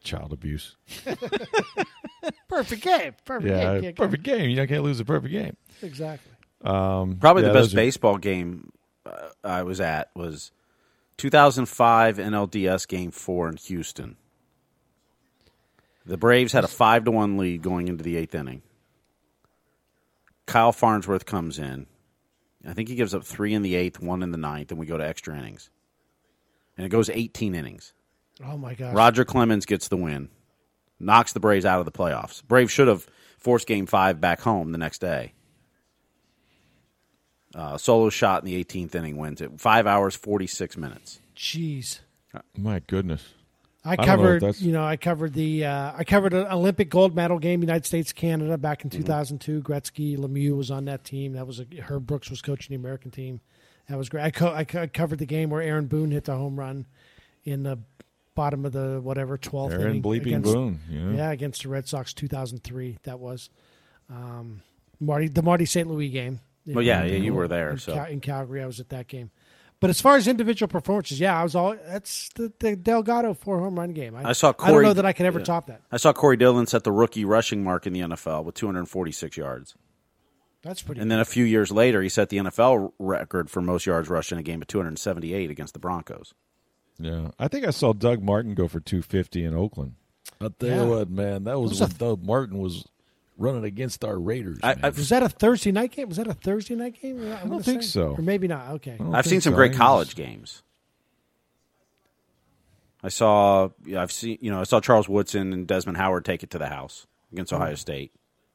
Child 0.02 0.32
abuse. 0.32 0.76
Perfect 2.48 2.82
game. 2.82 3.14
Perfect 3.24 3.50
Yeah, 3.54 3.74
game. 3.74 3.82
Can't 3.82 3.96
go. 3.96 4.04
perfect 4.04 4.22
game. 4.22 4.50
You 4.50 4.66
can't 4.66 4.82
lose 4.82 5.00
a 5.00 5.04
perfect 5.04 5.32
game. 5.32 5.56
Exactly. 5.82 6.32
Um, 6.62 7.16
Probably 7.16 7.42
yeah, 7.42 7.48
the 7.48 7.54
best 7.54 7.72
are- 7.72 7.76
baseball 7.76 8.16
game 8.18 8.72
uh, 9.06 9.28
I 9.44 9.62
was 9.62 9.80
at 9.80 10.10
was 10.14 10.50
2005 11.18 12.16
NLDS 12.18 12.88
Game 12.88 13.10
Four 13.10 13.48
in 13.50 13.56
Houston. 13.56 14.16
The 16.06 16.16
Braves 16.16 16.52
had 16.52 16.64
a 16.64 16.68
five 16.68 17.04
to 17.04 17.10
one 17.10 17.36
lead 17.36 17.62
going 17.62 17.86
into 17.88 18.02
the 18.02 18.16
eighth 18.16 18.34
inning. 18.34 18.62
Kyle 20.48 20.72
Farnsworth 20.72 21.26
comes 21.26 21.58
in. 21.58 21.86
I 22.66 22.72
think 22.72 22.88
he 22.88 22.94
gives 22.94 23.14
up 23.14 23.22
three 23.22 23.54
in 23.54 23.62
the 23.62 23.76
eighth, 23.76 24.00
one 24.00 24.22
in 24.22 24.32
the 24.32 24.38
ninth, 24.38 24.70
and 24.70 24.80
we 24.80 24.86
go 24.86 24.96
to 24.96 25.06
extra 25.06 25.36
innings. 25.36 25.70
And 26.76 26.84
it 26.84 26.88
goes 26.88 27.10
18 27.10 27.54
innings. 27.54 27.92
Oh 28.44 28.56
my 28.56 28.74
God. 28.74 28.94
Roger 28.94 29.24
Clemens 29.24 29.66
gets 29.66 29.88
the 29.88 29.96
win, 29.96 30.30
knocks 30.98 31.32
the 31.32 31.40
Braves 31.40 31.66
out 31.66 31.80
of 31.80 31.84
the 31.84 31.92
playoffs. 31.92 32.42
Braves 32.42 32.72
should 32.72 32.88
have 32.88 33.06
forced 33.38 33.66
Game 33.66 33.86
Five 33.86 34.20
back 34.20 34.40
home 34.40 34.72
the 34.72 34.78
next 34.78 35.00
day. 35.00 35.34
Uh, 37.54 37.76
solo 37.76 38.08
shot 38.08 38.42
in 38.42 38.50
the 38.50 38.64
18th 38.64 38.94
inning 38.94 39.16
wins 39.16 39.40
it. 39.40 39.60
Five 39.60 39.86
hours, 39.86 40.14
46 40.16 40.76
minutes. 40.76 41.20
Jeez. 41.36 42.00
My 42.56 42.80
goodness. 42.86 43.34
I 43.90 43.96
don't 43.96 44.06
know 44.06 44.38
covered, 44.40 44.60
you 44.60 44.72
know, 44.72 44.84
I 44.84 44.96
covered 44.96 45.32
the, 45.34 45.64
uh, 45.64 45.92
I 45.96 46.04
covered 46.04 46.34
an 46.34 46.46
Olympic 46.46 46.90
gold 46.90 47.14
medal 47.14 47.38
game, 47.38 47.60
United 47.62 47.86
States 47.86 48.12
Canada, 48.12 48.56
back 48.58 48.78
Mm-hmm. 48.80 48.96
in 48.96 49.02
2002. 49.04 49.62
Gretzky, 49.62 50.16
Lemieux 50.18 50.56
was 50.56 50.70
on 50.70 50.84
that 50.86 51.04
team. 51.04 51.32
That 51.32 51.46
was 51.46 51.60
a, 51.60 51.66
Herb 51.80 52.06
Brooks 52.06 52.30
was 52.30 52.42
coaching 52.42 52.74
the 52.76 52.80
American 52.80 53.10
team. 53.10 53.40
That 53.88 53.96
was 53.98 54.08
great. 54.08 54.24
I, 54.24 54.30
co- 54.30 54.52
I, 54.52 54.64
co- 54.64 54.82
I 54.82 54.86
covered 54.86 55.18
the 55.18 55.26
game 55.26 55.50
where 55.50 55.62
Aaron 55.62 55.86
Boone 55.86 56.10
hit 56.10 56.24
the 56.24 56.36
home 56.36 56.58
run 56.58 56.86
in 57.44 57.62
the 57.62 57.78
bottom 58.34 58.64
of 58.66 58.72
the 58.72 59.00
whatever 59.02 59.38
12th 59.38 59.72
Aaron 59.72 59.86
inning 59.88 60.02
Bleeping 60.02 60.26
against- 60.26 60.52
Boone. 60.52 60.80
Yeah. 60.90 61.10
Yeah, 61.12 61.30
against 61.30 61.62
the 61.62 61.68
Red 61.70 61.88
Sox, 61.88 62.12
2003. 62.12 62.98
That 63.04 63.18
was 63.18 63.48
um, 64.10 64.62
Marty, 65.00 65.28
the 65.28 65.42
Marty 65.42 65.64
St. 65.64 65.88
Louis 65.88 66.08
game. 66.10 66.40
Well, 66.66 66.82
yeah, 66.84 67.04
yeah, 67.04 67.16
you 67.16 67.32
were 67.32 67.48
there, 67.48 67.70
in, 67.70 67.78
so. 67.78 67.94
Cal- 67.94 68.04
in 68.06 68.20
Calgary. 68.20 68.62
I 68.62 68.66
was 68.66 68.78
at 68.78 68.90
that 68.90 69.08
game. 69.08 69.30
But 69.80 69.90
as 69.90 70.00
far 70.00 70.16
as 70.16 70.26
individual 70.26 70.68
performances, 70.68 71.20
yeah, 71.20 71.38
I 71.38 71.44
was 71.44 71.54
all. 71.54 71.76
That's 71.86 72.30
the, 72.34 72.52
the 72.58 72.74
Delgado 72.74 73.32
four 73.34 73.60
home 73.60 73.78
run 73.78 73.92
game. 73.92 74.16
I 74.16 74.32
saw 74.32 74.52
Corey, 74.52 74.70
I 74.70 74.72
don't 74.72 74.82
know 74.82 74.92
that 74.94 75.06
I 75.06 75.12
can 75.12 75.26
ever 75.26 75.38
yeah. 75.38 75.44
top 75.44 75.66
that. 75.68 75.82
I 75.92 75.98
saw 75.98 76.12
Corey 76.12 76.36
Dillon 76.36 76.66
set 76.66 76.82
the 76.82 76.90
rookie 76.90 77.24
rushing 77.24 77.62
mark 77.62 77.86
in 77.86 77.92
the 77.92 78.00
NFL 78.00 78.44
with 78.44 78.56
246 78.56 79.36
yards. 79.36 79.74
That's 80.62 80.82
pretty. 80.82 81.00
And 81.00 81.10
then 81.10 81.20
a 81.20 81.24
few 81.24 81.44
years 81.44 81.70
later, 81.70 82.02
he 82.02 82.08
set 82.08 82.28
the 82.28 82.38
NFL 82.38 82.92
record 82.98 83.48
for 83.50 83.60
most 83.62 83.86
yards 83.86 84.08
rushed 84.08 84.32
in 84.32 84.38
a 84.38 84.42
game 84.42 84.60
at 84.60 84.66
278 84.68 85.48
against 85.50 85.74
the 85.74 85.78
Broncos. 85.78 86.34
Yeah. 86.98 87.30
I 87.38 87.46
think 87.46 87.64
I 87.64 87.70
saw 87.70 87.92
Doug 87.92 88.22
Martin 88.22 88.54
go 88.54 88.66
for 88.66 88.80
250 88.80 89.44
in 89.44 89.54
Oakland. 89.54 89.94
I 90.40 90.48
tell 90.58 90.68
Yeah. 90.68 90.82
you 90.82 90.90
what, 90.90 91.10
man, 91.10 91.44
that 91.44 91.60
was 91.60 91.70
was 91.70 91.80
when 91.80 91.90
a- 91.92 91.94
Doug 91.94 92.24
Martin 92.24 92.58
was 92.58 92.84
running 93.38 93.64
against 93.64 94.04
our 94.04 94.18
Raiders. 94.18 94.58
I- 94.62 94.72
I've- 94.82 94.98
was 94.98 95.08
that 95.08 95.22
a 95.22 95.28
Thursday 95.28 95.72
night 95.72 95.92
game? 95.92 96.08
Was 96.08 96.18
that 96.18 96.26
a 96.26 96.34
Thursday 96.34 96.74
night 96.74 97.00
game? 97.00 97.20
I, 97.32 97.46
don't 97.46 97.64
think 97.64 97.82
so. 97.84 98.16
Or 98.18 98.22
maybe 98.22 98.48
not. 98.48 98.68
Okay. 98.74 98.92
I 98.94 98.96
don't 98.96 99.14
I've 99.14 99.26
seen 99.26 99.40
some 99.40 99.52
so. 99.52 99.56
great 99.56 99.72
college 99.74 100.14
games. 100.16 100.62
I 103.02 103.08
saw, 103.10 103.68
I've 103.96 104.10
seen, 104.10 104.38
you 104.40 104.50
know, 104.50 104.60
I 104.60 104.64
saw 104.64 104.80
Charles 104.80 105.08
Woodson 105.08 105.52
and 105.52 105.66
Desmond 105.66 105.98
Howard 105.98 106.24
take 106.24 106.42
it 106.42 106.50
to 106.50 106.58
the 106.58 106.66
house 106.66 107.06
against 107.32 107.52
Ohio 107.52 107.76
State. 107.76 108.12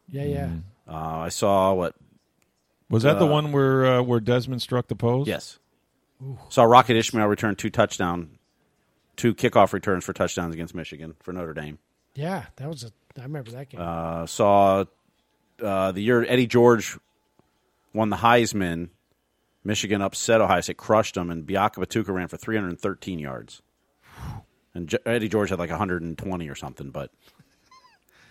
Yeah, 0.10 0.26
yeah. 0.26 0.46
Mm-hmm. 0.48 0.94
Uh, 0.94 1.18
I 1.20 1.30
saw 1.30 1.74
what? 1.74 1.96
Was 2.90 3.04
that 3.04 3.20
the 3.20 3.26
Uh, 3.26 3.32
one 3.32 3.52
where 3.54 3.86
uh, 3.86 4.02
where 4.02 4.20
Desmond 4.20 4.62
struck 4.62 4.88
the 4.88 4.96
post? 4.96 5.30
Yes, 5.30 5.60
saw 6.50 6.64
Rocket 6.66 6.98
Ismail 6.98 7.26
return 7.28 7.56
two 7.56 7.70
touchdown, 7.70 8.38
two 9.16 9.34
kickoff 9.34 9.72
returns 9.72 10.04
for 10.04 10.12
touchdowns 10.12 10.54
against 10.54 10.76
Michigan 10.76 11.16
for 11.22 11.32
Notre 11.32 11.54
Dame. 11.54 11.80
Yeah, 12.16 12.46
that 12.58 12.68
was 12.70 12.84
a. 12.84 12.92
I 13.20 13.24
remember 13.24 13.52
that 13.52 13.70
game. 13.70 13.80
Uh, 13.82 14.26
saw 14.26 14.86
uh, 15.62 15.92
the 15.92 16.02
year 16.02 16.26
Eddie 16.28 16.48
George 16.48 16.98
won 17.94 18.10
the 18.10 18.18
Heisman. 18.18 18.90
Michigan 19.64 20.02
upset 20.02 20.42
Ohio 20.42 20.60
State, 20.62 20.76
crushed 20.78 21.16
them, 21.16 21.30
and 21.30 21.48
Biakabutuka 21.48 22.10
ran 22.10 22.28
for 22.28 22.36
313 22.36 23.18
yards. 23.20 23.62
And 24.76 24.90
J- 24.90 24.98
Eddie 25.06 25.30
George 25.30 25.52
had 25.52 25.60
like 25.60 25.70
120 25.70 26.50
or 26.50 26.56
something, 26.56 26.90
but 26.90 27.12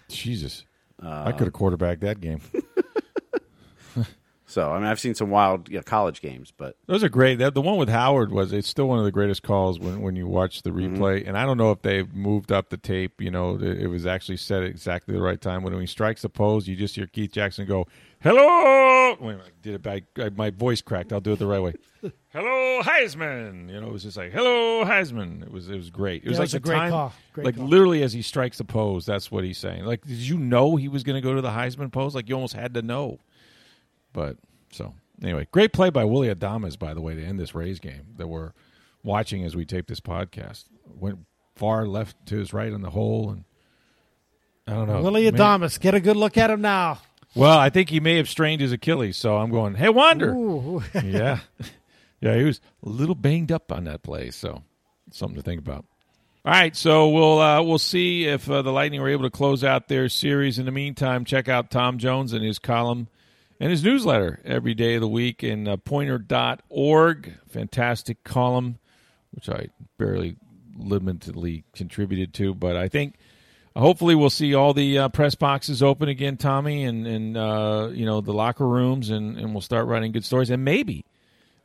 Jesus. 0.08 0.64
Uh, 1.02 1.24
I 1.26 1.32
could 1.32 1.46
have 1.46 1.54
quarterbacked 1.54 2.02
that 2.02 2.20
game. 2.20 2.40
so 4.52 4.70
I 4.70 4.78
mean 4.78 4.86
I've 4.86 5.00
seen 5.00 5.14
some 5.14 5.30
wild 5.30 5.68
you 5.68 5.76
know, 5.76 5.82
college 5.82 6.20
games, 6.20 6.52
but 6.56 6.76
Those 6.86 7.02
are 7.02 7.08
great. 7.08 7.36
The 7.36 7.60
one 7.60 7.78
with 7.78 7.88
Howard 7.88 8.30
was 8.30 8.52
it's 8.52 8.68
still 8.68 8.86
one 8.88 8.98
of 8.98 9.04
the 9.04 9.10
greatest 9.12 9.42
calls 9.42 9.78
when, 9.80 10.00
when 10.02 10.14
you 10.16 10.26
watch 10.26 10.62
the 10.62 10.70
Mm-hmm. 10.70 11.02
replay. 11.02 11.26
And 11.26 11.36
I 11.38 11.44
don't 11.44 11.58
know 11.58 11.70
if 11.72 11.82
they've 11.82 12.12
moved 12.14 12.52
up 12.52 12.68
the 12.70 12.76
tape. 12.76 13.20
You 13.20 13.30
know, 13.30 13.56
it, 13.56 13.62
it 13.82 13.86
was 13.88 14.06
actually 14.06 14.36
set 14.38 14.62
at 14.62 14.68
exactly 14.70 15.14
the 15.14 15.22
right 15.22 15.40
time. 15.40 15.62
When 15.62 15.78
he 15.80 15.86
strikes 15.86 16.22
the 16.22 16.28
pose, 16.28 16.66
you 16.68 16.76
just 16.76 16.94
hear 16.96 17.06
Keith 17.06 17.32
Jackson 17.32 17.66
go, 17.66 17.86
"Hello." 18.20 19.16
Wait, 19.20 19.36
I 19.36 19.50
did 19.62 19.74
it 19.74 19.82
by 19.82 20.02
my 20.36 20.50
voice 20.50 20.80
cracked. 20.80 21.12
I'll 21.12 21.20
do 21.20 21.32
it 21.32 21.38
the 21.38 21.46
right 21.46 21.60
way. 21.60 21.74
Hello, 22.32 22.80
Heisman. 22.82 23.68
You 23.70 23.80
know, 23.80 23.88
it 23.88 23.92
was 23.92 24.02
just 24.02 24.16
like 24.16 24.32
hello, 24.32 24.84
Heisman. 24.84 25.42
It 25.42 25.52
was 25.52 25.68
it 25.68 25.76
was 25.76 25.90
great. 25.90 26.24
It 26.24 26.28
was 26.28 26.38
Yeah, 26.38 26.38
it 26.38 26.40
like 26.40 26.44
was 26.46 26.54
a 26.54 26.56
the 26.56 26.60
great 26.60 26.76
time, 26.76 26.90
call. 26.90 27.12
Great 27.34 27.44
like 27.44 27.56
call. 27.56 27.66
literally 27.66 28.02
as 28.02 28.12
he 28.12 28.22
strikes 28.22 28.58
the 28.58 28.64
pose. 28.64 29.04
That's 29.06 29.30
what 29.30 29.44
he's 29.44 29.58
saying. 29.58 29.84
Like, 29.84 30.04
did 30.06 30.16
you 30.18 30.38
know 30.38 30.76
he 30.76 30.88
was 30.88 31.02
going 31.04 31.14
to 31.16 31.20
go 31.20 31.34
to 31.34 31.40
the 31.42 31.50
Heisman 31.50 31.92
pose? 31.92 32.14
Like 32.14 32.28
you 32.28 32.34
almost 32.34 32.54
had 32.54 32.74
to 32.74 32.82
know. 32.82 33.18
But 34.12 34.36
so 34.70 34.94
anyway, 35.22 35.46
great 35.50 35.72
play 35.72 35.90
by 35.90 36.04
Willy 36.04 36.32
Adames, 36.32 36.78
by 36.78 36.94
the 36.94 37.00
way, 37.00 37.14
to 37.14 37.24
end 37.24 37.38
this 37.38 37.54
Rays 37.54 37.80
game 37.80 38.14
that 38.16 38.28
we're 38.28 38.52
watching 39.02 39.44
as 39.44 39.56
we 39.56 39.64
tape 39.64 39.86
this 39.86 40.00
podcast. 40.00 40.64
Went 40.98 41.20
far 41.56 41.86
left 41.86 42.26
to 42.26 42.36
his 42.38 42.52
right 42.52 42.72
on 42.72 42.82
the 42.82 42.90
hole, 42.90 43.30
and 43.30 43.44
I 44.66 44.72
don't 44.72 44.88
know. 44.88 45.02
Willy 45.02 45.30
Adames. 45.30 45.80
Get 45.80 45.94
a 45.94 46.00
good 46.00 46.16
look 46.16 46.36
at 46.38 46.50
him 46.50 46.60
now. 46.60 46.98
Well, 47.34 47.58
I 47.58 47.70
think 47.70 47.88
he 47.88 47.98
may 48.00 48.16
have 48.18 48.28
strained 48.28 48.60
his 48.60 48.72
Achilles, 48.72 49.16
so 49.16 49.38
I'm 49.38 49.50
going. 49.50 49.74
Hey, 49.74 49.88
Wander. 49.88 50.34
Yeah, 51.02 51.38
yeah, 52.20 52.36
he 52.36 52.44
was 52.44 52.60
a 52.84 52.88
little 52.88 53.14
banged 53.14 53.50
up 53.50 53.72
on 53.72 53.84
that 53.84 54.02
play, 54.02 54.30
so 54.30 54.62
something 55.10 55.36
to 55.36 55.42
think 55.42 55.60
about. 55.60 55.86
All 56.44 56.52
right, 56.52 56.74
so 56.76 57.08
we'll 57.08 57.38
uh, 57.40 57.62
we'll 57.62 57.78
see 57.78 58.26
if 58.26 58.50
uh, 58.50 58.62
the 58.62 58.72
Lightning 58.72 59.00
were 59.00 59.08
able 59.08 59.22
to 59.24 59.30
close 59.30 59.62
out 59.64 59.88
their 59.88 60.08
series. 60.08 60.58
In 60.58 60.66
the 60.66 60.72
meantime, 60.72 61.24
check 61.24 61.48
out 61.48 61.70
Tom 61.70 61.98
Jones 61.98 62.32
and 62.32 62.44
his 62.44 62.58
column 62.58 63.08
and 63.62 63.70
his 63.70 63.84
newsletter 63.84 64.40
every 64.44 64.74
day 64.74 64.96
of 64.96 65.00
the 65.00 65.08
week 65.08 65.44
in 65.44 65.68
uh, 65.68 65.76
poynter.org. 65.76 67.34
Fantastic 67.48 68.24
column, 68.24 68.78
which 69.30 69.48
I 69.48 69.68
barely 69.98 70.36
limitedly 70.76 71.62
contributed 71.72 72.34
to, 72.34 72.56
but 72.56 72.76
I 72.76 72.88
think 72.88 73.14
hopefully 73.76 74.16
we'll 74.16 74.30
see 74.30 74.52
all 74.52 74.74
the 74.74 74.98
uh, 74.98 75.08
press 75.10 75.36
boxes 75.36 75.80
open 75.80 76.08
again, 76.08 76.38
Tommy, 76.38 76.82
and 76.82 77.06
and 77.06 77.36
uh, 77.36 77.90
you 77.92 78.04
know 78.04 78.20
the 78.20 78.32
locker 78.32 78.66
rooms, 78.66 79.10
and 79.10 79.38
and 79.38 79.52
we'll 79.52 79.60
start 79.60 79.86
writing 79.86 80.10
good 80.10 80.24
stories, 80.24 80.50
and 80.50 80.64
maybe 80.64 81.04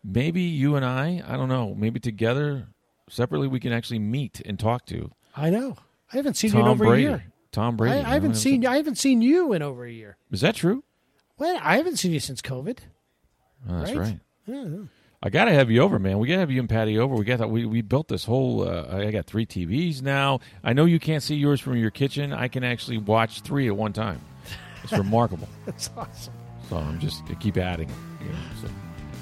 maybe 0.04 0.43
you 0.43 0.76
and 0.76 0.86
I, 0.86 1.24
I 1.28 1.36
don't 1.36 1.50
know, 1.50 1.74
maybe 1.74 2.00
together 2.00 2.68
separately 3.10 3.48
we 3.48 3.60
can 3.60 3.74
actually 3.74 4.00
meet 4.00 4.39
and 4.45 4.60
talk 4.60 4.86
to 4.86 5.10
I 5.36 5.50
know. 5.50 5.78
I 6.14 6.18
haven't 6.18 6.36
seen 6.36 6.52
you 6.54 6.60
in 6.60 6.68
over 6.68 6.86
Brady. 6.86 7.06
a 7.06 7.10
year. 7.10 7.24
Tom 7.52 7.76
Brady. 7.76 7.98
I, 7.98 8.12
I 8.12 8.14
haven't 8.14 8.36
seen. 8.36 8.68
I 8.68 8.76
haven't 8.76 9.00
seen 9.00 9.24
you 9.24 9.54
in 9.54 9.64
over 9.64 9.84
a 9.84 9.91
year. 9.91 10.18
Is 10.30 10.41
that 10.41 10.54
true? 10.54 10.84
Well, 11.38 11.60
I 11.62 11.78
haven't 11.78 11.98
seen 11.98 12.12
you 12.12 12.20
since 12.20 12.42
COVID. 12.42 12.80
Oh, 13.70 13.80
that's 13.80 13.94
Right? 13.94 14.20
right. 14.48 14.88
I 15.24 15.30
gotta 15.30 15.52
have 15.52 15.70
you 15.72 15.82
over, 15.82 15.98
man. 16.00 16.20
We 16.20 16.28
gotta 16.28 16.40
have 16.40 16.52
you 16.52 16.60
and 16.60 16.70
Patty 16.70 16.98
over. 17.00 17.16
We 17.16 17.26
got 17.26 17.40
that. 17.40 17.50
We 17.50 17.66
we 17.66 17.82
built 17.82 18.08
this 18.08 18.24
whole. 18.24 18.68
Uh, 18.68 18.86
I 18.98 19.12
got 19.12 19.26
three 19.26 19.46
TVs 19.48 20.02
now. 20.02 20.40
I 20.64 20.74
know 20.74 20.86
you 20.86 21.00
can't 21.00 21.24
see 21.24 21.36
yours 21.36 21.60
from 21.60 21.76
your 21.76 21.90
kitchen. 21.90 22.32
I 22.34 22.48
can 22.48 22.64
actually 22.64 23.00
watch 23.00 23.42
three 23.42 23.68
at 23.68 23.76
one 23.76 23.94
time. 23.94 24.22
It's 24.84 24.92
remarkable. 24.98 25.50
That's 25.66 25.90
awesome. 25.98 26.34
So 26.70 26.78
I'm 26.78 27.00
just 27.00 27.24
I 27.30 27.34
keep 27.36 27.58
adding. 27.58 27.90
you 28.22 28.30
know, 28.30 28.38
so. 28.62 28.70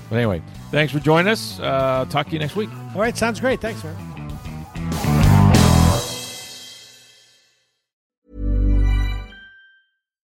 But 0.10 0.18
anyway, 0.18 0.44
thanks 0.70 0.92
for 0.94 1.00
joining 1.00 1.32
us. 1.32 1.60
Uh, 1.60 2.06
talk 2.10 2.28
to 2.28 2.34
you 2.34 2.40
next 2.40 2.56
week. 2.56 2.70
All 2.94 3.02
right, 3.02 3.16
sounds 3.18 3.40
great. 3.40 3.62
Thanks, 3.62 3.82
man. 3.84 3.96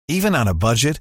Even 0.09 0.35
on 0.35 0.47
a 0.49 0.55
budget, 0.55 1.01